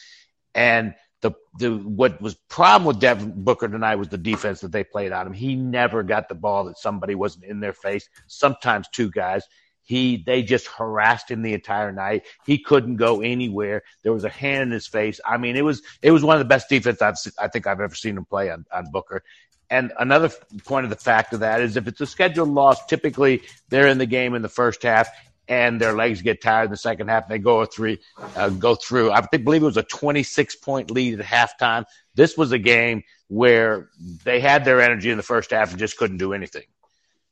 and 0.54 0.94
the 1.20 1.32
the 1.58 1.76
what 1.76 2.20
was 2.22 2.34
problem 2.48 2.86
with 2.86 3.00
Devin 3.00 3.32
Booker 3.44 3.68
tonight 3.68 3.96
was 3.96 4.08
the 4.08 4.18
defense 4.18 4.60
that 4.60 4.72
they 4.72 4.84
played 4.84 5.10
on 5.10 5.26
him. 5.26 5.32
He 5.32 5.56
never 5.56 6.02
got 6.02 6.28
the 6.28 6.34
ball 6.34 6.64
that 6.64 6.78
somebody 6.78 7.14
wasn't 7.14 7.46
in 7.46 7.60
their 7.60 7.72
face. 7.72 8.08
Sometimes 8.26 8.88
two 8.88 9.10
guys. 9.10 9.44
He 9.82 10.22
they 10.24 10.42
just 10.42 10.66
harassed 10.66 11.30
him 11.30 11.42
the 11.42 11.52
entire 11.52 11.92
night. 11.92 12.24
He 12.46 12.58
couldn't 12.58 12.96
go 12.96 13.20
anywhere. 13.20 13.82
There 14.02 14.14
was 14.14 14.24
a 14.24 14.30
hand 14.30 14.62
in 14.62 14.70
his 14.70 14.86
face. 14.86 15.20
I 15.26 15.36
mean, 15.36 15.56
it 15.56 15.64
was 15.64 15.82
it 16.02 16.10
was 16.10 16.24
one 16.24 16.36
of 16.36 16.40
the 16.40 16.48
best 16.48 16.68
defense 16.68 17.02
I've 17.02 17.16
I 17.38 17.48
think 17.48 17.66
I've 17.66 17.80
ever 17.80 17.94
seen 17.94 18.16
him 18.16 18.24
play 18.24 18.50
on, 18.50 18.64
on 18.72 18.90
Booker. 18.90 19.22
And 19.70 19.92
another 19.98 20.30
point 20.64 20.84
of 20.84 20.90
the 20.90 20.96
fact 20.96 21.32
of 21.32 21.40
that 21.40 21.60
is 21.60 21.76
if 21.76 21.88
it's 21.88 22.00
a 22.00 22.06
scheduled 22.06 22.50
loss, 22.50 22.84
typically 22.86 23.42
they're 23.68 23.88
in 23.88 23.98
the 23.98 24.06
game 24.06 24.34
in 24.34 24.42
the 24.42 24.48
first 24.48 24.82
half 24.82 25.08
and 25.48 25.80
their 25.80 25.92
legs 25.92 26.22
get 26.22 26.40
tired 26.40 26.66
in 26.66 26.70
the 26.70 26.76
second 26.76 27.08
half. 27.08 27.24
And 27.24 27.32
they 27.32 27.38
go 27.38 27.64
three, 27.64 27.98
uh, 28.36 28.50
go 28.50 28.74
through. 28.74 29.12
I 29.12 29.20
think 29.22 29.44
believe 29.44 29.62
it 29.62 29.66
was 29.66 29.76
a 29.76 29.82
26 29.82 30.56
point 30.56 30.90
lead 30.90 31.20
at 31.20 31.26
halftime. 31.26 31.84
This 32.14 32.36
was 32.36 32.52
a 32.52 32.58
game 32.58 33.02
where 33.28 33.90
they 34.24 34.40
had 34.40 34.64
their 34.64 34.80
energy 34.80 35.10
in 35.10 35.16
the 35.16 35.22
first 35.22 35.50
half 35.50 35.70
and 35.70 35.78
just 35.78 35.96
couldn't 35.96 36.18
do 36.18 36.32
anything. 36.32 36.64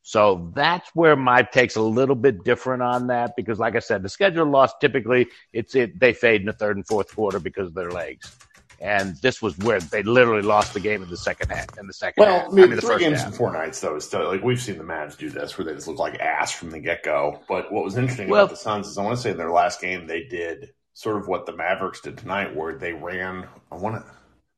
So 0.03 0.51
that's 0.55 0.91
where 0.95 1.15
my 1.15 1.43
take's 1.43 1.77
a 1.77 1.83
little 1.83 2.17
bit 2.17 2.43
different 2.43 2.83
on 2.83 3.07
that 3.07 3.37
because, 3.37 3.61
like 3.61 3.77
I 3.77 3.79
said, 3.79 4.03
the 4.03 4.09
scheduled 4.09 4.49
loss 4.49 4.73
typically 4.81 5.29
it's 5.53 5.77
it 5.77 5.99
they 5.99 6.13
fade 6.13 6.41
in 6.41 6.49
the 6.49 6.53
third 6.53 6.77
and 6.77 6.87
fourth 6.87 7.15
quarter 7.15 7.39
because 7.39 7.69
of 7.69 7.75
their 7.75 7.93
legs. 7.93 8.37
And 8.83 9.15
this 9.23 9.41
was 9.41 9.57
where 9.59 9.79
they 9.79 10.03
literally 10.03 10.43
lost 10.43 10.75
the 10.75 10.81
game 10.81 11.03
in 11.05 11.09
the 11.09 11.17
second 11.17 11.51
half. 11.51 11.79
In 11.79 11.87
the 11.87 11.93
second 11.93 12.21
Well, 12.21 12.41
half, 12.41 12.49
I 12.53 12.55
mean, 12.55 12.71
the 12.71 12.81
three 12.81 12.89
first 12.91 12.99
games 13.01 13.19
half. 13.21 13.29
in 13.29 13.33
four 13.35 13.53
nights, 13.53 13.81
though, 13.81 13.95
is 13.95 14.05
still 14.05 14.27
like 14.27 14.43
we've 14.43 14.61
seen 14.61 14.77
the 14.77 14.83
Mavs 14.85 15.17
do 15.17 15.31
this, 15.31 15.57
where 15.57 15.65
they 15.65 15.73
just 15.75 15.87
look 15.87 15.99
like 16.01 16.19
ass 16.19 16.51
from 16.51 16.71
the 16.71 16.81
get 16.81 17.05
go. 17.05 17.41
But 17.49 17.71
what 17.73 17.85
was 17.85 17.97
interesting 17.97 18.29
Well- 18.29 18.45
about 18.47 18.51
the 18.51 18.57
Suns 18.57 18.89
is 18.89 18.99
I 18.99 19.03
want 19.05 19.17
to 19.17 19.23
say 19.23 19.31
in 19.31 19.37
their 19.37 19.53
last 19.53 19.81
game 19.81 20.09
they 20.09 20.25
did 20.25 20.71
sort 20.95 21.17
of 21.17 21.29
what 21.29 21.47
the 21.47 21.57
Mavericks 21.57 22.01
did 22.01 22.19
tonight, 22.19 22.57
where 22.57 22.75
they 22.77 22.93
ran. 22.93 23.47
I 23.71 23.77
want 23.77 23.97
to. 24.05 24.13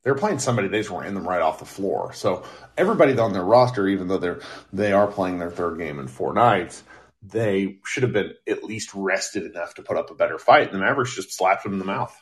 They 0.05 0.11
were 0.11 0.19
playing 0.19 0.39
somebody 0.39 0.69
they 0.69 0.79
just 0.81 0.91
ran 0.91 1.15
them 1.15 1.29
right 1.29 1.41
off 1.43 1.59
the 1.59 1.65
floor. 1.67 2.13
So 2.15 2.45
everybody 2.79 3.17
on 3.19 3.33
their 3.35 3.45
roster, 3.45 3.87
even 3.89 4.09
though 4.09 4.19
they're 4.19 4.41
they 4.73 4.93
are 4.93 5.07
playing 5.07 5.39
their 5.39 5.51
third 5.51 5.79
game 5.79 5.99
in 5.99 6.09
four 6.09 6.33
nights, 6.33 6.83
they 7.23 7.79
should 7.85 8.03
have 8.03 8.13
been 8.13 8.33
at 8.49 8.65
least 8.65 8.91
rested 8.95 9.45
enough 9.45 9.75
to 9.75 9.83
put 9.83 9.97
up 9.99 10.11
a 10.11 10.15
better 10.15 10.39
fight. 10.39 10.71
And 10.71 10.75
the 10.81 10.85
Mavericks 10.85 11.15
just 11.15 11.33
slapped 11.37 11.63
them 11.65 11.75
in 11.75 11.79
the 11.79 11.85
mouth. 11.85 12.15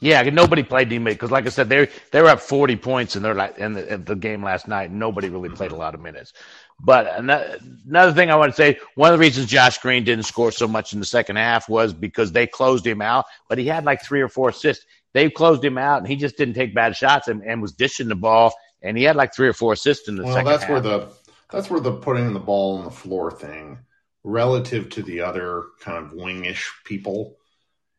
Yeah, 0.00 0.22
nobody 0.22 0.62
played 0.62 0.90
teammate 0.90 1.04
because, 1.04 1.30
like 1.30 1.46
I 1.46 1.50
said, 1.50 1.68
they 1.68 1.88
they 2.10 2.20
were 2.20 2.28
up 2.28 2.40
forty 2.40 2.76
points 2.76 3.14
in 3.14 3.22
their 3.22 3.38
in 3.56 3.74
the, 3.74 3.94
in 3.94 4.04
the 4.04 4.16
game 4.16 4.42
last 4.42 4.66
night. 4.66 4.90
Nobody 4.90 5.28
really 5.28 5.48
played 5.48 5.70
a 5.70 5.74
mm-hmm. 5.74 5.80
lot 5.80 5.94
of 5.94 6.00
minutes. 6.00 6.32
But 6.80 7.06
ano- 7.06 7.56
another 7.88 8.12
thing 8.12 8.30
I 8.30 8.36
want 8.36 8.52
to 8.52 8.56
say, 8.56 8.78
one 8.96 9.12
of 9.12 9.18
the 9.18 9.24
reasons 9.24 9.46
Josh 9.46 9.78
Green 9.78 10.04
didn't 10.04 10.24
score 10.24 10.50
so 10.50 10.66
much 10.66 10.92
in 10.92 11.00
the 11.00 11.06
second 11.06 11.36
half 11.36 11.68
was 11.68 11.92
because 11.92 12.32
they 12.32 12.46
closed 12.46 12.86
him 12.86 13.00
out. 13.00 13.26
But 13.48 13.58
he 13.58 13.66
had 13.66 13.84
like 13.84 14.02
three 14.04 14.20
or 14.20 14.28
four 14.28 14.48
assists. 14.50 14.84
They 15.14 15.30
closed 15.30 15.64
him 15.64 15.78
out, 15.78 15.98
and 15.98 16.08
he 16.08 16.16
just 16.16 16.36
didn't 16.36 16.54
take 16.54 16.74
bad 16.74 16.96
shots 16.96 17.28
and, 17.28 17.42
and 17.42 17.62
was 17.62 17.72
dishing 17.72 18.08
the 18.08 18.16
ball. 18.16 18.54
And 18.82 18.98
he 18.98 19.04
had 19.04 19.16
like 19.16 19.34
three 19.34 19.48
or 19.48 19.54
four 19.54 19.72
assists 19.72 20.08
in 20.08 20.16
the 20.16 20.24
Well, 20.24 20.34
second 20.34 20.50
that's 20.50 20.62
half. 20.64 20.70
where 20.70 20.80
the 20.80 21.08
that's 21.50 21.70
where 21.70 21.80
the 21.80 21.92
putting 21.92 22.32
the 22.32 22.40
ball 22.40 22.78
on 22.78 22.84
the 22.84 22.90
floor 22.90 23.30
thing, 23.30 23.78
relative 24.24 24.90
to 24.90 25.02
the 25.02 25.20
other 25.20 25.64
kind 25.80 26.04
of 26.04 26.12
wingish 26.12 26.66
people, 26.84 27.36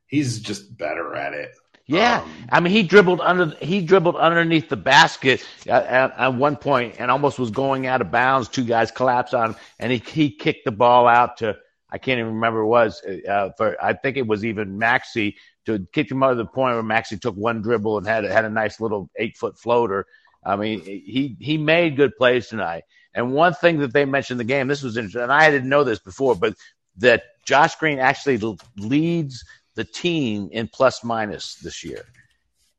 he's 0.06 0.40
just 0.40 0.78
better 0.78 1.16
at 1.16 1.34
it. 1.34 1.56
Yeah, 1.88 2.22
Um, 2.24 2.48
I 2.50 2.60
mean, 2.60 2.74
he 2.74 2.84
dribbled 2.84 3.22
under 3.22 3.56
he 3.62 3.82
dribbled 3.82 4.18
underneath 4.18 4.68
the 4.70 4.76
basket 4.76 5.46
at, 5.68 5.86
at, 5.86 6.14
at 6.18 6.34
one 6.36 6.58
point 6.58 6.96
and 7.00 7.10
almost 7.10 7.40
was 7.40 7.50
going 7.52 7.88
out 7.88 8.02
of 8.02 8.12
bounds. 8.12 8.50
Two 8.50 8.66
guys 8.66 8.92
collapsed 8.92 9.34
on 9.34 9.52
him, 9.52 9.56
and 9.80 9.92
he 9.92 10.00
he 10.00 10.30
kicked 10.32 10.66
the 10.66 10.72
ball 10.72 11.08
out 11.08 11.38
to 11.38 11.58
I 11.90 11.98
can't 11.98 12.20
even 12.20 12.34
remember 12.36 12.62
it 12.62 12.68
was 12.68 13.02
uh, 13.04 13.52
for 13.58 13.82
I 13.82 13.94
think 13.94 14.18
it 14.18 14.28
was 14.28 14.44
even 14.44 14.78
Maxi 14.78 15.36
to 15.66 15.86
kick 15.94 16.12
him 16.12 16.24
out 16.24 16.32
of 16.32 16.38
the 16.38 16.46
point 16.46 16.76
where 16.76 16.84
Maxi 16.84 17.20
took 17.20 17.36
one 17.36 17.62
dribble 17.62 17.98
and 17.98 18.08
had 18.08 18.26
had 18.26 18.46
a 18.46 18.50
nice 18.50 18.82
little 18.82 19.10
eight 19.16 19.38
foot 19.38 19.58
floater. 19.58 20.06
I 20.44 20.58
mean, 20.58 20.82
he 20.82 21.38
he 21.40 21.58
made 21.58 21.96
good 21.96 22.18
plays 22.18 22.48
tonight. 22.48 22.84
And 23.14 23.34
one 23.34 23.54
thing 23.54 23.80
that 23.80 23.94
they 23.94 24.06
mentioned 24.06 24.40
in 24.40 24.48
the 24.48 24.54
game, 24.54 24.68
this 24.68 24.84
was 24.84 24.98
interesting, 24.98 25.22
and 25.22 25.32
I 25.32 25.50
didn't 25.52 25.70
know 25.70 25.84
this 25.86 26.00
before, 26.00 26.36
but 26.36 26.56
that 26.98 27.24
Josh 27.46 27.76
Green 27.76 28.00
actually 28.00 28.40
leads 28.78 29.44
the 29.78 29.84
team 29.86 30.50
in 30.52 30.68
plus 30.68 31.04
minus 31.04 31.56
this 31.56 31.84
year. 31.84 32.04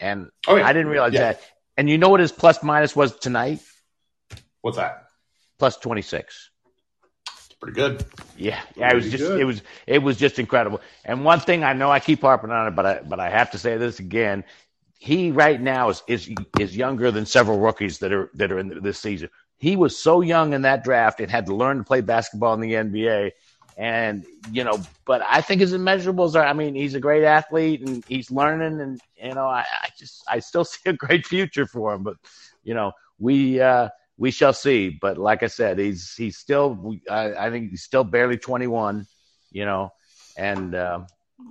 And 0.01 0.31
Oh, 0.49 0.57
yeah. 0.57 0.67
I 0.67 0.73
didn't 0.73 0.89
realize 0.89 1.13
Yeah. 1.15 1.21
that. 1.33 1.41
And 1.77 1.89
you 1.89 1.97
know 1.97 2.09
what 2.09 2.19
his 2.21 2.33
plus 2.33 2.61
minus 2.63 2.95
was 2.97 3.17
tonight? 3.17 3.61
What's 4.63 4.77
that? 4.77 5.05
Plus 5.61 5.77
26. 5.77 6.51
It's 7.29 7.55
pretty 7.61 7.75
good. 7.77 8.05
Yeah, 8.37 8.61
yeah, 8.77 8.91
it 8.91 8.97
was 8.97 9.11
just 9.11 9.23
good. 9.25 9.41
it 9.41 9.45
was 9.45 9.63
it 9.87 9.99
was 10.03 10.17
just 10.17 10.39
incredible. 10.41 10.81
And 11.05 11.25
one 11.25 11.39
thing 11.41 11.63
I 11.63 11.73
know 11.73 11.89
I 11.91 12.01
keep 12.01 12.21
harping 12.21 12.51
on 12.51 12.67
it, 12.67 12.73
but 12.77 12.85
I 12.87 13.01
but 13.01 13.21
I 13.21 13.31
have 13.31 13.51
to 13.53 13.59
say 13.59 13.77
this 13.77 14.01
again. 14.01 14.43
He 14.99 15.31
right 15.31 15.61
now 15.61 15.89
is 15.91 16.03
is 16.09 16.29
is 16.59 16.77
younger 16.77 17.13
than 17.13 17.27
several 17.27 17.61
rookies 17.61 17.99
that 18.01 18.13
are 18.13 18.29
that 18.35 18.51
are 18.51 18.59
in 18.59 18.81
this 18.83 18.99
season. 18.99 19.31
He 19.57 19.77
was 19.77 19.97
so 19.99 20.21
young 20.21 20.53
in 20.53 20.63
that 20.63 20.83
draft 20.85 21.21
and 21.21 21.31
had 21.31 21.47
to 21.47 21.55
learn 21.55 21.79
to 21.79 21.85
play 21.85 22.01
basketball 22.01 22.55
in 22.55 22.61
the 22.61 22.73
NBA. 22.75 23.33
And 23.79 24.27
you 24.51 24.65
know, 24.65 24.85
but 25.07 25.23
I 25.25 25.41
think 25.41 25.61
his 25.61 25.73
immeasurables 25.73 26.35
are. 26.35 26.45
I 26.45 26.53
mean, 26.53 26.75
he's 26.75 26.95
a 26.95 27.01
great 27.01 27.23
athlete 27.23 27.81
and 27.81 28.03
he's 28.09 28.29
learning, 28.29 28.81
and 28.81 29.01
you 29.17 29.35
know, 29.35 29.47
I, 29.47 29.61
I 29.61 29.89
just 29.97 30.25
I 30.29 30.41
still 30.41 30.65
see 30.65 30.91
a 30.91 30.93
great 30.93 31.25
future 31.25 31.65
for 31.65 31.95
him. 31.95 32.03
But 32.03 32.17
you 32.65 32.75
know, 32.75 32.91
we 33.21 33.61
uh, 33.61 33.89
we 34.17 34.33
shall 34.33 34.53
see. 34.53 34.99
But 35.01 35.17
like 35.17 35.45
I 35.45 35.47
said, 35.47 35.79
he's 35.79 36.13
he's 36.15 36.37
still. 36.37 36.97
I, 37.09 37.35
I 37.35 37.51
think 37.51 37.71
he's 37.71 37.85
still 37.85 38.03
barely 38.03 38.37
twenty 38.37 38.67
one. 38.67 39.07
You 39.53 39.65
know, 39.65 39.93
and 40.37 40.75
uh, 40.75 41.05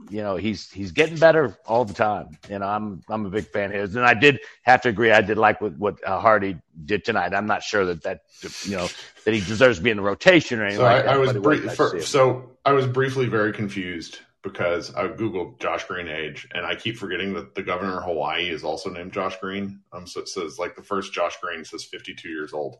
you 0.10 0.21
know 0.21 0.36
he's 0.36 0.69
he's 0.71 0.91
getting 0.91 1.17
better 1.17 1.58
all 1.65 1.86
the 1.86 1.93
time. 1.93 2.38
You 2.50 2.60
know, 2.60 2.67
I'm 2.67 3.02
I'm 3.10 3.26
a 3.26 3.30
big 3.30 3.47
fan 3.47 3.71
of 3.71 3.80
his, 3.82 3.95
and 3.95 4.06
I 4.06 4.13
did 4.13 4.39
have 4.63 4.82
to 4.82 4.89
agree. 4.89 5.12
I 5.12 5.21
did 5.21 5.38
like 5.38 5.62
what 5.62 5.78
what 5.78 6.06
uh, 6.06 6.19
Hardy 6.19 6.58
did 6.86 7.06
tonight. 7.06 7.34
I'm 7.34 7.47
not 7.47 7.63
sure 7.63 7.86
that 7.86 8.04
that 8.04 8.21
you 8.63 8.76
know 8.78 8.88
that 9.26 9.34
he 9.34 9.39
deserves 9.39 9.78
to 9.78 9.84
be 9.84 9.89
in 9.91 9.97
the 9.97 10.04
rotation 10.04 10.60
or 10.60 10.63
anything 10.63 10.80
So 10.80 10.84
like 10.84 11.02
I, 11.02 11.02
that. 11.04 11.13
I 11.13 11.17
was 11.17 11.34
but 11.34 11.41
brief, 11.41 11.65
nice 11.65 11.76
for, 11.76 12.02
so 12.02 12.52
I 12.65 12.73
was 12.73 12.88
briefly 12.88 13.28
very 13.28 13.54
confused 13.54 14.19
because 14.43 14.93
I 14.93 15.08
googled 15.08 15.60
Josh 15.60 15.84
Green 15.86 16.08
age, 16.08 16.47
and 16.54 16.65
I 16.65 16.76
keep 16.76 16.97
forgetting 16.97 17.34
that 17.34 17.56
the 17.56 17.63
governor 17.63 17.97
of 17.97 18.04
Hawaii 18.04 18.50
is 18.50 18.63
also 18.63 18.89
named 18.89 19.12
Josh 19.13 19.38
Green. 19.39 19.82
Um, 19.91 20.08
so 20.08 20.21
it 20.21 20.30
says 20.30 20.58
like 20.60 20.76
the 20.76 20.84
first 20.84 21.13
Josh 21.13 21.38
Green 21.41 21.65
says 21.65 21.84
52 21.84 22.30
years 22.30 22.54
old. 22.54 22.78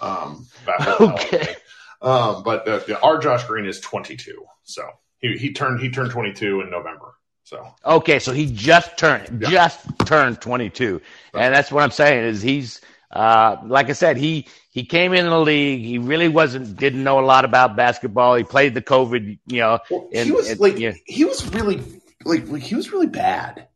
Um, 0.00 0.46
Okay. 1.00 1.56
Um, 2.02 2.42
but 2.44 2.66
uh, 2.66 2.98
our 3.02 3.18
Josh 3.18 3.44
Green 3.44 3.66
is 3.66 3.78
22, 3.80 4.42
so 4.62 4.88
he 5.20 5.36
he 5.36 5.52
turned 5.52 5.80
he 5.80 5.90
turned 5.90 6.10
22 6.10 6.60
in 6.62 6.70
November. 6.70 7.14
So 7.44 7.66
Okay, 7.84 8.18
so 8.18 8.32
he 8.32 8.46
just 8.52 8.96
turned 8.96 9.42
Yeah. 9.42 9.48
just 9.50 9.80
turned 10.06 10.40
22, 10.40 11.00
and 11.34 11.54
that's 11.54 11.72
what 11.72 11.82
I'm 11.82 11.90
saying 11.90 12.24
is 12.24 12.42
he's 12.42 12.80
uh, 13.10 13.56
like 13.66 13.88
I 13.90 13.92
said 13.94 14.16
he 14.16 14.46
he 14.70 14.84
came 14.84 15.12
in 15.14 15.26
the 15.26 15.40
league. 15.40 15.84
He 15.84 15.98
really 15.98 16.28
wasn't 16.28 16.76
didn't 16.76 17.02
know 17.02 17.18
a 17.18 17.26
lot 17.26 17.44
about 17.44 17.74
basketball. 17.76 18.36
He 18.36 18.44
played 18.44 18.74
the 18.74 18.82
COVID, 18.82 19.38
you 19.48 19.60
know. 19.60 19.80
Well, 19.90 20.08
he 20.12 20.18
and- 20.18 20.32
was 20.32 20.48
and- 20.50 20.60
like 20.60 20.78
yeah. 20.78 20.92
he 21.06 21.24
was 21.24 21.44
really 21.54 21.82
like, 22.24 22.46
like 22.48 22.62
he 22.62 22.74
was 22.76 22.92
really 22.92 23.08
bad. 23.08 23.66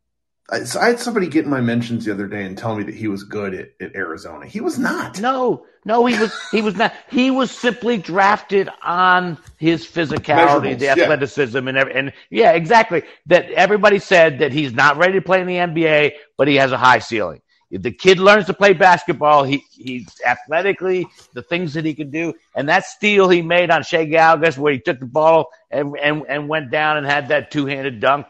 I, 0.50 0.60
I 0.78 0.88
had 0.88 1.00
somebody 1.00 1.26
get 1.26 1.44
in 1.44 1.50
my 1.50 1.62
mentions 1.62 2.04
the 2.04 2.12
other 2.12 2.26
day 2.26 2.44
and 2.44 2.56
tell 2.56 2.76
me 2.76 2.84
that 2.84 2.94
he 2.94 3.08
was 3.08 3.24
good 3.24 3.54
at, 3.54 3.70
at 3.80 3.96
Arizona. 3.96 4.46
He 4.46 4.60
was 4.60 4.78
not. 4.78 5.18
No, 5.18 5.64
no, 5.86 6.04
he 6.04 6.18
was 6.18 6.34
he 6.50 6.60
was 6.60 6.76
not. 6.76 6.92
He 7.10 7.30
was 7.30 7.50
simply 7.50 7.96
drafted 7.96 8.68
on 8.82 9.38
his 9.56 9.86
physicality, 9.86 10.78
the 10.78 10.86
yeah. 10.86 10.92
athleticism, 10.92 11.66
and 11.66 11.78
every, 11.78 11.94
and 11.94 12.12
yeah, 12.28 12.52
exactly. 12.52 13.02
That 13.26 13.50
everybody 13.52 13.98
said 13.98 14.38
that 14.40 14.52
he's 14.52 14.74
not 14.74 14.98
ready 14.98 15.14
to 15.14 15.22
play 15.22 15.40
in 15.40 15.46
the 15.46 15.56
NBA, 15.56 16.12
but 16.36 16.46
he 16.46 16.56
has 16.56 16.72
a 16.72 16.78
high 16.78 16.98
ceiling. 16.98 17.40
If 17.74 17.82
the 17.82 17.90
kid 17.90 18.20
learns 18.20 18.46
to 18.46 18.54
play 18.54 18.72
basketball, 18.72 19.42
he 19.42 19.64
he's 19.72 20.06
athletically 20.24 21.08
the 21.32 21.42
things 21.42 21.74
that 21.74 21.84
he 21.84 21.92
can 21.92 22.08
do, 22.08 22.32
and 22.54 22.68
that 22.68 22.84
steal 22.84 23.28
he 23.28 23.42
made 23.42 23.68
on 23.72 23.82
Shai 23.82 24.04
Gilgeous, 24.04 24.56
where 24.56 24.72
he 24.72 24.78
took 24.78 25.00
the 25.00 25.06
ball 25.06 25.48
and 25.72 25.96
and, 26.00 26.22
and 26.28 26.48
went 26.48 26.70
down 26.70 26.98
and 26.98 27.04
had 27.04 27.26
that 27.28 27.50
two 27.50 27.66
handed 27.66 27.98
dunk. 27.98 28.26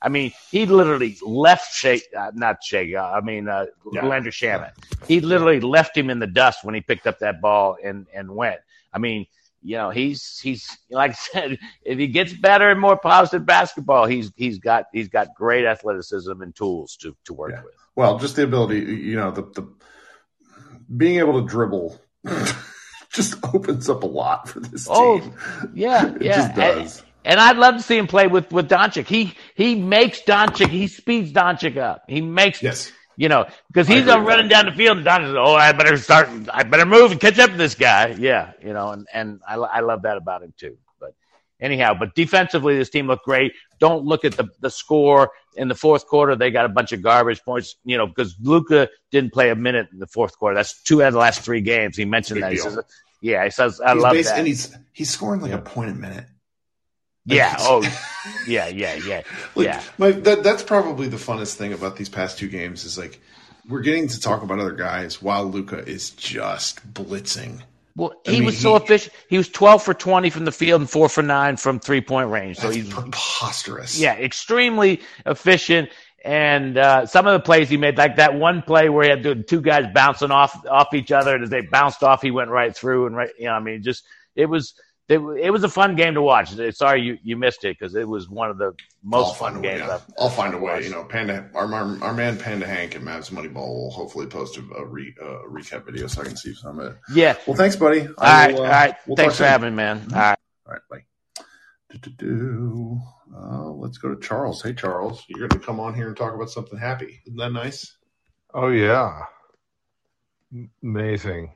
I 0.00 0.08
mean, 0.08 0.32
he 0.52 0.64
literally 0.66 1.18
left 1.22 1.74
Shea, 1.74 2.00
uh, 2.16 2.30
not 2.34 2.62
Shea, 2.62 2.94
uh, 2.94 3.04
I 3.04 3.20
mean 3.20 3.48
uh, 3.48 3.66
Yeah. 3.92 4.06
Landry 4.06 4.30
Shamet. 4.30 4.72
He 5.08 5.20
literally 5.20 5.58
left 5.60 5.96
him 5.96 6.08
in 6.08 6.20
the 6.20 6.28
dust 6.28 6.64
when 6.64 6.76
he 6.76 6.80
picked 6.80 7.08
up 7.08 7.18
that 7.18 7.40
ball 7.40 7.78
and 7.82 8.06
and 8.14 8.30
went. 8.30 8.60
I 8.92 8.98
mean, 8.98 9.26
you 9.60 9.76
know, 9.76 9.90
he's 9.90 10.38
he's 10.38 10.78
like 10.90 11.10
I 11.10 11.14
said, 11.14 11.58
if 11.82 11.98
he 11.98 12.06
gets 12.06 12.32
better 12.32 12.70
and 12.70 12.80
more 12.80 12.96
positive 12.96 13.44
basketball, 13.44 14.06
he's 14.06 14.30
he's 14.36 14.60
got 14.60 14.84
he's 14.92 15.08
got 15.08 15.34
great 15.34 15.64
athleticism 15.66 16.40
and 16.42 16.54
tools 16.54 16.96
to 16.98 17.16
to 17.24 17.34
work 17.34 17.52
Yeah. 17.54 17.62
with. 17.64 17.74
Well, 18.00 18.18
just 18.18 18.36
the 18.36 18.44
ability, 18.44 18.78
you 18.80 19.16
know, 19.16 19.30
the, 19.30 19.42
the 19.42 19.68
being 20.96 21.18
able 21.18 21.40
to 21.42 21.46
dribble 21.46 22.00
just 23.12 23.34
opens 23.54 23.90
up 23.90 24.02
a 24.04 24.06
lot 24.06 24.48
for 24.48 24.60
this 24.60 24.86
Oh, 24.90 25.20
team. 25.20 25.34
Yeah, 25.74 26.14
It 26.16 26.22
yeah. 26.22 26.36
just 26.36 26.54
does. 26.54 26.98
And, 27.00 27.06
and 27.32 27.40
I'd 27.40 27.58
love 27.58 27.76
to 27.76 27.82
see 27.82 27.98
him 27.98 28.06
play 28.06 28.26
with 28.26 28.50
with 28.50 28.70
Doncic. 28.70 29.06
He 29.06 29.34
he 29.54 29.74
makes 29.74 30.22
Doncic. 30.22 30.68
He 30.68 30.86
speeds 30.86 31.30
Doncic 31.30 31.76
up. 31.76 32.04
He 32.08 32.22
makes 32.22 32.62
Yes. 32.62 32.90
you 33.18 33.28
know 33.28 33.44
because 33.68 33.86
he's 33.86 34.08
uh, 34.08 34.18
running 34.20 34.48
down 34.48 34.64
the 34.64 34.72
field 34.72 34.96
and 34.96 35.06
Doncic. 35.06 35.34
Oh, 35.36 35.54
I 35.54 35.72
better 35.72 35.98
start. 35.98 36.30
I 36.50 36.62
better 36.62 36.86
move 36.86 37.12
and 37.12 37.20
catch 37.20 37.38
up 37.38 37.50
to 37.50 37.56
this 37.58 37.74
guy. 37.74 38.16
Yeah, 38.18 38.52
you 38.64 38.72
know, 38.72 38.92
and 38.92 39.06
and 39.12 39.40
I 39.46 39.56
I 39.56 39.80
love 39.80 40.02
that 40.02 40.16
about 40.16 40.42
him 40.42 40.54
too. 40.56 40.78
But 41.60 41.66
anyhow, 41.66 41.94
but 41.98 42.14
defensively, 42.14 42.76
this 42.76 42.90
team 42.90 43.06
looked 43.06 43.24
great. 43.24 43.52
Don't 43.78 44.04
look 44.04 44.24
at 44.24 44.36
the 44.36 44.48
the 44.60 44.70
score 44.70 45.30
in 45.56 45.68
the 45.68 45.74
fourth 45.74 46.06
quarter. 46.06 46.36
They 46.36 46.50
got 46.50 46.64
a 46.64 46.68
bunch 46.68 46.92
of 46.92 47.02
garbage 47.02 47.42
points. 47.42 47.76
You 47.84 47.98
know, 47.98 48.06
because 48.06 48.36
Luka 48.40 48.88
didn't 49.10 49.32
play 49.32 49.50
a 49.50 49.56
minute 49.56 49.88
in 49.92 49.98
the 49.98 50.06
fourth 50.06 50.38
quarter. 50.38 50.56
That's 50.56 50.82
two 50.82 51.02
out 51.02 51.08
of 51.08 51.14
the 51.14 51.20
last 51.20 51.40
three 51.40 51.60
games. 51.60 51.96
He 51.96 52.04
mentioned 52.04 52.36
Big 52.36 52.42
that. 52.42 52.52
He 52.52 52.58
says, 52.58 52.78
yeah, 53.20 53.44
he 53.44 53.50
says 53.50 53.80
I 53.80 53.94
He's 53.94 54.02
love 54.02 54.16
that. 54.16 54.38
And 54.38 54.46
he's 54.46 54.76
he's 54.92 55.10
scoring 55.10 55.40
like 55.40 55.52
a 55.52 55.58
point 55.58 55.90
a 55.90 55.94
minute. 55.94 56.26
Yeah. 57.26 57.56
Oh, 57.58 57.82
yeah, 58.46 58.68
yeah, 58.68 58.94
yeah, 58.94 59.22
Like, 59.54 59.66
yeah. 59.66 59.82
My, 59.98 60.10
that, 60.12 60.42
that's 60.42 60.62
probably 60.62 61.08
the 61.08 61.16
funnest 61.16 61.54
thing 61.54 61.72
about 61.72 61.96
these 61.96 62.08
past 62.08 62.38
two 62.38 62.48
games 62.48 62.84
is 62.84 62.98
like 62.98 63.20
we're 63.68 63.80
getting 63.82 64.08
to 64.08 64.20
talk 64.20 64.42
about 64.42 64.58
other 64.58 64.72
guys 64.72 65.20
while 65.20 65.44
Luka 65.44 65.78
is 65.78 66.10
just 66.10 66.92
blitzing. 66.92 67.62
Well, 67.96 68.12
I 68.26 68.30
he 68.30 68.36
mean, 68.38 68.46
was 68.46 68.58
so 68.58 68.76
he- 68.76 68.84
efficient. 68.84 69.14
He 69.28 69.36
was 69.36 69.48
twelve 69.48 69.82
for 69.82 69.94
twenty 69.94 70.30
from 70.30 70.44
the 70.44 70.52
field 70.52 70.80
and 70.80 70.88
four 70.90 71.08
for 71.08 71.22
nine 71.22 71.56
from 71.56 71.80
three 71.80 72.00
point 72.00 72.30
range. 72.30 72.56
So 72.58 72.64
That's 72.68 72.76
he's 72.76 72.88
preposterous. 72.88 73.98
yeah, 73.98 74.14
extremely 74.14 75.00
efficient. 75.26 75.90
And 76.22 76.76
uh, 76.76 77.06
some 77.06 77.26
of 77.26 77.32
the 77.32 77.40
plays 77.40 77.70
he 77.70 77.78
made, 77.78 77.96
like 77.96 78.16
that 78.16 78.34
one 78.34 78.60
play 78.62 78.90
where 78.90 79.04
he 79.04 79.10
had 79.10 79.48
two 79.48 79.60
guys 79.62 79.86
bouncing 79.94 80.30
off 80.30 80.66
off 80.66 80.92
each 80.92 81.12
other, 81.12 81.34
and 81.34 81.44
as 81.44 81.50
they 81.50 81.62
bounced 81.62 82.02
off, 82.02 82.20
he 82.22 82.30
went 82.30 82.50
right 82.50 82.76
through 82.76 83.06
and 83.06 83.16
right. 83.16 83.30
You 83.38 83.46
know, 83.46 83.52
I 83.52 83.60
mean, 83.60 83.82
just 83.82 84.04
it 84.36 84.46
was 84.46 84.74
it, 85.10 85.18
it 85.18 85.50
was 85.50 85.64
a 85.64 85.68
fun 85.68 85.96
game 85.96 86.14
to 86.14 86.22
watch. 86.22 86.54
Sorry 86.74 87.02
you, 87.02 87.18
you 87.22 87.36
missed 87.36 87.64
it 87.64 87.76
because 87.78 87.94
it 87.94 88.08
was 88.08 88.28
one 88.28 88.50
of 88.50 88.58
the 88.58 88.74
most 89.02 89.36
fun 89.36 89.60
games. 89.60 89.82
Way, 89.82 89.98
I'll 90.18 90.28
find 90.28 90.54
a 90.54 90.58
way. 90.58 90.84
You 90.84 90.90
know, 90.90 91.04
Panda, 91.04 91.50
our, 91.54 91.72
our, 91.72 92.02
our 92.02 92.14
man 92.14 92.38
Panda 92.38 92.66
Hank 92.66 92.94
and 92.94 93.04
Mavs 93.04 93.30
Moneyball 93.30 93.54
will 93.54 93.90
hopefully 93.90 94.26
post 94.26 94.56
a, 94.56 94.60
a, 94.76 94.84
re, 94.84 95.14
a, 95.20 95.24
recap 95.48 95.84
video 95.84 96.06
so 96.06 96.22
I 96.22 96.26
can 96.26 96.36
see 96.36 96.54
some 96.54 96.78
of 96.78 96.92
it. 96.92 96.98
Yeah. 97.12 97.36
Well, 97.46 97.56
thanks, 97.56 97.76
buddy. 97.76 98.06
All 98.06 98.14
right, 98.18 98.54
will, 98.54 98.60
uh, 98.60 98.64
all 98.64 98.70
right. 98.70 98.94
We'll 99.06 99.16
thanks 99.16 99.36
for 99.36 99.44
having 99.44 99.70
me, 99.70 99.76
man. 99.76 100.06
All 100.12 100.18
right. 100.18 100.38
All 100.66 100.72
right. 100.72 100.82
Bye. 100.88 101.44
Do-do-do. 101.90 103.00
Uh, 103.36 103.70
let's 103.70 103.98
go 103.98 104.14
to 104.14 104.20
Charles. 104.20 104.62
Hey, 104.62 104.74
Charles, 104.74 105.24
you're 105.28 105.48
going 105.48 105.60
to 105.60 105.66
come 105.66 105.80
on 105.80 105.94
here 105.94 106.08
and 106.08 106.16
talk 106.16 106.34
about 106.34 106.50
something 106.50 106.78
happy. 106.78 107.20
Isn't 107.26 107.36
that 107.38 107.52
nice? 107.52 107.96
Oh 108.52 108.68
yeah, 108.68 109.22
amazing. 110.82 111.52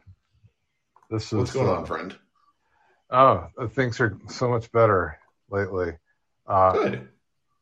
This 1.11 1.27
is 1.27 1.33
what's 1.33 1.53
going 1.53 1.69
uh, 1.69 1.73
on, 1.73 1.87
friend. 1.87 2.17
Oh, 3.15 3.47
things 3.69 4.01
are 4.01 4.19
so 4.29 4.49
much 4.49 4.73
better 4.73 5.19
lately. 5.49 5.93
Uh, 6.49 6.73
Good. 6.73 7.09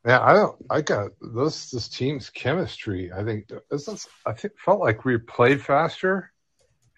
Yeah, 0.06 0.20
I 0.20 0.32
don't. 0.32 0.56
I 0.70 0.80
got 0.80 1.10
those. 1.20 1.70
This 1.70 1.88
team's 1.88 2.30
chemistry. 2.30 3.12
I 3.12 3.22
think 3.22 3.50
this. 3.70 4.08
I 4.26 4.32
think 4.32 4.54
felt 4.58 4.80
like 4.80 5.04
we 5.04 5.18
played 5.18 5.60
faster, 5.60 6.32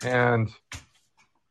and 0.03 0.49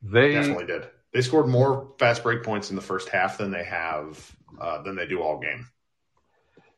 they 0.01 0.34
definitely 0.34 0.66
did. 0.66 0.88
They 1.14 1.22
scored 1.22 1.47
more 1.47 1.93
fast 1.99 2.24
break 2.24 2.41
points 2.41 2.70
in 2.72 2.76
the 2.76 2.82
first 2.82 3.10
half 3.10 3.38
than 3.38 3.51
they 3.51 3.66
have 3.66 4.36
uh, 4.60 4.82
than 4.82 4.95
they 4.95 5.06
do 5.06 5.22
all 5.22 5.39
game. 5.39 5.68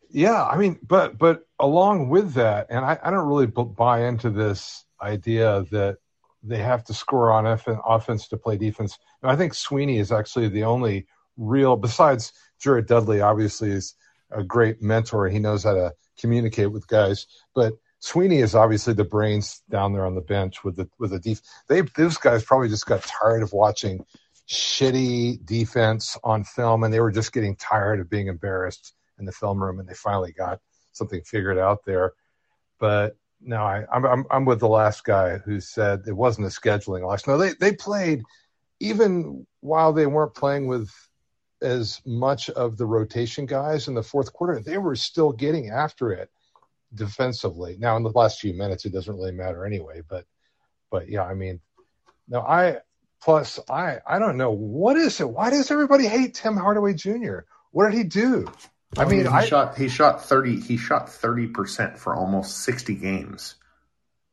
Yeah, 0.09 0.43
I 0.43 0.57
mean, 0.57 0.79
but 0.85 1.17
but 1.17 1.45
along 1.59 2.09
with 2.09 2.33
that, 2.33 2.67
and 2.69 2.83
I, 2.83 2.97
I 3.01 3.11
don't 3.11 3.27
really 3.27 3.47
buy 3.47 4.07
into 4.07 4.29
this 4.29 4.83
idea 5.01 5.65
that 5.71 5.99
they 6.47 6.59
have 6.59 6.83
to 6.85 6.93
score 6.93 7.31
on 7.31 7.45
offense 7.45 8.27
to 8.27 8.37
play 8.37 8.57
defense. 8.57 8.97
And 9.21 9.31
I 9.31 9.35
think 9.35 9.53
Sweeney 9.53 9.97
is 9.97 10.11
actually 10.11 10.49
the 10.49 10.63
only 10.63 11.07
real, 11.37 11.75
besides 11.75 12.33
Jared 12.59 12.87
Dudley, 12.87 13.21
obviously 13.21 13.71
is 13.71 13.95
a 14.31 14.43
great 14.43 14.81
mentor. 14.81 15.27
He 15.27 15.39
knows 15.39 15.63
how 15.63 15.73
to 15.73 15.93
communicate 16.19 16.71
with 16.71 16.87
guys, 16.87 17.27
but 17.53 17.73
Sweeney 17.99 18.37
is 18.37 18.53
obviously 18.53 18.93
the 18.93 19.03
brains 19.03 19.63
down 19.69 19.93
there 19.93 20.05
on 20.05 20.15
the 20.15 20.21
bench 20.21 20.63
with 20.63 20.75
the 20.75 20.87
with 20.99 21.11
the 21.11 21.19
def. 21.19 21.41
They 21.67 21.81
those 21.81 22.17
guys 22.17 22.43
probably 22.43 22.69
just 22.69 22.85
got 22.85 23.01
tired 23.03 23.41
of 23.41 23.51
watching 23.51 24.05
shitty 24.47 25.43
defense 25.45 26.17
on 26.23 26.43
film, 26.43 26.83
and 26.83 26.93
they 26.93 26.99
were 26.99 27.11
just 27.11 27.33
getting 27.33 27.55
tired 27.55 27.99
of 27.99 28.09
being 28.09 28.27
embarrassed 28.27 28.93
in 29.17 29.25
the 29.25 29.31
film 29.31 29.61
room, 29.61 29.79
and 29.79 29.89
they 29.89 29.95
finally 29.95 30.33
got 30.33 30.59
something 30.91 31.21
figured 31.21 31.57
out 31.57 31.79
there. 31.85 32.13
But 32.79 33.15
no, 33.41 33.57
I, 33.57 33.85
am 33.91 34.05
I'm 34.05 34.25
I'm 34.31 34.45
with 34.45 34.59
the 34.59 34.67
last 34.67 35.03
guy 35.03 35.37
who 35.37 35.59
said 35.59 36.03
it 36.07 36.15
wasn't 36.15 36.47
a 36.47 36.49
scheduling 36.49 37.05
loss. 37.05 37.27
No, 37.27 37.37
they 37.37 37.53
they 37.59 37.73
played 37.73 38.23
even 38.79 39.45
while 39.61 39.93
they 39.93 40.05
weren't 40.05 40.33
playing 40.33 40.67
with 40.67 40.89
as 41.61 42.01
much 42.05 42.49
of 42.51 42.77
the 42.77 42.85
rotation 42.85 43.45
guys 43.45 43.87
in 43.87 43.93
the 43.93 44.03
fourth 44.03 44.33
quarter. 44.33 44.59
They 44.59 44.77
were 44.77 44.95
still 44.95 45.31
getting 45.31 45.69
after 45.69 46.11
it 46.11 46.29
defensively. 46.93 47.77
Now 47.79 47.97
in 47.97 48.03
the 48.03 48.09
last 48.09 48.39
few 48.39 48.53
minutes, 48.53 48.85
it 48.85 48.93
doesn't 48.93 49.15
really 49.15 49.31
matter 49.31 49.65
anyway. 49.65 50.01
But 50.07 50.25
but 50.91 51.09
yeah, 51.09 51.23
I 51.23 51.33
mean, 51.33 51.59
no, 52.27 52.41
I 52.41 52.77
plus 53.21 53.59
I 53.69 53.99
I 54.07 54.19
don't 54.19 54.37
know 54.37 54.51
what 54.51 54.97
is 54.97 55.19
it. 55.19 55.29
Why 55.29 55.49
does 55.49 55.71
everybody 55.71 56.07
hate 56.07 56.35
Tim 56.35 56.55
Hardaway 56.55 56.93
Jr.? 56.93 57.39
What 57.71 57.89
did 57.89 57.97
he 57.97 58.03
do? 58.03 58.51
I 58.97 59.03
oh, 59.03 59.09
mean, 59.09 59.21
he 59.21 59.27
I, 59.27 59.45
shot 59.45 59.77
he 59.77 59.89
shot 59.89 60.23
thirty 60.23 60.59
he 60.59 60.77
shot 60.77 61.09
thirty 61.09 61.47
percent 61.47 61.97
for 61.97 62.15
almost 62.15 62.57
sixty 62.57 62.95
games. 62.95 63.55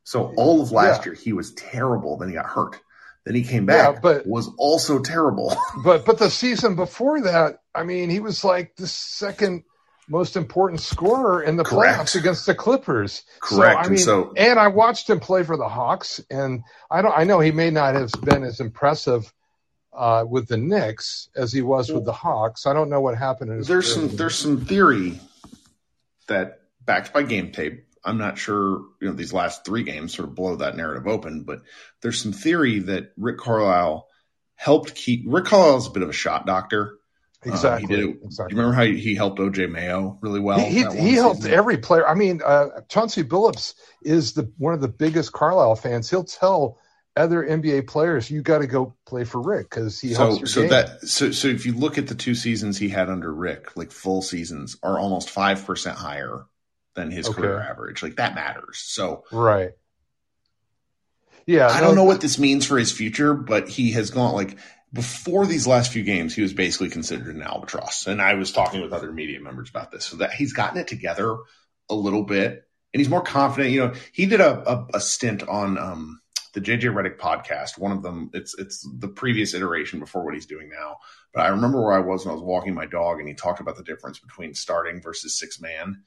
So 0.05 0.33
all 0.37 0.63
of 0.63 0.73
last 0.73 1.03
yeah. 1.03 1.13
year 1.13 1.15
he 1.15 1.33
was 1.33 1.53
terrible. 1.55 2.17
Then 2.17 2.29
he 2.29 2.35
got 2.35 2.47
hurt. 2.47 2.79
Then 3.25 3.35
he 3.35 3.45
came 3.45 3.67
back, 3.67 3.95
yeah, 3.95 4.01
but 4.01 4.27
was 4.27 4.51
also 4.59 5.01
terrible. 5.01 5.57
but 5.85 6.05
but 6.05 6.19
the 6.19 6.31
season 6.31 6.75
before 6.75 7.23
that, 7.23 7.61
I 7.75 7.85
mean, 7.85 8.11
he 8.11 8.21
was 8.21 8.45
like 8.45 8.77
the 8.77 8.87
second 8.87 9.65
most 10.09 10.37
important 10.37 10.81
scorer 10.81 11.43
in 11.43 11.57
the 11.57 11.65
Correct. 11.65 11.99
playoffs 11.99 12.19
against 12.19 12.47
the 12.47 12.55
Clippers. 12.55 13.23
Correct. 13.41 13.75
So, 13.75 13.79
I 13.79 13.83
mean, 13.85 13.93
and, 13.93 14.01
so, 14.01 14.33
and 14.37 14.59
I 14.59 14.69
watched 14.69 15.09
him 15.09 15.21
play 15.21 15.45
for 15.45 15.57
the 15.57 15.69
Hawks, 15.69 16.21
and 16.31 16.63
I 16.91 17.03
don't. 17.03 17.17
I 17.17 17.25
know 17.25 17.41
he 17.41 17.53
may 17.53 17.71
not 17.71 17.95
have 17.95 18.11
been 18.23 18.43
as 18.43 18.61
impressive 18.61 19.33
uh, 19.93 20.25
with 20.29 20.49
the 20.49 20.57
Knicks 20.57 21.29
as 21.37 21.53
he 21.53 21.63
was 21.63 21.91
with 21.93 22.05
the 22.05 22.13
Hawks. 22.13 22.67
I 22.67 22.73
don't 22.73 22.91
know 22.91 23.01
what 23.01 23.17
happened. 23.17 23.51
In 23.51 23.59
his 23.59 23.69
there's 23.69 23.93
some 23.93 24.09
there's 24.09 24.37
some 24.37 24.65
theory 24.65 25.19
that 26.29 26.61
backed 26.85 27.13
by 27.13 27.23
game 27.23 27.53
tape. 27.53 27.87
I'm 28.05 28.19
not 28.19 28.39
sure. 28.39 28.83
You 29.01 29.09
know, 29.09 29.13
these 29.13 29.33
last 29.33 29.65
three 29.65 29.85
games 29.85 30.15
sort 30.15 30.29
of 30.29 30.35
blow 30.35 30.57
that 30.57 30.77
narrative 30.77 31.07
open, 31.07 31.45
but 31.45 31.63
there's 32.01 32.21
some 32.21 32.33
theory 32.33 32.81
that 32.81 33.13
Rick 33.17 33.39
Carlisle 33.39 34.09
helped 34.55 34.95
keep. 34.95 35.25
Rick 35.27 35.47
Carlisle's 35.47 35.89
a 35.89 35.91
bit 35.91 36.03
of 36.03 36.09
a 36.09 36.15
shot 36.15 36.47
doctor. 36.47 36.99
Exactly. 37.45 37.71
Uh, 37.71 37.77
he 37.79 37.87
did 37.87 38.09
it. 38.09 38.17
Exactly. 38.25 38.55
You 38.55 38.61
remember 38.61 38.77
how 38.77 38.85
he 38.85 39.15
helped 39.15 39.41
OJ 39.41 39.71
Mayo 39.71 40.19
really 40.21 40.41
well? 40.41 40.61
He, 40.61 40.85
he, 40.85 41.01
he 41.01 41.13
helped 41.15 41.45
every 41.45 41.77
player. 41.77 42.07
I 42.07 42.15
mean, 42.15 42.41
uh, 42.45 42.83
Chauncey 42.89 43.25
Billups 43.25 43.75
is 44.03 44.33
the 44.33 44.51
one 44.59 44.75
of 44.75 44.81
the 44.81 44.89
biggest 44.89 45.33
Carlisle 45.33 45.77
fans. 45.77 46.09
He'll 46.09 46.25
tell 46.25 46.79
other 47.17 47.45
NBA 47.45 47.83
players, 47.83 48.31
you 48.31 48.43
got 48.43 48.59
to 48.59 48.67
go 48.67 48.97
play 49.07 49.25
for 49.25 49.41
Rick 49.41 49.71
because 49.71 50.01
he 50.01 50.15
so 50.15 50.45
so 50.45 50.65
game. 50.65 50.71
that 50.71 51.01
so 51.09 51.31
so 51.31 51.49
if 51.49 51.67
you 51.67 51.73
look 51.75 51.99
at 51.99 52.07
the 52.09 52.15
two 52.15 52.35
seasons 52.35 52.79
he 52.79 52.89
had 52.89 53.09
under 53.09 53.33
Rick, 53.33 53.77
like 53.77 53.93
full 53.93 54.23
seasons 54.23 54.77
are 54.83 54.99
almost 54.99 55.31
five 55.31 55.65
percent 55.65 55.97
higher 55.99 56.45
than 56.95 57.11
his 57.11 57.29
Okay. 57.29 57.29
career 57.29 57.61
average. 57.61 58.03
Like 58.03 58.17
that 58.17 58.35
matters. 58.35 58.79
So 58.85 59.25
right. 59.31 59.73
Yeah, 61.47 61.73
I 61.73 61.81
no, 61.81 61.81
don't 61.81 61.95
know 61.95 62.05
what 62.05 62.21
this 62.21 62.39
means 62.39 62.67
for 62.67 62.79
his 62.79 62.93
future, 62.93 63.35
but 63.35 63.69
he 63.69 63.93
has 63.93 64.11
gone 64.11 64.35
like 64.35 64.59
before 64.93 65.47
these 65.47 65.67
last 65.67 65.93
few 65.93 66.03
games, 66.03 66.35
he 66.35 66.43
was 66.43 66.53
basically 66.53 66.91
considered 66.91 67.35
an 67.35 67.43
albatross. 67.43 68.07
And 68.07 68.21
I 68.21 68.35
was 68.35 68.53
talking 68.53 68.83
with 68.83 68.93
other 68.93 69.13
media 69.13 69.41
members 69.41 69.71
about 69.71 69.91
this, 69.91 70.05
so 70.05 70.19
that 70.19 70.33
he's 70.35 70.53
gotten 70.53 70.79
it 70.79 70.89
together 70.89 71.37
a 71.89 71.95
little 71.95 72.25
bit, 72.25 72.65
and 72.93 73.01
he's 73.01 73.09
more 73.09 73.23
confident. 73.23 73.73
You 73.73 73.87
know, 73.89 73.95
he 74.13 74.27
did 74.27 74.41
a 74.41 74.71
a, 74.71 74.87
a 74.95 75.01
stint 75.01 75.43
on 75.49 75.79
um, 75.79 76.21
the 76.53 76.61
JJ 76.61 76.93
Redick 76.93 77.19
podcast. 77.19 77.79
One 77.79 77.93
of 77.93 78.03
them, 78.03 78.31
it's 78.35 78.55
it's 78.59 78.87
the 78.99 79.09
previous 79.09 79.55
iteration 79.55 79.99
before 79.99 80.25
what 80.25 80.35
he's 80.35 80.47
doing 80.47 80.69
now. 80.69 80.97
But 81.33 81.43
I 81.43 81.49
remember 81.49 81.83
where 81.83 81.95
I 81.95 82.01
was 82.01 82.25
when 82.25 82.33
I 82.33 82.35
was 82.35 82.45
walking 82.45 82.75
my 82.75 82.87
dog, 82.87 83.19
and 83.19 83.29
he 83.29 83.35
talked 83.35 83.61
about 83.61 83.77
the 83.77 83.85
difference 83.85 84.19
between 84.19 84.55
starting 84.55 85.01
versus 85.01 85.39
six 85.39 85.61
man. 85.61 86.03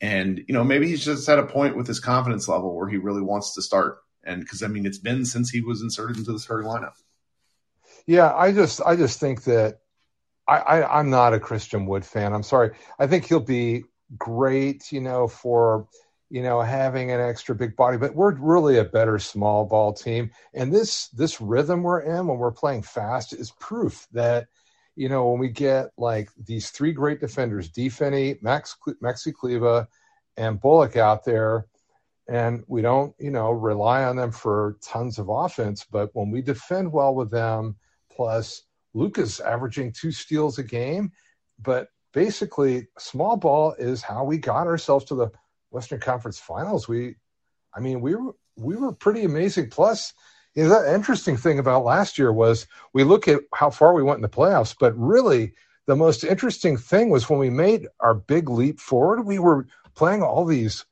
And 0.00 0.42
you 0.46 0.54
know, 0.54 0.64
maybe 0.64 0.88
he's 0.88 1.04
just 1.04 1.28
at 1.28 1.38
a 1.38 1.46
point 1.46 1.76
with 1.76 1.86
his 1.86 2.00
confidence 2.00 2.48
level 2.48 2.76
where 2.76 2.88
he 2.88 2.98
really 2.98 3.22
wants 3.22 3.54
to 3.54 3.62
start. 3.62 3.98
And 4.22 4.40
because 4.40 4.62
I 4.62 4.68
mean, 4.68 4.86
it's 4.86 4.98
been 4.98 5.24
since 5.24 5.50
he 5.50 5.62
was 5.62 5.82
inserted 5.82 6.18
into 6.18 6.32
the 6.32 6.38
starting 6.38 6.68
lineup. 6.68 6.94
Yeah, 8.06 8.34
I 8.34 8.52
just 8.52 8.80
I 8.84 8.96
just 8.96 9.18
think 9.18 9.44
that 9.44 9.80
I, 10.46 10.58
I 10.58 10.98
I'm 10.98 11.10
not 11.10 11.32
a 11.32 11.40
Christian 11.40 11.86
Wood 11.86 12.04
fan. 12.04 12.34
I'm 12.34 12.42
sorry. 12.42 12.72
I 12.98 13.06
think 13.06 13.24
he'll 13.24 13.40
be 13.40 13.84
great, 14.16 14.92
you 14.92 15.00
know, 15.00 15.26
for 15.26 15.88
you 16.30 16.42
know 16.42 16.60
having 16.60 17.10
an 17.10 17.20
extra 17.20 17.54
big 17.54 17.76
body, 17.76 17.96
but 17.96 18.14
we're 18.14 18.34
really 18.34 18.78
a 18.78 18.84
better 18.84 19.18
small 19.18 19.64
ball 19.64 19.92
team. 19.92 20.30
And 20.54 20.72
this 20.72 21.08
this 21.08 21.40
rhythm 21.40 21.82
we're 21.82 22.00
in 22.00 22.26
when 22.26 22.38
we're 22.38 22.52
playing 22.52 22.82
fast 22.82 23.32
is 23.32 23.52
proof 23.60 24.06
that 24.12 24.48
you 24.96 25.08
know 25.08 25.30
when 25.30 25.38
we 25.38 25.48
get 25.48 25.90
like 25.96 26.30
these 26.44 26.70
three 26.70 26.92
great 26.92 27.20
defenders, 27.20 27.68
D. 27.68 27.88
Finney, 27.88 28.36
Max 28.42 28.76
Maxi 29.02 29.32
Kleber, 29.32 29.86
and 30.36 30.60
Bullock 30.60 30.96
out 30.96 31.24
there, 31.24 31.66
and 32.28 32.64
we 32.66 32.82
don't 32.82 33.14
you 33.18 33.30
know 33.30 33.50
rely 33.50 34.04
on 34.04 34.16
them 34.16 34.32
for 34.32 34.76
tons 34.82 35.18
of 35.18 35.28
offense, 35.28 35.84
but 35.90 36.10
when 36.14 36.30
we 36.30 36.42
defend 36.42 36.92
well 36.92 37.14
with 37.14 37.30
them 37.30 37.76
plus 38.16 38.62
Luka's 38.94 39.40
averaging 39.40 39.92
two 39.92 40.10
steals 40.10 40.58
a 40.58 40.64
game. 40.64 41.12
But 41.62 41.88
basically, 42.12 42.88
small 42.98 43.36
ball 43.36 43.74
is 43.78 44.02
how 44.02 44.24
we 44.24 44.38
got 44.38 44.66
ourselves 44.66 45.04
to 45.06 45.14
the 45.14 45.30
Western 45.70 46.00
Conference 46.00 46.38
Finals. 46.38 46.88
We, 46.88 47.16
I 47.74 47.80
mean, 47.80 48.00
we 48.00 48.14
were 48.14 48.34
we 48.56 48.76
were 48.76 48.92
pretty 48.92 49.24
amazing. 49.24 49.70
Plus, 49.70 50.14
you 50.54 50.64
know, 50.64 50.82
the 50.82 50.94
interesting 50.94 51.36
thing 51.36 51.58
about 51.58 51.84
last 51.84 52.18
year 52.18 52.32
was 52.32 52.66
we 52.92 53.04
look 53.04 53.28
at 53.28 53.40
how 53.54 53.70
far 53.70 53.92
we 53.92 54.02
went 54.02 54.18
in 54.18 54.22
the 54.22 54.28
playoffs, 54.28 54.74
but 54.78 54.96
really 54.96 55.52
the 55.86 55.96
most 55.96 56.24
interesting 56.24 56.76
thing 56.76 57.10
was 57.10 57.28
when 57.28 57.38
we 57.38 57.50
made 57.50 57.86
our 58.00 58.14
big 58.14 58.48
leap 58.48 58.80
forward. 58.80 59.26
We 59.26 59.38
were 59.38 59.66
playing 59.94 60.22
all 60.22 60.44
these 60.44 60.84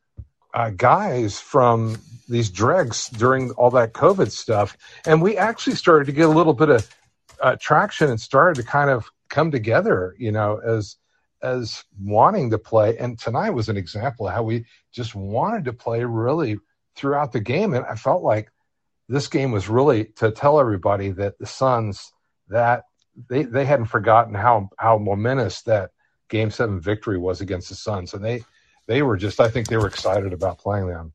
uh, 0.52 0.70
guys 0.70 1.40
from 1.40 1.98
these 2.28 2.50
dregs 2.50 3.08
during 3.08 3.50
all 3.52 3.70
that 3.70 3.92
COVID 3.92 4.30
stuff, 4.30 4.76
and 5.06 5.20
we 5.20 5.36
actually 5.36 5.76
started 5.76 6.04
to 6.06 6.12
get 6.12 6.26
a 6.26 6.32
little 6.32 6.54
bit 6.54 6.68
of 6.68 6.94
uh, 7.40 7.56
traction 7.60 8.10
and 8.10 8.20
started 8.20 8.60
to 8.62 8.68
kind 8.68 8.90
of 8.90 9.10
come 9.28 9.50
together, 9.50 10.14
you 10.18 10.30
know, 10.30 10.60
as 10.64 10.96
as 11.44 11.84
wanting 12.00 12.50
to 12.50 12.58
play. 12.58 12.96
And 12.98 13.18
tonight 13.18 13.50
was 13.50 13.68
an 13.68 13.76
example 13.76 14.26
of 14.26 14.34
how 14.34 14.42
we 14.42 14.64
just 14.90 15.14
wanted 15.14 15.66
to 15.66 15.72
play 15.72 16.02
really 16.04 16.58
throughout 16.96 17.32
the 17.32 17.40
game. 17.40 17.74
And 17.74 17.84
I 17.84 17.94
felt 17.94 18.22
like 18.22 18.50
this 19.08 19.28
game 19.28 19.52
was 19.52 19.68
really 19.68 20.06
to 20.16 20.30
tell 20.30 20.58
everybody 20.58 21.10
that 21.10 21.38
the 21.38 21.46
Suns 21.46 22.12
that 22.48 22.84
they 23.28 23.44
they 23.44 23.64
hadn't 23.64 23.86
forgotten 23.86 24.34
how 24.34 24.70
how 24.78 24.98
momentous 24.98 25.62
that 25.62 25.90
game 26.28 26.50
seven 26.50 26.80
victory 26.80 27.18
was 27.18 27.40
against 27.40 27.68
the 27.68 27.74
Suns. 27.74 28.14
And 28.14 28.24
they 28.24 28.44
they 28.86 29.02
were 29.02 29.16
just 29.16 29.40
I 29.40 29.48
think 29.48 29.68
they 29.68 29.76
were 29.76 29.86
excited 29.86 30.32
about 30.32 30.58
playing 30.58 30.88
them. 30.88 31.12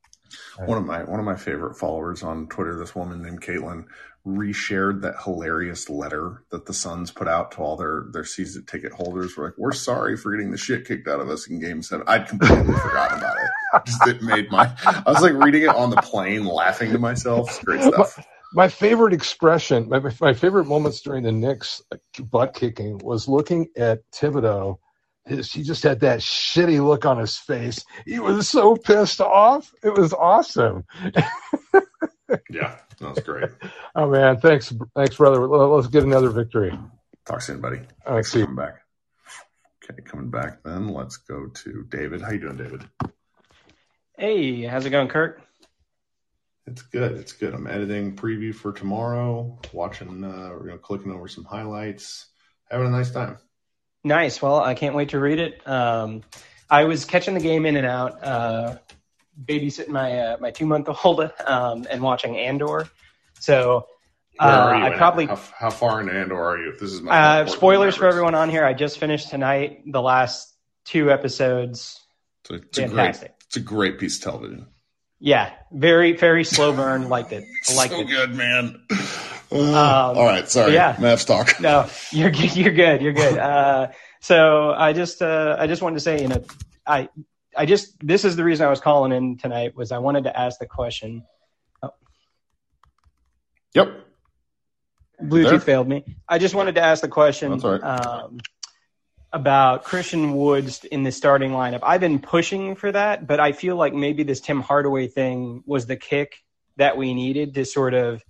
One 0.65 0.77
of 0.77 0.85
my 0.85 1.03
one 1.03 1.19
of 1.19 1.25
my 1.25 1.35
favorite 1.35 1.75
followers 1.75 2.21
on 2.21 2.47
Twitter, 2.47 2.77
this 2.77 2.95
woman 2.95 3.23
named 3.23 3.41
Caitlin, 3.41 3.85
reshared 4.25 5.01
that 5.01 5.15
hilarious 5.23 5.89
letter 5.89 6.43
that 6.51 6.65
the 6.65 6.73
Suns 6.73 7.11
put 7.11 7.27
out 7.27 7.51
to 7.51 7.57
all 7.59 7.77
their 7.77 8.05
their 8.11 8.25
season 8.25 8.65
ticket 8.65 8.91
holders. 8.91 9.35
We're 9.37 9.45
like, 9.45 9.57
we're 9.57 9.71
sorry 9.71 10.17
for 10.17 10.31
getting 10.31 10.51
the 10.51 10.57
shit 10.57 10.85
kicked 10.85 11.07
out 11.07 11.19
of 11.19 11.29
us 11.29 11.47
in 11.47 11.59
Game 11.59 11.81
Seven. 11.81 12.05
I'd 12.07 12.27
completely 12.27 12.73
forgotten 12.73 13.19
about 13.19 13.37
it. 13.37 13.85
Just 13.85 14.07
it 14.07 14.21
made 14.21 14.51
my. 14.51 14.71
I 14.85 15.03
was 15.11 15.21
like 15.21 15.33
reading 15.33 15.63
it 15.63 15.69
on 15.69 15.89
the 15.89 16.01
plane, 16.01 16.45
laughing 16.45 16.91
to 16.91 16.99
myself. 16.99 17.49
It's 17.49 17.63
great 17.63 17.81
stuff. 17.81 18.17
My, 18.17 18.25
my 18.65 18.67
favorite 18.67 19.13
expression, 19.13 19.87
my, 19.89 20.01
my 20.19 20.33
favorite 20.33 20.65
moments 20.65 21.01
during 21.01 21.23
the 21.23 21.31
Knicks 21.31 21.81
butt 22.31 22.53
kicking 22.53 22.97
was 22.99 23.27
looking 23.27 23.67
at 23.77 23.99
Thibodeau 24.11 24.77
his, 25.29 25.51
he 25.51 25.63
just 25.63 25.83
had 25.83 25.99
that 26.01 26.19
shitty 26.19 26.83
look 26.85 27.05
on 27.05 27.19
his 27.19 27.37
face. 27.37 27.85
He 28.05 28.19
was 28.19 28.49
so 28.49 28.75
pissed 28.75 29.21
off. 29.21 29.73
It 29.83 29.93
was 29.93 30.13
awesome. 30.13 30.85
yeah, 32.49 32.77
that 32.99 33.09
was 33.09 33.19
great. 33.19 33.49
oh 33.95 34.09
man, 34.09 34.39
thanks, 34.39 34.73
thanks, 34.95 35.15
brother. 35.15 35.47
Let's 35.47 35.87
get 35.87 36.03
another 36.03 36.29
victory. 36.29 36.77
Talk 37.25 37.41
soon, 37.41 37.61
buddy. 37.61 37.81
All 38.05 38.15
right, 38.15 38.25
see 38.25 38.39
you. 38.39 38.45
Coming 38.45 38.65
back. 38.65 38.81
Okay, 39.83 40.01
coming 40.01 40.29
back. 40.29 40.63
Then 40.63 40.89
let's 40.89 41.17
go 41.17 41.47
to 41.47 41.85
David. 41.89 42.21
How 42.21 42.31
you 42.31 42.39
doing, 42.39 42.57
David? 42.57 42.83
Hey, 44.17 44.63
how's 44.63 44.85
it 44.85 44.89
going, 44.89 45.07
Kirk? 45.07 45.41
It's 46.67 46.81
good. 46.83 47.13
It's 47.13 47.31
good. 47.31 47.53
I'm 47.53 47.67
editing 47.67 48.15
preview 48.15 48.53
for 48.53 48.71
tomorrow. 48.71 49.59
Watching, 49.73 50.23
uh, 50.23 50.51
you 50.61 50.69
know, 50.69 50.77
clicking 50.77 51.11
over 51.11 51.27
some 51.27 51.43
highlights. 51.43 52.27
Having 52.69 52.87
a 52.87 52.91
nice 52.91 53.11
time. 53.11 53.39
Nice. 54.03 54.41
Well, 54.41 54.59
I 54.59 54.75
can't 54.75 54.93
wait 54.93 55.09
to 55.09 55.19
read 55.19 55.39
it. 55.39 55.67
Um, 55.67 56.21
I 56.69 56.83
was 56.83 57.05
catching 57.05 57.33
the 57.33 57.39
game 57.39 57.65
in 57.65 57.75
and 57.75 57.87
out, 57.87 58.23
uh, 58.23 58.77
babysitting 59.45 59.89
my 59.89 60.19
uh, 60.19 60.37
my 60.39 60.51
two 60.51 60.65
month 60.65 60.89
old 61.03 61.31
um, 61.45 61.87
and 61.89 62.01
watching 62.01 62.37
Andor. 62.37 62.89
So 63.39 63.87
uh, 64.39 64.71
I 64.73 64.95
probably 64.95 65.25
how, 65.25 65.39
how, 65.57 65.69
far 65.69 66.01
in 66.01 66.09
Andor 66.09 66.41
are 66.41 66.57
you? 66.57 66.69
If 66.69 66.79
this 66.79 66.91
is 66.91 67.01
my 67.01 67.11
uh, 67.11 67.45
spoilers 67.47 67.95
for 67.95 68.07
everyone 68.07 68.35
on 68.35 68.49
here. 68.49 68.63
I 68.63 68.73
just 68.73 68.97
finished 68.97 69.29
tonight 69.29 69.83
the 69.85 70.01
last 70.01 70.55
two 70.85 71.11
episodes. 71.11 71.99
It's 72.43 72.49
a, 72.49 72.53
it's 72.55 72.77
Fantastic. 72.77 73.23
A 73.23 73.31
great, 73.31 73.43
it's 73.47 73.57
a 73.57 73.61
great 73.61 73.99
piece 73.99 74.17
of 74.17 74.23
television. 74.23 74.67
Yeah, 75.19 75.51
very 75.71 76.13
very 76.13 76.45
slow 76.45 76.73
burn. 76.73 77.09
liked 77.09 77.33
it. 77.33 77.43
I 77.69 77.73
liked 77.75 77.93
so 77.93 77.99
it. 77.99 78.07
good, 78.07 78.35
man. 78.35 78.81
Um, 79.51 79.73
all 79.73 80.25
right, 80.25 80.47
sorry. 80.47 80.73
Yeah, 80.73 80.95
Mavs 80.97 81.25
talk. 81.25 81.59
No, 81.59 81.89
you're 82.11 82.29
you're 82.29 82.71
good. 82.71 83.01
You're 83.01 83.13
good. 83.13 83.35
Uh, 83.35 83.87
so 84.21 84.71
I 84.77 84.93
just 84.93 85.23
uh, 85.23 85.55
I 85.57 85.65
just 85.65 85.81
wanted 85.81 85.95
to 85.95 86.01
say, 86.01 86.21
you 86.21 86.27
know, 86.27 86.43
I 86.85 87.09
I 87.59 87.65
just 87.65 87.93
this 87.99 88.23
is 88.23 88.37
the 88.37 88.45
reason 88.45 88.65
I 88.65 88.69
was 88.69 88.79
calling 88.79 89.11
in 89.11 89.37
tonight 89.37 89.75
was 89.75 89.91
I 89.91 89.97
wanted 89.97 90.23
to 90.23 90.39
ask 90.39 90.59
the 90.59 90.65
question. 90.65 91.25
Oh. 91.83 91.93
Yep. 93.73 94.05
Bluetooth 95.21 95.49
there? 95.49 95.59
failed 95.59 95.89
me. 95.89 96.05
I 96.27 96.39
just 96.39 96.55
wanted 96.55 96.75
to 96.75 96.81
ask 96.81 97.01
the 97.01 97.09
question 97.09 97.59
right. 97.59 97.83
um, 97.83 98.39
about 99.33 99.83
Christian 99.83 100.37
Woods 100.37 100.85
in 100.85 101.03
the 101.03 101.11
starting 101.11 101.51
lineup. 101.51 101.81
I've 101.83 101.99
been 101.99 102.19
pushing 102.19 102.75
for 102.75 102.93
that, 102.93 103.27
but 103.27 103.41
I 103.41 103.51
feel 103.51 103.75
like 103.75 103.93
maybe 103.93 104.23
this 104.23 104.39
Tim 104.39 104.61
Hardaway 104.61 105.07
thing 105.07 105.61
was 105.65 105.85
the 105.85 105.97
kick 105.97 106.41
that 106.77 106.95
we 106.95 107.13
needed 107.13 107.55
to 107.55 107.65
sort 107.65 107.93
of 107.93 108.23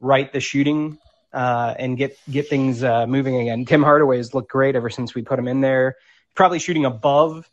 right 0.00 0.32
the 0.32 0.40
shooting 0.40 0.98
uh, 1.32 1.72
and 1.78 1.96
get 1.96 2.18
get 2.28 2.48
things 2.48 2.82
uh, 2.82 3.06
moving 3.06 3.36
again. 3.36 3.64
Tim 3.64 3.84
Hardaway 3.84 4.16
has 4.16 4.34
looked 4.34 4.50
great 4.50 4.74
ever 4.74 4.90
since 4.90 5.14
we 5.14 5.22
put 5.22 5.38
him 5.38 5.46
in 5.46 5.60
there. 5.60 5.94
Probably 6.34 6.58
shooting 6.58 6.84
above 6.84 7.48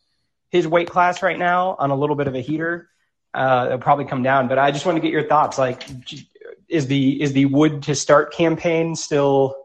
his 0.50 0.68
weight 0.68 0.89
class 0.89 1.22
right 1.22 1.38
now 1.38 1.76
on 1.80 1.91
a 1.91 1.95
little 1.95 2.16
bit 2.16 2.28
of 2.28 2.36
a 2.36 2.41
heater. 2.41 2.89
Uh, 3.34 3.66
it'll 3.68 3.80
probably 3.80 4.06
come 4.06 4.24
down, 4.24 4.47
but 4.47 4.58
I 4.58 4.72
just 4.72 4.86
want 4.86 4.95
to 4.95 5.02
get 5.02 5.12
your 5.12 5.28
thoughts. 5.28 5.58
Like, 5.58 5.84
is 6.68 6.88
the 6.88 7.22
is 7.22 7.34
the 7.34 7.45
wood 7.45 7.84
to 7.84 7.95
start 7.95 8.34
campaign 8.34 8.95
still 8.95 9.56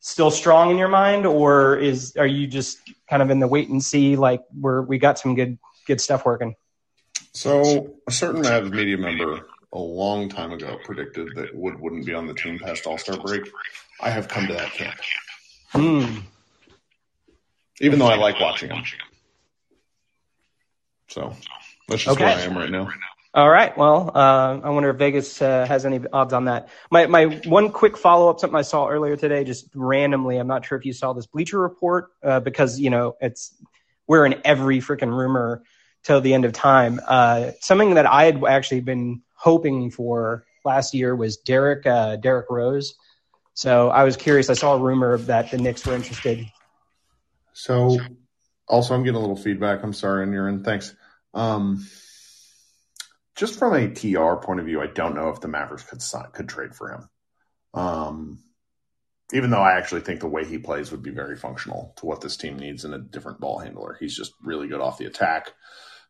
still 0.00 0.30
strong 0.30 0.70
in 0.70 0.78
your 0.78 0.88
mind, 0.88 1.26
or 1.26 1.76
is 1.76 2.16
are 2.16 2.26
you 2.26 2.46
just 2.46 2.78
kind 3.08 3.22
of 3.22 3.30
in 3.30 3.38
the 3.38 3.46
wait 3.46 3.68
and 3.68 3.82
see? 3.82 4.16
Like, 4.16 4.42
we're 4.58 4.82
we 4.82 4.98
got 4.98 5.18
some 5.18 5.34
good 5.34 5.58
good 5.86 6.00
stuff 6.00 6.24
working. 6.24 6.56
So 7.32 7.94
a 8.06 8.10
certain 8.10 8.42
Mavs 8.42 8.70
media 8.70 8.98
member 8.98 9.46
a 9.72 9.78
long 9.78 10.28
time 10.28 10.52
ago 10.52 10.78
predicted 10.84 11.28
that 11.36 11.54
Wood 11.54 11.78
wouldn't 11.78 12.06
be 12.06 12.14
on 12.14 12.26
the 12.26 12.34
team 12.34 12.58
past 12.58 12.86
All 12.86 12.98
Star 12.98 13.16
break. 13.18 13.48
I 14.00 14.10
have 14.10 14.28
come 14.28 14.46
to 14.46 14.54
that 14.54 14.72
camp. 14.72 14.96
Mm. 15.72 16.22
Even 17.80 17.98
though 17.98 18.06
I 18.06 18.16
like 18.16 18.40
watching 18.40 18.70
him. 18.70 18.82
So 21.08 21.34
that's 21.88 22.02
just 22.02 22.16
okay. 22.16 22.24
where 22.24 22.36
I 22.36 22.40
am 22.42 22.56
right 22.56 22.70
now. 22.70 22.88
All 23.34 23.48
right. 23.48 23.76
Well, 23.76 24.10
uh, 24.14 24.58
I 24.62 24.70
wonder 24.70 24.90
if 24.90 24.96
Vegas 24.96 25.40
uh, 25.42 25.66
has 25.66 25.84
any 25.84 26.00
odds 26.12 26.32
on 26.32 26.46
that. 26.46 26.70
My 26.90 27.06
my 27.06 27.26
one 27.44 27.70
quick 27.70 27.96
follow 27.96 28.30
up, 28.30 28.40
something 28.40 28.56
I 28.56 28.62
saw 28.62 28.88
earlier 28.88 29.16
today, 29.16 29.44
just 29.44 29.68
randomly. 29.74 30.38
I'm 30.38 30.46
not 30.46 30.64
sure 30.64 30.78
if 30.78 30.84
you 30.84 30.92
saw 30.92 31.12
this 31.12 31.26
Bleacher 31.26 31.58
Report 31.58 32.08
uh, 32.22 32.40
because 32.40 32.80
you 32.80 32.90
know 32.90 33.16
it's 33.20 33.54
we're 34.06 34.24
in 34.24 34.40
every 34.44 34.80
freaking 34.80 35.16
rumor 35.16 35.62
till 36.02 36.20
the 36.20 36.32
end 36.32 36.46
of 36.46 36.52
time. 36.52 37.00
Uh, 37.06 37.52
something 37.60 37.94
that 37.94 38.06
I 38.06 38.24
had 38.24 38.42
actually 38.44 38.80
been 38.80 39.22
hoping 39.34 39.90
for 39.90 40.44
last 40.64 40.94
year 40.94 41.14
was 41.14 41.36
Derek 41.36 41.86
uh, 41.86 42.16
Derrick 42.16 42.46
Rose. 42.50 42.94
So 43.54 43.90
I 43.90 44.04
was 44.04 44.16
curious. 44.16 44.48
I 44.50 44.54
saw 44.54 44.74
a 44.74 44.78
rumor 44.78 45.18
that 45.18 45.50
the 45.50 45.58
Knicks 45.58 45.84
were 45.84 45.94
interested. 45.94 46.46
So, 47.52 47.98
also, 48.68 48.94
I'm 48.94 49.02
getting 49.02 49.16
a 49.16 49.20
little 49.20 49.36
feedback. 49.36 49.82
I'm 49.82 49.92
sorry, 49.92 50.22
and 50.22 50.32
you're 50.32 50.48
in. 50.48 50.62
Thanks. 50.62 50.94
Um, 51.34 51.86
just 53.36 53.58
from 53.58 53.74
a 53.74 53.88
TR 53.88 54.34
point 54.44 54.60
of 54.60 54.66
view, 54.66 54.80
I 54.80 54.86
don't 54.86 55.14
know 55.14 55.28
if 55.28 55.40
the 55.40 55.48
Mavericks 55.48 55.84
could 55.84 56.02
could 56.32 56.48
trade 56.48 56.74
for 56.74 56.92
him. 56.92 57.08
Um, 57.74 58.38
even 59.32 59.50
though 59.50 59.60
I 59.60 59.76
actually 59.76 60.00
think 60.00 60.20
the 60.20 60.26
way 60.26 60.44
he 60.44 60.58
plays 60.58 60.90
would 60.90 61.02
be 61.02 61.10
very 61.10 61.36
functional 61.36 61.94
to 61.98 62.06
what 62.06 62.20
this 62.20 62.36
team 62.36 62.58
needs 62.58 62.84
in 62.84 62.94
a 62.94 62.98
different 62.98 63.40
ball 63.40 63.58
handler. 63.58 63.96
He's 64.00 64.16
just 64.16 64.32
really 64.42 64.68
good 64.68 64.80
off 64.80 64.98
the 64.98 65.04
attack. 65.04 65.52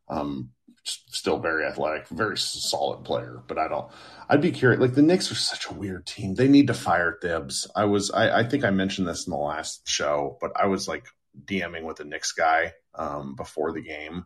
Um, 0.09 0.51
still 0.85 1.39
very 1.39 1.67
athletic, 1.67 2.09
very 2.09 2.39
solid 2.39 3.05
player. 3.05 3.43
But 3.47 3.59
I 3.59 3.69
don't. 3.69 3.91
I'd 4.29 4.41
be 4.41 4.53
curious. 4.53 4.81
Like 4.81 4.95
the 4.95 5.03
Knicks 5.03 5.31
are 5.33 5.37
such 5.37 5.67
a 5.67 5.75
weird 5.75 6.07
team. 6.07 6.35
They 6.35 6.49
need 6.49 6.69
to 6.69 6.75
fire 6.75 7.19
Thibs. 7.21 7.71
I 7.75 7.85
was. 7.85 8.11
I, 8.11 8.41
I 8.41 8.45
think 8.45 8.65
I 8.65 8.71
mentioned 8.71 9.09
this 9.09 9.27
in 9.27 9.33
the 9.33 9.37
last 9.37 9.87
show, 9.87 10.39
but 10.41 10.53
I 10.57 10.67
was 10.67 10.87
like 10.89 11.07
DMing 11.45 11.83
with 11.83 12.01
a 12.01 12.05
Knicks 12.05 12.33
guy 12.33 12.73
um, 12.95 13.35
before 13.35 13.73
the 13.73 13.83
game, 13.83 14.25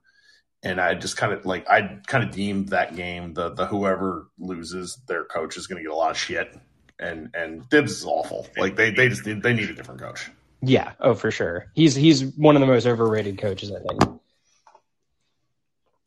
and 0.62 0.80
I 0.80 0.94
just 0.94 1.16
kind 1.16 1.32
of 1.32 1.44
like 1.44 1.68
I 1.68 1.98
kind 2.06 2.24
of 2.24 2.30
deemed 2.30 2.68
that 2.68 2.96
game 2.96 3.34
the 3.34 3.50
the 3.50 3.66
whoever 3.66 4.28
loses 4.38 4.98
their 5.06 5.24
coach 5.24 5.56
is 5.56 5.66
going 5.66 5.78
to 5.78 5.82
get 5.82 5.92
a 5.92 5.96
lot 5.96 6.10
of 6.10 6.18
shit, 6.18 6.56
and 6.98 7.30
and 7.34 7.68
Thibs 7.70 7.92
is 7.92 8.04
awful. 8.04 8.46
Like 8.56 8.76
they 8.76 8.90
they 8.90 9.08
just 9.08 9.24
they 9.24 9.52
need 9.52 9.70
a 9.70 9.74
different 9.74 10.00
coach. 10.00 10.30
Yeah. 10.60 10.92
Oh, 11.00 11.14
for 11.14 11.30
sure. 11.30 11.66
He's 11.74 11.94
he's 11.94 12.24
one 12.36 12.56
of 12.56 12.60
the 12.60 12.66
most 12.66 12.86
overrated 12.86 13.38
coaches, 13.38 13.72
I 13.72 13.80
think 13.80 14.20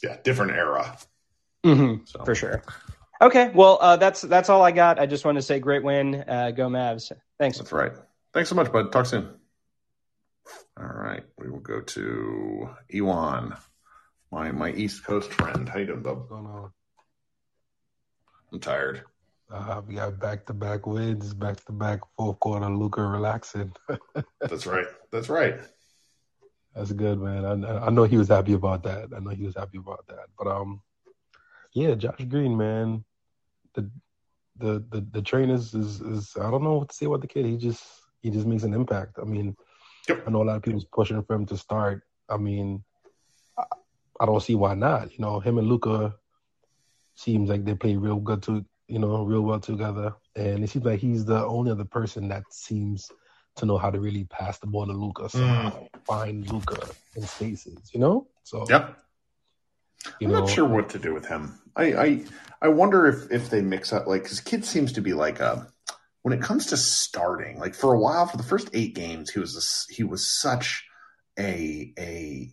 yeah, 0.06 0.18
different 0.24 0.51
era. 0.51 0.97
Mm-hmm, 1.66 2.06
so. 2.06 2.24
For 2.24 2.36
sure. 2.36 2.62
Okay, 3.22 3.49
well, 3.53 3.78
uh, 3.82 3.97
that's 3.97 4.22
that's 4.22 4.49
all 4.49 4.62
I 4.62 4.72
got. 4.72 4.99
I 4.99 5.06
just 5.06 5.26
want 5.26 5.38
to 5.38 5.41
say, 5.41 5.60
great 5.60 5.84
win, 5.84 6.24
uh, 6.28 6.51
go 6.51 6.68
Mavs. 6.68 7.12
Thanks. 7.39 7.58
That's 7.58 7.72
right. 7.72 7.93
Thanks 8.34 8.49
so 8.49 8.56
much, 8.56 8.72
bud. 8.72 8.91
Talk 8.91 9.06
soon. 9.06 9.30
All 10.78 10.86
right, 10.86 11.24
we 11.39 11.49
will 11.49 11.62
go 11.62 11.82
to 11.82 12.70
Ewan, 12.89 13.56
my 14.36 14.51
my 14.51 14.71
East 14.71 15.05
Coast 15.05 15.31
friend. 15.31 15.67
How 15.69 15.79
you 15.79 15.86
doing, 15.86 16.01
bub? 16.01 16.17
What's 16.17 16.29
going 16.29 16.45
on? 16.45 16.71
I'm 18.51 18.59
tired. 18.59 19.03
Uh, 19.49 19.81
we 19.88 19.95
got 19.95 20.19
back 20.19 20.45
to 20.47 20.53
back 20.53 20.86
wins, 20.86 21.33
back 21.33 21.63
to 21.65 21.71
back 21.71 22.01
fourth 22.17 22.38
quarter. 22.41 22.69
Luka 22.69 23.01
relaxing. 23.01 23.71
That's 24.41 24.65
right. 24.65 24.88
That's 25.09 25.29
right. 25.29 25.61
That's 26.75 26.91
good, 26.91 27.21
man. 27.21 27.45
I, 27.45 27.86
I 27.86 27.89
know 27.89 28.03
he 28.03 28.17
was 28.17 28.27
happy 28.27 28.51
about 28.51 28.83
that. 28.83 29.07
I 29.15 29.19
know 29.19 29.29
he 29.29 29.45
was 29.45 29.55
happy 29.55 29.77
about 29.77 30.05
that. 30.09 30.25
But 30.38 30.47
um, 30.47 30.81
yeah, 31.73 31.95
Josh 31.95 32.25
Green, 32.27 32.57
man, 32.57 33.05
the 33.73 33.89
the 34.57 34.83
the, 34.89 35.07
the 35.13 35.21
train 35.21 35.49
is, 35.49 35.73
is 35.73 36.01
is 36.01 36.33
I 36.36 36.51
don't 36.51 36.63
know 36.63 36.79
what 36.79 36.89
to 36.89 36.95
say 36.95 37.05
about 37.05 37.21
the 37.21 37.27
kid. 37.27 37.45
He 37.45 37.55
just 37.55 37.86
he 38.21 38.31
just 38.31 38.47
makes 38.47 38.63
an 38.63 38.73
impact. 38.73 39.17
I 39.21 39.23
mean, 39.23 39.55
yep. 40.09 40.25
I 40.27 40.29
know 40.29 40.43
a 40.43 40.47
lot 40.49 40.57
of 40.57 40.63
people's 40.63 40.91
pushing 40.91 41.23
for 41.23 41.36
him 41.36 41.45
to 41.45 41.55
start. 41.55 42.03
I 42.27 42.36
mean, 42.36 42.83
I 44.20 44.26
don't 44.26 44.41
see 44.41 44.55
why 44.55 44.76
not. 44.76 45.11
You 45.11 45.20
know, 45.20 45.39
him 45.39 45.57
and 45.57 45.68
Luka 45.68 46.16
seems 47.16 47.49
like 47.49 47.66
they 47.66 47.76
play 47.76 47.95
real 47.95 48.20
good 48.20 48.43
to 48.43 48.66
you 48.88 48.99
know 48.99 49.24
real 49.24 49.41
well 49.41 49.59
together, 49.59 50.13
and 50.36 50.63
it 50.63 50.70
seems 50.70 50.86
like 50.86 50.99
he's 50.99 51.26
the 51.26 51.45
only 51.45 51.72
other 51.72 51.86
person 51.86 52.28
that 52.30 52.43
seems 52.51 53.11
to 53.57 53.66
know 53.66 53.78
how 53.78 53.89
to 53.89 53.99
really 53.99 54.26
pass 54.26 54.57
the 54.59 54.68
ball 54.68 54.86
to 54.86 54.93
Luka. 54.93 55.30
so 55.30 55.39
mm. 55.39 55.88
find 56.05 56.49
Luka 56.51 56.89
in 57.16 57.24
spaces, 57.24 57.91
you 57.93 57.99
know? 57.99 58.28
So 58.43 58.66
Yep. 58.70 58.97
I'm 60.22 60.30
know, 60.30 60.41
not 60.41 60.49
sure 60.49 60.66
what 60.66 60.89
to 60.89 60.99
do 60.99 61.13
with 61.13 61.26
him. 61.26 61.59
I 61.76 61.93
I, 61.93 62.24
I 62.61 62.68
wonder 62.68 63.07
if 63.07 63.32
if 63.32 63.49
they 63.49 63.61
mix 63.61 63.91
up 63.91 64.07
like 64.07 64.24
because 64.24 64.39
Kidd 64.39 64.66
seems 64.66 64.93
to 64.93 65.01
be 65.01 65.13
like 65.13 65.39
a 65.39 65.68
when 66.22 66.34
it 66.34 66.43
comes 66.43 66.68
to 66.68 66.78
starting 66.78 67.59
like 67.59 67.74
for 67.74 67.93
a 67.93 67.99
while 67.99 68.28
for 68.28 68.38
the 68.38 68.43
first 68.43 68.70
eight 68.74 68.93
games 68.93 69.32
he 69.32 69.39
was 69.39 69.55
a, 69.57 69.93
he 69.93 70.03
was 70.03 70.28
such 70.28 70.86
a 71.39 71.91
a 71.97 72.51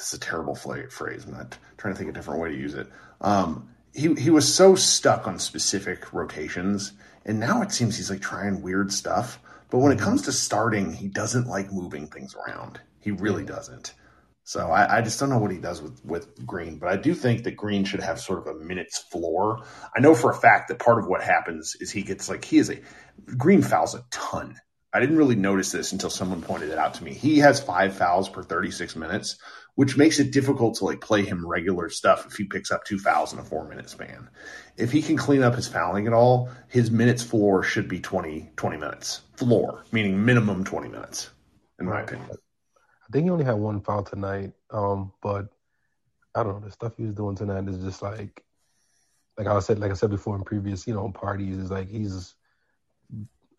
this 0.00 0.14
is 0.14 0.14
a 0.14 0.20
terrible 0.20 0.54
phrase. 0.54 1.26
I'm 1.26 1.32
not 1.32 1.58
trying 1.76 1.92
to 1.92 1.98
think 1.98 2.08
a 2.08 2.12
different 2.14 2.40
way 2.40 2.48
to 2.48 2.56
use 2.56 2.74
it. 2.74 2.88
Um, 3.20 3.68
he 3.92 4.14
he 4.14 4.30
was 4.30 4.52
so 4.52 4.74
stuck 4.74 5.28
on 5.28 5.38
specific 5.38 6.14
rotations, 6.14 6.92
and 7.26 7.38
now 7.38 7.60
it 7.60 7.70
seems 7.70 7.98
he's 7.98 8.10
like 8.10 8.22
trying 8.22 8.62
weird 8.62 8.92
stuff. 8.92 9.38
But 9.68 9.78
when 9.78 9.92
it 9.92 9.96
mm-hmm. 9.96 10.06
comes 10.06 10.22
to 10.22 10.32
starting, 10.32 10.94
he 10.94 11.08
doesn't 11.08 11.46
like 11.46 11.70
moving 11.70 12.06
things 12.06 12.34
around. 12.34 12.80
He 12.98 13.10
really 13.10 13.44
doesn't. 13.44 13.92
So 14.44 14.70
I, 14.70 14.98
I, 14.98 15.02
just 15.02 15.20
don't 15.20 15.28
know 15.28 15.38
what 15.38 15.52
he 15.52 15.58
does 15.58 15.80
with, 15.80 16.04
with 16.04 16.44
Green, 16.44 16.78
but 16.78 16.88
I 16.88 16.96
do 16.96 17.14
think 17.14 17.44
that 17.44 17.52
Green 17.52 17.84
should 17.84 18.00
have 18.00 18.18
sort 18.18 18.40
of 18.40 18.48
a 18.48 18.58
minutes 18.58 18.98
floor. 18.98 19.62
I 19.94 20.00
know 20.00 20.12
for 20.12 20.30
a 20.30 20.34
fact 20.34 20.68
that 20.68 20.80
part 20.80 20.98
of 20.98 21.06
what 21.06 21.22
happens 21.22 21.76
is 21.78 21.92
he 21.92 22.02
gets 22.02 22.28
like 22.28 22.44
he 22.44 22.58
is 22.58 22.68
a 22.68 22.80
Green 23.36 23.62
fouls 23.62 23.94
a 23.94 24.02
ton. 24.10 24.56
I 24.92 24.98
didn't 25.00 25.16
really 25.16 25.36
notice 25.36 25.70
this 25.70 25.92
until 25.92 26.10
someone 26.10 26.42
pointed 26.42 26.70
it 26.70 26.78
out 26.78 26.94
to 26.94 27.04
me. 27.04 27.14
He 27.14 27.38
has 27.38 27.60
five 27.60 27.94
fouls 27.94 28.28
per 28.28 28.42
36 28.42 28.96
minutes, 28.96 29.36
which 29.76 29.96
makes 29.96 30.18
it 30.18 30.32
difficult 30.32 30.76
to 30.76 30.84
like 30.84 31.00
play 31.00 31.24
him 31.24 31.46
regular 31.46 31.88
stuff 31.90 32.26
if 32.26 32.34
he 32.34 32.44
picks 32.44 32.72
up 32.72 32.84
two 32.84 32.98
fouls 32.98 33.32
in 33.32 33.38
a 33.38 33.44
four 33.44 33.68
minute 33.68 33.88
span. 33.88 34.28
If 34.76 34.90
he 34.90 35.00
can 35.00 35.16
clean 35.16 35.42
up 35.42 35.54
his 35.54 35.68
fouling 35.68 36.06
at 36.06 36.12
all, 36.12 36.50
his 36.68 36.90
minutes 36.90 37.22
floor 37.22 37.62
should 37.62 37.88
be 37.88 38.00
20, 38.00 38.50
20 38.56 38.76
minutes. 38.76 39.22
Floor, 39.36 39.84
meaning 39.92 40.24
minimum 40.24 40.64
20 40.64 40.88
minutes, 40.88 41.30
in 41.78 41.86
my 41.86 42.00
opinion. 42.00 42.28
I 42.30 43.12
think 43.12 43.24
he 43.24 43.30
only 43.30 43.44
had 43.44 43.56
one 43.56 43.80
foul 43.80 44.02
tonight. 44.02 44.52
Um, 44.70 45.12
but 45.22 45.48
I 46.34 46.42
don't 46.42 46.60
know, 46.60 46.66
the 46.66 46.72
stuff 46.72 46.96
he 46.96 47.04
was 47.04 47.14
doing 47.14 47.36
tonight 47.36 47.68
is 47.68 47.78
just 47.78 48.02
like 48.02 48.44
like 49.38 49.46
I 49.46 49.58
said, 49.60 49.78
like 49.78 49.90
I 49.90 49.94
said 49.94 50.10
before 50.10 50.36
in 50.36 50.42
previous, 50.42 50.86
you 50.86 50.94
know, 50.94 51.10
parties 51.10 51.56
is 51.56 51.70
like 51.70 51.88
he's 51.88 52.34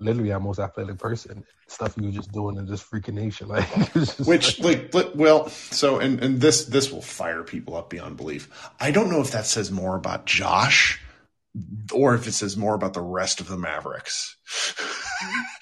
literally 0.02 0.32
our 0.32 0.40
most 0.40 0.60
athletic 0.60 0.98
person. 0.98 1.46
Stuff 1.68 1.96
you 1.98 2.08
was 2.08 2.16
just 2.16 2.32
doing 2.32 2.58
in 2.58 2.66
this 2.66 2.84
freaking 2.84 3.14
nation. 3.14 3.48
Like 3.48 3.68
which 4.26 4.60
like, 4.60 4.94
like 4.94 5.12
well, 5.16 5.48
so 5.50 6.00
and 6.00 6.22
and 6.22 6.42
this 6.42 6.66
this 6.66 6.92
will 6.92 7.02
fire 7.02 7.44
people 7.44 7.76
up 7.76 7.90
beyond 7.90 8.18
belief. 8.18 8.50
I 8.80 8.92
don't 8.92 9.10
know 9.10 9.22
if 9.22 9.32
that 9.32 9.46
says 9.46 9.72
more 9.72 9.96
about 9.96 10.26
Josh 10.26 11.00
or 11.94 12.16
if 12.16 12.28
it 12.28 12.34
says 12.34 12.56
more 12.58 12.76
about 12.76 12.94
the 12.94 13.02
rest 13.02 13.40
of 13.40 13.48
the 13.48 13.58
Mavericks. 13.58 14.36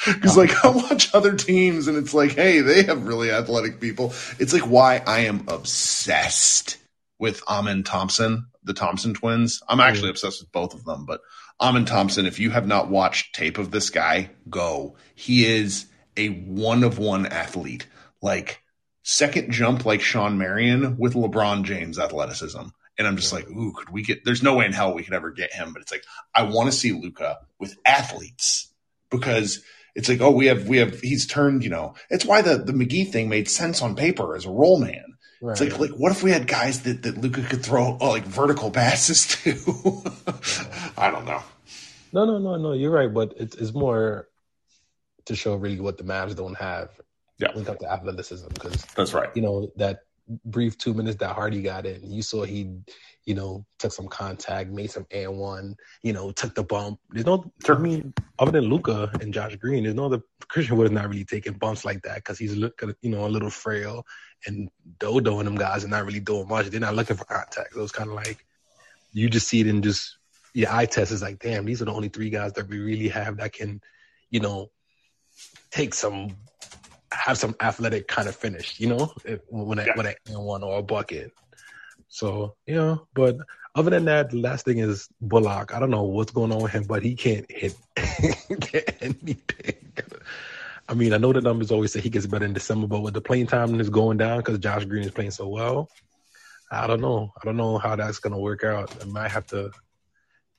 Because 0.05 0.37
like 0.37 0.63
I 0.63 0.69
watch 0.69 1.13
other 1.13 1.35
teams 1.35 1.87
and 1.89 1.97
it's 1.97 2.13
like, 2.13 2.31
hey, 2.31 2.61
they 2.61 2.83
have 2.83 3.05
really 3.05 3.29
athletic 3.29 3.81
people. 3.81 4.13
It's 4.39 4.53
like 4.53 4.63
why 4.63 5.03
I 5.05 5.25
am 5.25 5.43
obsessed 5.49 6.77
with 7.19 7.43
Amen 7.47 7.83
Thompson, 7.83 8.47
the 8.63 8.73
Thompson 8.73 9.13
twins. 9.13 9.61
I'm 9.67 9.81
actually 9.81 10.09
obsessed 10.09 10.41
with 10.41 10.51
both 10.53 10.73
of 10.73 10.85
them, 10.85 11.05
but 11.05 11.19
Amen 11.61 11.85
Thompson, 11.85 12.25
if 12.25 12.39
you 12.39 12.51
have 12.51 12.67
not 12.67 12.89
watched 12.89 13.35
tape 13.35 13.57
of 13.57 13.71
this 13.71 13.89
guy, 13.89 14.31
go. 14.49 14.95
He 15.13 15.45
is 15.45 15.87
a 16.15 16.29
one 16.29 16.83
of 16.83 16.97
one 16.97 17.25
athlete. 17.25 17.85
Like 18.21 18.61
second 19.03 19.51
jump 19.51 19.85
like 19.85 20.01
Shawn 20.01 20.37
Marion 20.37 20.97
with 20.97 21.15
LeBron 21.15 21.63
James 21.63 21.99
athleticism. 21.99 22.61
And 22.97 23.07
I'm 23.07 23.15
just 23.15 23.33
like, 23.33 23.49
ooh, 23.49 23.73
could 23.73 23.89
we 23.89 24.03
get? 24.03 24.23
There's 24.25 24.43
no 24.43 24.55
way 24.55 24.65
in 24.65 24.73
hell 24.73 24.93
we 24.93 25.03
could 25.03 25.13
ever 25.13 25.31
get 25.31 25.53
him. 25.53 25.73
But 25.73 25.81
it's 25.81 25.91
like 25.91 26.03
I 26.33 26.43
want 26.43 26.71
to 26.71 26.77
see 26.77 26.91
Luka 26.91 27.39
with 27.59 27.77
athletes 27.85 28.71
because 29.09 29.61
it's 29.95 30.09
like, 30.09 30.21
oh, 30.21 30.31
we 30.31 30.47
have 30.47 30.67
we 30.67 30.77
have 30.77 30.99
he's 30.99 31.25
turned. 31.25 31.63
You 31.63 31.69
know, 31.69 31.95
it's 32.09 32.25
why 32.25 32.41
the 32.41 32.57
the 32.57 32.73
McGee 32.73 33.09
thing 33.09 33.29
made 33.29 33.49
sense 33.49 33.81
on 33.81 33.95
paper 33.95 34.35
as 34.35 34.45
a 34.45 34.51
role 34.51 34.79
man. 34.79 35.17
Right. 35.41 35.53
It's 35.53 35.61
like 35.61 35.79
like 35.79 35.99
what 35.99 36.11
if 36.11 36.21
we 36.21 36.31
had 36.31 36.47
guys 36.47 36.83
that 36.83 37.03
that 37.03 37.17
Luka 37.17 37.41
could 37.43 37.63
throw 37.63 37.97
oh, 37.99 38.09
like 38.09 38.25
vertical 38.25 38.71
passes 38.71 39.27
to? 39.43 39.53
I 40.97 41.09
don't 41.09 41.25
know. 41.25 41.41
No, 42.11 42.25
no, 42.25 42.37
no, 42.39 42.57
no. 42.57 42.73
You're 42.73 42.91
right, 42.91 43.13
but 43.13 43.33
it's 43.37 43.55
it's 43.55 43.73
more 43.73 44.27
to 45.25 45.35
show 45.35 45.55
really 45.55 45.79
what 45.79 45.97
the 45.97 46.03
Mavs 46.03 46.35
don't 46.35 46.57
have. 46.57 46.89
Yeah, 47.37 47.53
when 47.53 47.61
it 47.61 47.67
comes 47.67 47.79
to 47.79 47.89
athleticism, 47.89 48.47
because 48.53 48.83
that's 48.95 49.13
right. 49.13 49.29
You 49.33 49.41
know 49.41 49.71
that 49.77 50.01
brief 50.45 50.77
two 50.77 50.93
minutes 50.93 51.17
that 51.17 51.35
Hardy 51.35 51.61
got 51.61 51.85
in, 51.85 52.11
you 52.11 52.21
saw 52.21 52.43
he, 52.43 52.71
you 53.25 53.33
know, 53.33 53.65
took 53.77 53.91
some 53.91 54.07
contact, 54.07 54.69
made 54.69 54.91
some 54.91 55.05
and 55.11 55.37
one, 55.37 55.75
you 56.03 56.13
know, 56.13 56.31
took 56.31 56.55
the 56.55 56.63
bump. 56.63 56.99
There's 57.09 57.25
no. 57.25 57.51
I 57.67 57.77
mean, 57.77 58.13
other 58.37 58.51
than 58.51 58.65
Luka 58.65 59.11
and 59.21 59.33
Josh 59.33 59.55
Green, 59.55 59.83
there's 59.83 59.95
no 59.95 60.05
other 60.05 60.21
Christian 60.47 60.77
Wood 60.77 60.85
is 60.85 60.91
not 60.91 61.09
really 61.09 61.25
taking 61.25 61.53
bumps 61.53 61.85
like 61.85 62.01
that 62.03 62.15
because 62.15 62.37
he's 62.37 62.55
looking, 62.55 62.93
you 63.01 63.09
know, 63.09 63.25
a 63.25 63.27
little 63.27 63.49
frail, 63.49 64.05
and 64.45 64.69
Dodo 64.99 65.39
and 65.39 65.47
them 65.47 65.55
guys 65.55 65.83
are 65.83 65.89
not 65.89 66.05
really 66.05 66.19
doing 66.19 66.47
much. 66.47 66.67
They're 66.67 66.79
not 66.79 66.95
looking 66.95 67.17
for 67.17 67.25
contact. 67.25 67.73
So 67.73 67.83
it's 67.83 67.91
kind 67.91 68.09
of 68.09 68.15
like 68.15 68.45
you 69.11 69.29
just 69.29 69.47
see 69.47 69.61
it 69.61 69.67
in 69.67 69.81
just 69.81 70.17
your 70.53 70.71
eye 70.71 70.85
test 70.85 71.11
is 71.11 71.21
like, 71.21 71.39
damn, 71.39 71.65
these 71.65 71.81
are 71.81 71.85
the 71.85 71.93
only 71.93 72.09
three 72.09 72.29
guys 72.29 72.53
that 72.53 72.67
we 72.67 72.79
really 72.79 73.07
have 73.07 73.37
that 73.37 73.53
can, 73.53 73.81
you 74.29 74.39
know, 74.39 74.71
take 75.71 75.93
some 75.93 76.35
have 77.11 77.37
some 77.37 77.55
athletic 77.59 78.07
kind 78.07 78.27
of 78.27 78.35
finish, 78.35 78.79
you 78.79 78.87
know, 78.87 79.13
when 79.49 79.79
I, 79.79 79.85
yeah. 79.85 79.93
when 79.95 80.07
I 80.07 80.15
one 80.27 80.63
or 80.63 80.79
a 80.79 80.83
bucket. 80.83 81.31
So 82.07 82.55
you 82.65 82.75
know, 82.75 83.07
but 83.13 83.37
other 83.75 83.91
than 83.91 84.05
that, 84.05 84.31
the 84.31 84.37
last 84.37 84.65
thing 84.65 84.79
is 84.79 85.07
Bullock. 85.21 85.73
I 85.73 85.79
don't 85.79 85.91
know 85.91 86.03
what's 86.03 86.31
going 86.31 86.51
on 86.51 86.61
with 86.61 86.71
him, 86.71 86.83
but 86.83 87.03
he 87.03 87.15
can't 87.15 87.49
hit 87.49 87.75
anything. 89.01 89.75
I 90.87 90.95
mean, 90.95 91.13
I 91.13 91.17
know 91.17 91.31
the 91.31 91.41
numbers 91.41 91.71
always 91.71 91.93
say 91.93 92.01
he 92.01 92.09
gets 92.09 92.25
better 92.25 92.45
in 92.45 92.53
December, 92.53 92.87
but 92.87 93.01
with 93.01 93.13
the 93.13 93.21
playing 93.21 93.45
time 93.45 93.79
is 93.79 93.91
going 93.91 94.17
down 94.17 94.39
because 94.39 94.57
Josh 94.57 94.85
Green 94.85 95.03
is 95.03 95.11
playing 95.11 95.31
so 95.31 95.47
well, 95.47 95.87
I 96.71 96.87
don't 96.87 97.01
know. 97.01 97.31
I 97.39 97.45
don't 97.45 97.57
know 97.57 97.77
how 97.77 97.95
that's 97.95 98.19
gonna 98.19 98.39
work 98.39 98.63
out. 98.63 98.95
I 99.01 99.05
might 99.05 99.29
have 99.29 99.45
to 99.47 99.71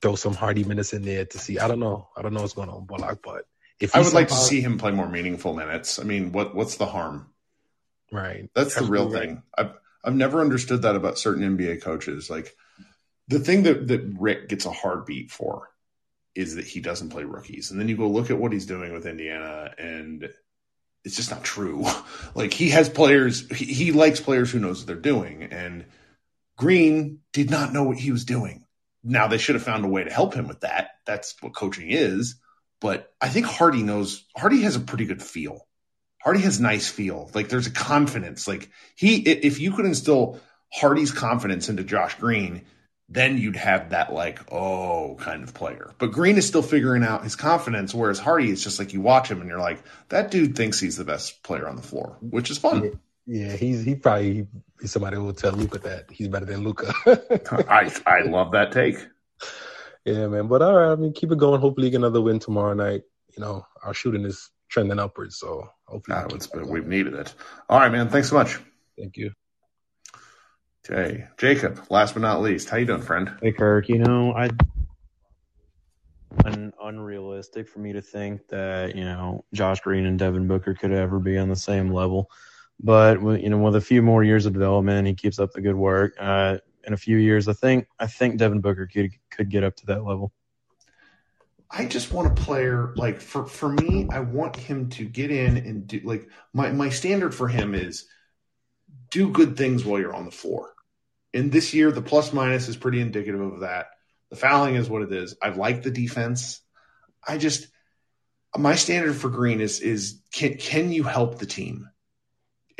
throw 0.00 0.14
some 0.14 0.34
Hardy 0.34 0.62
minutes 0.62 0.92
in 0.92 1.02
there 1.02 1.24
to 1.24 1.38
see. 1.38 1.58
I 1.58 1.66
don't 1.66 1.80
know. 1.80 2.08
I 2.16 2.22
don't 2.22 2.32
know 2.32 2.42
what's 2.42 2.54
going 2.54 2.68
on 2.68 2.80
with 2.80 2.86
Bullock, 2.86 3.20
but 3.24 3.44
if 3.80 3.96
I 3.96 3.98
would 3.98 4.06
somehow, 4.06 4.18
like 4.18 4.28
to 4.28 4.34
see 4.34 4.60
him 4.60 4.78
play 4.78 4.92
more 4.92 5.08
meaningful 5.08 5.54
minutes. 5.54 5.98
I 5.98 6.04
mean, 6.04 6.32
what 6.32 6.54
what's 6.54 6.76
the 6.76 6.86
harm? 6.86 7.30
Right. 8.12 8.50
That's 8.54 8.74
the 8.74 8.84
real 8.84 9.08
right. 9.08 9.20
thing. 9.20 9.42
I've 9.56 9.72
I've 10.04 10.14
never 10.14 10.40
understood 10.40 10.82
that 10.82 10.96
about 10.96 11.18
certain 11.18 11.56
NBA 11.56 11.82
coaches. 11.82 12.28
Like 12.28 12.54
the 13.28 13.38
thing 13.38 13.64
that 13.64 13.88
that 13.88 14.14
Rick 14.18 14.48
gets 14.48 14.66
a 14.66 14.70
hard 14.70 15.06
beat 15.06 15.30
for 15.30 15.68
is 16.34 16.56
that 16.56 16.66
he 16.66 16.80
doesn't 16.80 17.10
play 17.10 17.24
rookies. 17.24 17.70
And 17.70 17.80
then 17.80 17.88
you 17.88 17.96
go 17.96 18.08
look 18.08 18.30
at 18.30 18.38
what 18.38 18.52
he's 18.52 18.66
doing 18.66 18.92
with 18.92 19.06
Indiana 19.06 19.72
and 19.78 20.30
it's 21.04 21.16
just 21.16 21.30
not 21.30 21.42
true. 21.42 21.86
like 22.34 22.52
he 22.52 22.70
has 22.70 22.88
players 22.88 23.48
he, 23.50 23.64
he 23.64 23.92
likes 23.92 24.20
players 24.20 24.50
who 24.50 24.58
knows 24.60 24.80
what 24.80 24.86
they're 24.86 24.96
doing 24.96 25.44
and 25.44 25.86
Green 26.56 27.20
did 27.32 27.50
not 27.50 27.72
know 27.72 27.84
what 27.84 27.96
he 27.96 28.12
was 28.12 28.26
doing. 28.26 28.66
Now 29.02 29.28
they 29.28 29.38
should 29.38 29.54
have 29.54 29.64
found 29.64 29.84
a 29.84 29.88
way 29.88 30.04
to 30.04 30.12
help 30.12 30.34
him 30.34 30.46
with 30.46 30.60
that. 30.60 30.90
That's 31.06 31.34
what 31.40 31.54
coaching 31.54 31.88
is. 31.88 32.34
But 32.80 33.12
I 33.20 33.28
think 33.28 33.46
Hardy 33.46 33.82
knows 33.82 34.24
Hardy 34.36 34.62
has 34.62 34.76
a 34.76 34.80
pretty 34.80 35.04
good 35.04 35.22
feel. 35.22 35.66
Hardy 36.22 36.40
has 36.40 36.60
nice 36.60 36.88
feel. 36.88 37.30
Like 37.34 37.48
there's 37.48 37.66
a 37.66 37.72
confidence. 37.72 38.48
Like 38.48 38.70
he, 38.94 39.16
if 39.16 39.60
you 39.60 39.72
could 39.72 39.84
instill 39.84 40.40
Hardy's 40.72 41.12
confidence 41.12 41.68
into 41.68 41.84
Josh 41.84 42.14
Green, 42.16 42.62
then 43.08 43.38
you'd 43.38 43.56
have 43.56 43.90
that 43.90 44.12
like 44.12 44.40
oh 44.52 45.16
kind 45.20 45.42
of 45.42 45.52
player. 45.52 45.92
But 45.98 46.12
Green 46.12 46.38
is 46.38 46.46
still 46.46 46.62
figuring 46.62 47.02
out 47.02 47.24
his 47.24 47.36
confidence, 47.36 47.92
whereas 47.92 48.18
Hardy 48.18 48.50
is 48.50 48.62
just 48.62 48.78
like 48.78 48.92
you 48.92 49.00
watch 49.00 49.30
him 49.30 49.40
and 49.40 49.48
you're 49.48 49.58
like 49.58 49.82
that 50.08 50.30
dude 50.30 50.56
thinks 50.56 50.80
he's 50.80 50.96
the 50.96 51.04
best 51.04 51.42
player 51.42 51.68
on 51.68 51.76
the 51.76 51.82
floor, 51.82 52.16
which 52.20 52.50
is 52.50 52.58
fun. 52.58 52.98
Yeah, 53.26 53.54
he's 53.54 53.84
he 53.84 53.94
probably 53.94 54.46
somebody 54.84 55.18
will 55.18 55.34
tell 55.34 55.52
Luka 55.52 55.78
that 55.80 56.10
he's 56.10 56.28
better 56.28 56.46
than 56.46 56.64
Luka. 56.64 56.94
I 57.68 57.92
I 58.06 58.22
love 58.22 58.52
that 58.52 58.72
take. 58.72 58.96
Yeah, 60.10 60.26
man. 60.26 60.48
But 60.48 60.62
all 60.62 60.74
right, 60.74 60.92
I 60.92 60.96
mean, 60.96 61.12
keep 61.12 61.30
it 61.30 61.38
going. 61.38 61.60
Hopefully, 61.60 61.88
get 61.90 61.98
another 61.98 62.20
win 62.20 62.40
tomorrow 62.40 62.74
night. 62.74 63.02
You 63.36 63.42
know, 63.42 63.64
our 63.84 63.94
shooting 63.94 64.24
is 64.24 64.50
trending 64.68 64.98
upwards, 64.98 65.38
so 65.38 65.68
hopefully, 65.86 66.18
ah, 66.18 66.26
been, 66.52 66.68
we've 66.68 66.86
needed 66.86 67.14
it. 67.14 67.34
All 67.68 67.78
right, 67.78 67.92
man. 67.92 68.08
Thanks 68.08 68.30
so 68.30 68.36
much. 68.36 68.58
Thank 68.98 69.16
you. 69.16 69.30
Okay, 70.88 71.26
Jacob. 71.38 71.80
Last 71.90 72.14
but 72.14 72.22
not 72.22 72.42
least, 72.42 72.68
how 72.70 72.78
you 72.78 72.86
doing, 72.86 73.02
friend? 73.02 73.32
Hey, 73.40 73.52
Kirk. 73.52 73.88
You 73.88 73.98
know, 73.98 74.32
I 74.32 74.50
un- 76.44 76.72
unrealistic 76.82 77.68
for 77.68 77.78
me 77.78 77.92
to 77.92 78.02
think 78.02 78.48
that 78.48 78.96
you 78.96 79.04
know 79.04 79.44
Josh 79.52 79.80
Green 79.80 80.06
and 80.06 80.18
Devin 80.18 80.48
Booker 80.48 80.74
could 80.74 80.92
ever 80.92 81.20
be 81.20 81.38
on 81.38 81.48
the 81.48 81.56
same 81.56 81.92
level. 81.92 82.30
But 82.82 83.20
you 83.22 83.48
know, 83.48 83.58
with 83.58 83.76
a 83.76 83.80
few 83.80 84.02
more 84.02 84.24
years 84.24 84.46
of 84.46 84.54
development, 84.54 85.06
he 85.06 85.14
keeps 85.14 85.38
up 85.38 85.52
the 85.52 85.60
good 85.60 85.76
work. 85.76 86.14
Uh, 86.18 86.58
in 86.84 86.92
a 86.92 86.96
few 86.96 87.16
years. 87.16 87.48
I 87.48 87.52
think 87.52 87.86
I 87.98 88.06
think 88.06 88.38
Devin 88.38 88.60
Booker 88.60 88.86
could 88.86 89.10
could 89.30 89.50
get 89.50 89.64
up 89.64 89.76
to 89.76 89.86
that 89.86 90.04
level. 90.04 90.32
I 91.70 91.86
just 91.86 92.12
want 92.12 92.26
a 92.28 92.42
player 92.42 92.92
like 92.96 93.20
for 93.20 93.46
for 93.46 93.68
me, 93.68 94.08
I 94.10 94.20
want 94.20 94.56
him 94.56 94.88
to 94.90 95.04
get 95.04 95.30
in 95.30 95.56
and 95.56 95.86
do 95.86 96.00
like 96.02 96.28
my 96.52 96.72
my 96.72 96.88
standard 96.88 97.34
for 97.34 97.48
him 97.48 97.74
is 97.74 98.06
do 99.10 99.30
good 99.30 99.56
things 99.56 99.84
while 99.84 100.00
you're 100.00 100.14
on 100.14 100.24
the 100.24 100.30
floor. 100.30 100.72
And 101.32 101.52
this 101.52 101.72
year, 101.72 101.92
the 101.92 102.02
plus 102.02 102.32
minus 102.32 102.68
is 102.68 102.76
pretty 102.76 103.00
indicative 103.00 103.40
of 103.40 103.60
that. 103.60 103.86
The 104.30 104.36
fouling 104.36 104.74
is 104.74 104.88
what 104.88 105.02
it 105.02 105.12
is. 105.12 105.36
I 105.40 105.50
like 105.50 105.82
the 105.82 105.90
defense. 105.90 106.60
I 107.26 107.38
just 107.38 107.68
my 108.56 108.74
standard 108.74 109.14
for 109.14 109.28
Green 109.28 109.60
is 109.60 109.80
is 109.80 110.20
can 110.32 110.56
can 110.56 110.92
you 110.92 111.04
help 111.04 111.38
the 111.38 111.46
team? 111.46 111.88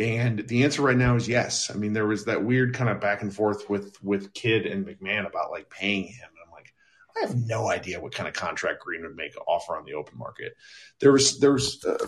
And 0.01 0.48
the 0.48 0.64
answer 0.64 0.80
right 0.80 0.96
now 0.96 1.16
is 1.16 1.28
yes. 1.28 1.70
I 1.70 1.74
mean, 1.74 1.92
there 1.92 2.07
was 2.07 2.24
that 2.24 2.42
weird 2.42 2.74
kind 2.74 2.88
of 2.88 3.03
back 3.03 3.20
and 3.20 3.34
forth 3.34 3.68
with 3.68 4.03
with 4.03 4.32
Kidd 4.32 4.64
and 4.64 4.86
MacMahon 4.86 5.26
about 5.26 5.51
like 5.51 5.68
paying 5.68 6.05
him. 6.05 6.26
And 6.30 6.38
I'm 6.46 6.51
like, 6.51 6.72
I 7.14 7.20
have 7.20 7.36
no 7.36 7.68
idea 7.68 8.01
what 8.01 8.14
kind 8.14 8.26
of 8.26 8.32
contract 8.32 8.80
Green 8.80 9.03
would 9.03 9.14
make 9.14 9.34
offer 9.46 9.76
on 9.76 9.84
the 9.84 9.92
open 9.92 10.16
market. 10.16 10.57
There 11.01 11.12
was 11.12 11.38
there 11.38 11.53
was 11.53 11.84
uh, 11.84 11.98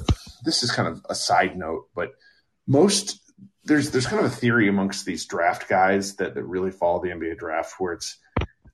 this 0.43 0.62
is 0.62 0.72
kind 0.72 0.88
of 0.88 1.05
a 1.11 1.14
side 1.14 1.55
note, 1.59 1.88
but 1.95 2.12
most 2.66 3.20
there's 3.64 3.90
there's 3.90 4.07
kind 4.07 4.24
of 4.24 4.32
a 4.32 4.34
theory 4.34 4.68
amongst 4.68 5.05
these 5.05 5.26
draft 5.26 5.68
guys 5.68 6.16
that, 6.16 6.34
that 6.34 6.45
really 6.45 6.70
follow 6.70 7.03
the 7.03 7.11
NBA 7.11 7.36
draft 7.36 7.74
where 7.78 7.93
it's 7.93 8.16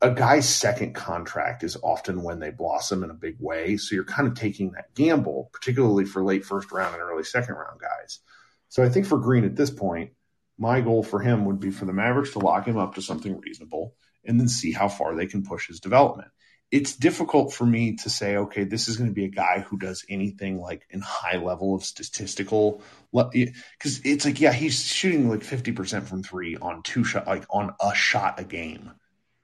a 0.01 0.13
guy's 0.13 0.49
second 0.49 0.95
contract 0.95 1.65
is 1.65 1.77
often 1.83 2.23
when 2.23 2.39
they 2.39 2.51
blossom 2.51 3.03
in 3.03 3.11
a 3.11 3.15
big 3.15 3.35
way. 3.41 3.77
So 3.77 3.97
you're 3.97 4.05
kind 4.05 4.29
of 4.29 4.35
taking 4.35 4.71
that 4.73 4.95
gamble, 4.95 5.51
particularly 5.53 6.05
for 6.05 6.23
late 6.23 6.45
first 6.45 6.71
round 6.71 6.95
and 6.95 7.03
early 7.03 7.25
second 7.25 7.57
round 7.57 7.81
guys. 7.81 8.21
So 8.69 8.83
I 8.83 8.89
think 8.89 9.07
for 9.07 9.19
Green 9.19 9.45
at 9.45 9.57
this 9.57 9.71
point, 9.71 10.13
my 10.59 10.81
goal 10.81 11.03
for 11.03 11.21
him 11.21 11.45
would 11.47 11.61
be 11.61 11.71
for 11.71 11.85
the 11.85 11.93
Mavericks 11.93 12.33
to 12.33 12.41
lock 12.41 12.67
him 12.67 12.77
up 12.77 12.97
to 12.97 13.03
something 13.03 13.39
reasonable 13.39 13.95
and 14.25 14.39
then 14.39 14.49
see 14.49 14.73
how 14.73 14.89
far 14.89 15.15
they 15.15 15.27
can 15.27 15.45
push 15.45 15.69
his 15.69 15.81
development. 15.81 16.29
It's 16.71 16.97
difficult 16.97 17.55
for 17.55 17.65
me 17.65 17.97
to 17.97 18.11
say, 18.11 18.37
okay, 18.37 18.65
this 18.65 18.89
is 18.89 18.99
going 18.99 19.09
to 19.09 19.15
be 19.15 19.25
a 19.25 19.31
guy 19.31 19.61
who 19.61 19.79
does 19.79 20.05
anything 20.09 20.61
like 20.61 20.87
in 20.91 21.01
high 21.01 21.39
level 21.39 21.75
of 21.75 21.83
statistical, 21.83 22.83
because 23.11 24.03
it's 24.05 24.27
like, 24.27 24.39
yeah, 24.39 24.53
he's 24.53 24.85
shooting 24.85 25.31
like 25.31 25.41
50% 25.41 26.03
from 26.03 26.23
three 26.23 26.57
on 26.57 26.83
two 26.83 27.05
shot, 27.05 27.27
like 27.27 27.47
on 27.49 27.75
a 27.81 27.95
shot 27.95 28.39
a 28.39 28.45
game. 28.45 28.91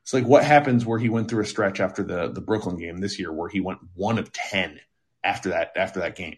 It's 0.03 0.13
like 0.13 0.27
what 0.27 0.45
happens 0.45 0.85
where 0.85 0.99
he 0.99 1.09
went 1.09 1.31
through 1.31 1.45
a 1.45 1.47
stretch 1.47 1.81
after 1.81 2.03
the 2.03 2.29
the 2.29 2.43
Brooklyn 2.43 2.77
game 2.77 2.99
this 2.99 3.19
year 3.19 3.33
where 3.33 3.49
he 3.49 3.61
went 3.61 3.79
one 3.95 4.19
of 4.19 4.31
ten 4.31 4.79
after 5.23 5.49
that 5.51 5.73
after 5.77 6.01
that 6.01 6.15
game. 6.15 6.37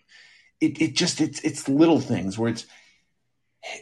It 0.60 0.80
it 0.80 0.96
just 0.96 1.20
it's 1.20 1.40
it's 1.40 1.68
little 1.68 2.00
things 2.00 2.38
where 2.38 2.50
it's 2.50 2.66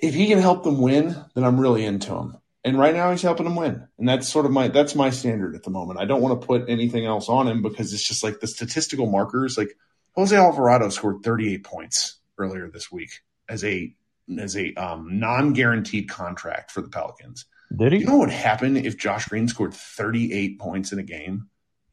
if 0.02 0.14
he 0.14 0.28
can 0.28 0.38
help 0.38 0.64
them 0.64 0.80
win, 0.80 1.14
then 1.34 1.44
I'm 1.44 1.60
really 1.60 1.84
into 1.84 2.14
him. 2.14 2.36
And 2.64 2.78
right 2.78 2.94
now 2.94 3.10
he's 3.10 3.22
helping 3.22 3.44
them 3.44 3.56
win. 3.56 3.86
And 3.98 4.08
that's 4.08 4.28
sort 4.28 4.46
of 4.46 4.52
my 4.52 4.68
that's 4.68 4.94
my 4.94 5.10
standard 5.10 5.54
at 5.54 5.62
the 5.62 5.70
moment. 5.70 6.00
I 6.00 6.06
don't 6.06 6.22
want 6.22 6.40
to 6.40 6.46
put 6.46 6.68
anything 6.68 7.04
else 7.04 7.28
on 7.28 7.46
him 7.46 7.62
because 7.62 7.92
it's 7.92 8.06
just 8.06 8.24
like 8.24 8.40
the 8.40 8.46
statistical 8.46 9.06
markers 9.06 9.58
like 9.58 9.76
Jose 10.14 10.34
Alvarado 10.34 10.88
scored 10.88 11.22
38 11.22 11.64
points 11.64 12.16
earlier 12.38 12.70
this 12.70 12.90
week 12.90 13.10
as 13.48 13.64
a 13.64 13.94
as 14.38 14.56
a 14.56 14.72
um, 14.74 15.18
non-guaranteed 15.20 16.08
contract 16.08 16.70
for 16.70 16.80
the 16.80 16.88
Pelicans. 16.88 17.44
Did 17.76 17.92
he? 17.92 17.98
You 17.98 18.06
know 18.06 18.16
what 18.16 18.28
would 18.28 18.34
happen 18.34 18.76
if 18.76 18.96
Josh 18.96 19.26
Green 19.26 19.48
scored 19.48 19.74
38 19.74 20.58
points 20.58 20.92
in 20.92 20.98
a 20.98 21.02
game? 21.02 21.48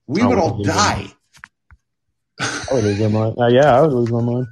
We 0.08 0.22
oh, 0.22 0.30
would 0.30 0.38
all 0.38 0.64
die. 0.64 1.08
I 2.40 2.68
would 2.72 2.84
lose 2.84 3.00
my 3.00 3.08
mind. 3.08 3.36
Uh, 3.38 3.48
yeah, 3.48 3.78
I 3.78 3.82
would 3.82 3.94
lose 3.94 4.12
my 4.12 4.22
mind. 4.22 4.48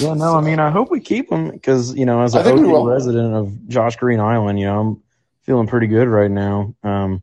Yeah, 0.00 0.14
no, 0.14 0.36
I 0.36 0.40
mean, 0.40 0.58
I 0.58 0.70
hope 0.70 0.90
we 0.90 1.00
keep 1.00 1.30
him 1.30 1.50
because 1.50 1.94
you 1.94 2.06
know, 2.06 2.22
as 2.22 2.34
a 2.34 2.42
resident 2.42 3.34
of 3.34 3.68
Josh 3.68 3.96
Green 3.96 4.20
Island, 4.20 4.58
you 4.58 4.66
know, 4.66 4.80
I'm 4.80 5.02
feeling 5.42 5.66
pretty 5.66 5.86
good 5.86 6.08
right 6.08 6.30
now. 6.30 6.74
Um, 6.82 7.22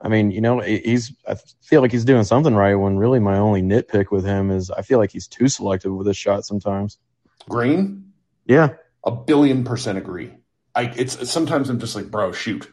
I 0.00 0.08
mean, 0.08 0.30
you 0.30 0.40
know, 0.40 0.60
he's 0.60 1.12
I 1.26 1.36
feel 1.62 1.80
like 1.80 1.90
he's 1.90 2.04
doing 2.04 2.24
something 2.24 2.54
right. 2.54 2.74
When 2.74 2.98
really 2.98 3.18
my 3.18 3.38
only 3.38 3.62
nitpick 3.62 4.10
with 4.10 4.24
him 4.24 4.50
is 4.50 4.70
I 4.70 4.82
feel 4.82 4.98
like 4.98 5.10
he's 5.10 5.26
too 5.26 5.48
selective 5.48 5.94
with 5.94 6.06
his 6.06 6.16
shot 6.16 6.44
sometimes. 6.44 6.98
Green, 7.48 8.12
yeah, 8.44 8.74
a 9.04 9.10
billion 9.10 9.64
percent 9.64 9.98
agree. 9.98 10.32
I 10.74 10.92
it's 10.96 11.30
sometimes 11.30 11.70
I'm 11.70 11.78
just 11.78 11.96
like, 11.96 12.10
bro, 12.10 12.32
shoot, 12.32 12.70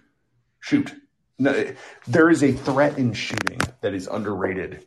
shoot. 0.60 0.94
No, 1.40 1.74
there 2.08 2.30
is 2.30 2.44
a 2.44 2.52
threat 2.52 2.98
in 2.98 3.14
shooting 3.14 3.60
that 3.82 3.94
is 3.94 4.08
underrated, 4.08 4.86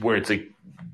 where 0.00 0.16
it's 0.16 0.30
like 0.30 0.50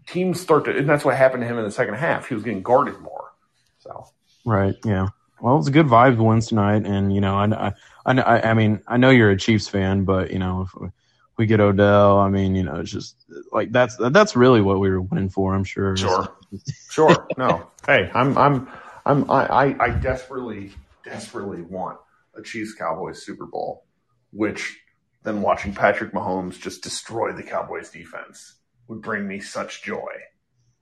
teams 0.06 0.40
start 0.40 0.64
to, 0.64 0.76
and 0.76 0.88
that's 0.88 1.04
what 1.04 1.16
happened 1.16 1.42
to 1.42 1.46
him 1.46 1.58
in 1.58 1.64
the 1.64 1.70
second 1.70 1.94
half. 1.94 2.28
He 2.28 2.34
was 2.34 2.42
getting 2.42 2.62
guarded 2.62 2.98
more. 3.00 3.32
So 3.78 4.06
right, 4.44 4.74
yeah. 4.84 5.08
Well, 5.40 5.58
it's 5.58 5.68
a 5.68 5.72
good 5.72 5.86
vibe 5.86 6.18
wins 6.18 6.48
tonight, 6.48 6.84
and 6.84 7.14
you 7.14 7.20
know, 7.20 7.34
I, 7.34 7.72
I, 8.04 8.20
I, 8.20 8.50
I 8.50 8.54
mean, 8.54 8.82
I 8.86 8.98
know 8.98 9.10
you're 9.10 9.30
a 9.30 9.38
Chiefs 9.38 9.68
fan, 9.68 10.04
but 10.04 10.32
you 10.32 10.38
know, 10.38 10.62
if 10.62 10.92
we 11.38 11.46
get 11.46 11.60
Odell, 11.60 12.18
I 12.18 12.28
mean, 12.28 12.54
you 12.54 12.62
know, 12.62 12.76
it's 12.76 12.90
just 12.90 13.16
like 13.52 13.72
that's 13.72 13.96
that's 14.10 14.36
really 14.36 14.60
what 14.60 14.80
we 14.80 14.90
were 14.90 15.00
winning 15.00 15.30
for. 15.30 15.54
I'm 15.54 15.64
sure. 15.64 15.96
Sure, 15.96 16.36
sure. 16.90 17.26
No, 17.38 17.70
hey, 17.86 18.10
I'm 18.12 18.36
I'm 18.36 18.68
I'm 19.06 19.30
I 19.30 19.74
I 19.80 19.90
desperately 19.90 20.72
desperately 21.04 21.62
want 21.62 21.98
a 22.34 22.42
Chiefs 22.42 22.74
Cowboys 22.74 23.22
Super 23.24 23.46
Bowl, 23.46 23.84
which 24.32 24.78
then 25.22 25.40
watching 25.40 25.74
Patrick 25.74 26.12
Mahomes 26.12 26.60
just 26.60 26.82
destroy 26.82 27.32
the 27.32 27.42
Cowboys 27.42 27.90
defense 27.90 28.56
would 28.90 29.00
bring 29.00 29.26
me 29.26 29.38
such 29.38 29.82
joy. 29.82 30.10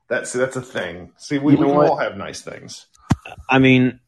That's 0.09 0.33
that's 0.33 0.57
a 0.57 0.63
thing. 0.63 1.13
See, 1.19 1.39
we, 1.39 1.53
you 1.53 1.61
know 1.61 1.79
we 1.79 1.87
all 1.87 1.99
have 1.99 2.17
nice 2.17 2.41
things. 2.41 2.87
I 3.49 3.59
mean, 3.59 4.01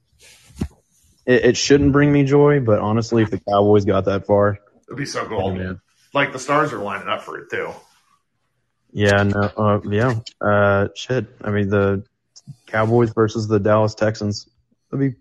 it, 1.27 1.45
it, 1.45 1.57
shouldn't 1.59 1.93
bring 1.93 2.11
me 2.11 2.25
joy, 2.25 2.61
but 2.61 2.79
honestly, 2.79 3.23
if 3.23 3.31
the 3.31 3.39
Cowboys 3.39 3.85
got 3.85 4.07
that 4.07 4.27
far, 4.27 4.59
it'd 4.89 4.97
be 4.97 5.05
so 5.05 5.27
cool. 5.27 5.55
man. 5.55 5.81
Like 6.15 6.33
the 6.33 6.39
stars 6.39 6.73
are 6.73 6.79
lining 6.79 7.09
up 7.09 7.23
for 7.23 7.39
it 7.39 7.51
too. 7.51 7.71
Yeah, 8.93 9.23
no, 9.23 9.41
uh, 9.57 9.81
yeah, 9.85 10.19
uh, 10.41 10.89
shit. 10.97 11.27
I 11.45 11.51
mean, 11.51 11.69
the 11.69 12.03
Cowboys 12.67 13.11
versus 13.11 13.47
the 13.47 13.61
Dallas 13.61 13.95
Texans. 13.95 14.49
That'd 14.91 15.13
be 15.13 15.21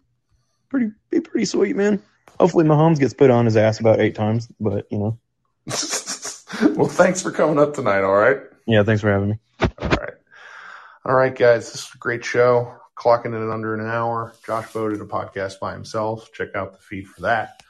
pretty 0.70 0.92
be 1.10 1.20
pretty 1.20 1.46
sweet, 1.46 1.76
man. 1.76 2.02
Hopefully 2.40 2.64
Mahomes 2.64 3.00
gets 3.00 3.14
put 3.14 3.30
on 3.30 3.44
his 3.44 3.58
ass 3.58 3.82
about 3.82 4.00
eight 4.00 4.16
times, 4.16 4.48
but 4.62 4.88
you 4.90 5.00
know. 5.00 5.20
well, 6.78 6.88
thanks 6.88 7.22
for 7.22 7.32
coming 7.32 7.60
up 7.60 7.74
tonight. 7.74 8.04
All 8.04 8.16
right. 8.16 8.40
Yeah, 8.70 8.84
thanks 8.84 9.02
for 9.02 9.12
having 9.12 9.30
me. 9.30 9.40
All 9.60 9.90
right. 9.90 10.14
All 11.06 11.16
right, 11.16 11.36
guys. 11.36 11.72
This 11.72 11.82
is 11.82 11.92
a 11.96 11.98
great 11.98 12.24
show. 12.24 12.76
Clocking 12.96 13.28
in 13.28 13.50
under 13.50 13.74
an 13.74 13.86
hour. 13.90 14.34
Josh 14.46 14.68
voted 14.72 15.02
a 15.02 15.06
podcast 15.06 15.60
by 15.60 15.74
himself. 15.74 16.30
Check 16.34 16.50
out 16.56 16.74
the 16.74 16.80
feed 16.80 17.08
for 17.08 17.22
that. 17.22 17.64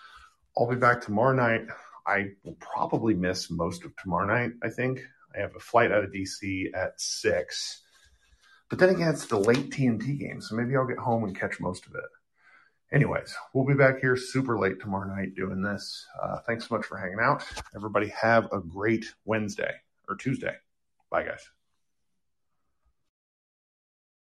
I'll 0.58 0.70
be 0.70 0.76
back 0.76 1.02
tomorrow 1.02 1.34
night. 1.34 1.62
I 2.06 2.32
will 2.44 2.58
probably 2.60 3.14
miss 3.14 3.50
most 3.50 3.86
of 3.86 3.96
tomorrow 3.96 4.28
night, 4.28 4.52
I 4.62 4.70
think. 4.70 5.02
I 5.36 5.40
have 5.40 5.56
a 5.56 5.60
flight 5.60 5.92
out 5.92 6.04
of 6.04 6.12
DC 6.12 6.76
at 6.76 7.00
six. 7.00 7.82
But 8.70 8.80
then 8.80 8.90
again, 8.90 9.10
it's 9.10 9.26
the 9.26 9.40
late 9.40 9.70
TNT 9.70 10.20
game, 10.20 10.42
so 10.42 10.56
maybe 10.56 10.76
I'll 10.76 10.88
get 10.88 10.98
home 10.98 11.24
and 11.24 11.40
catch 11.40 11.60
most 11.60 11.86
of 11.88 11.96
it 11.96 12.10
anyways, 12.92 13.36
we'll 13.54 13.66
be 13.66 13.74
back 13.74 14.00
here 14.00 14.16
super 14.16 14.58
late 14.58 14.80
tomorrow 14.80 15.08
night 15.08 15.36
doing 15.36 15.62
this. 15.62 16.06
Uh, 16.22 16.40
thanks 16.48 16.68
so 16.68 16.76
much 16.76 16.86
for 16.86 16.98
hanging 16.98 17.20
out. 17.22 17.44
Everybody 17.76 18.08
have 18.10 18.52
a 18.52 18.60
great 18.60 19.06
Wednesday 19.26 19.74
or 20.08 20.16
Tuesday. 20.16 20.56
Bye, 21.10 21.24
guys. 21.24 21.50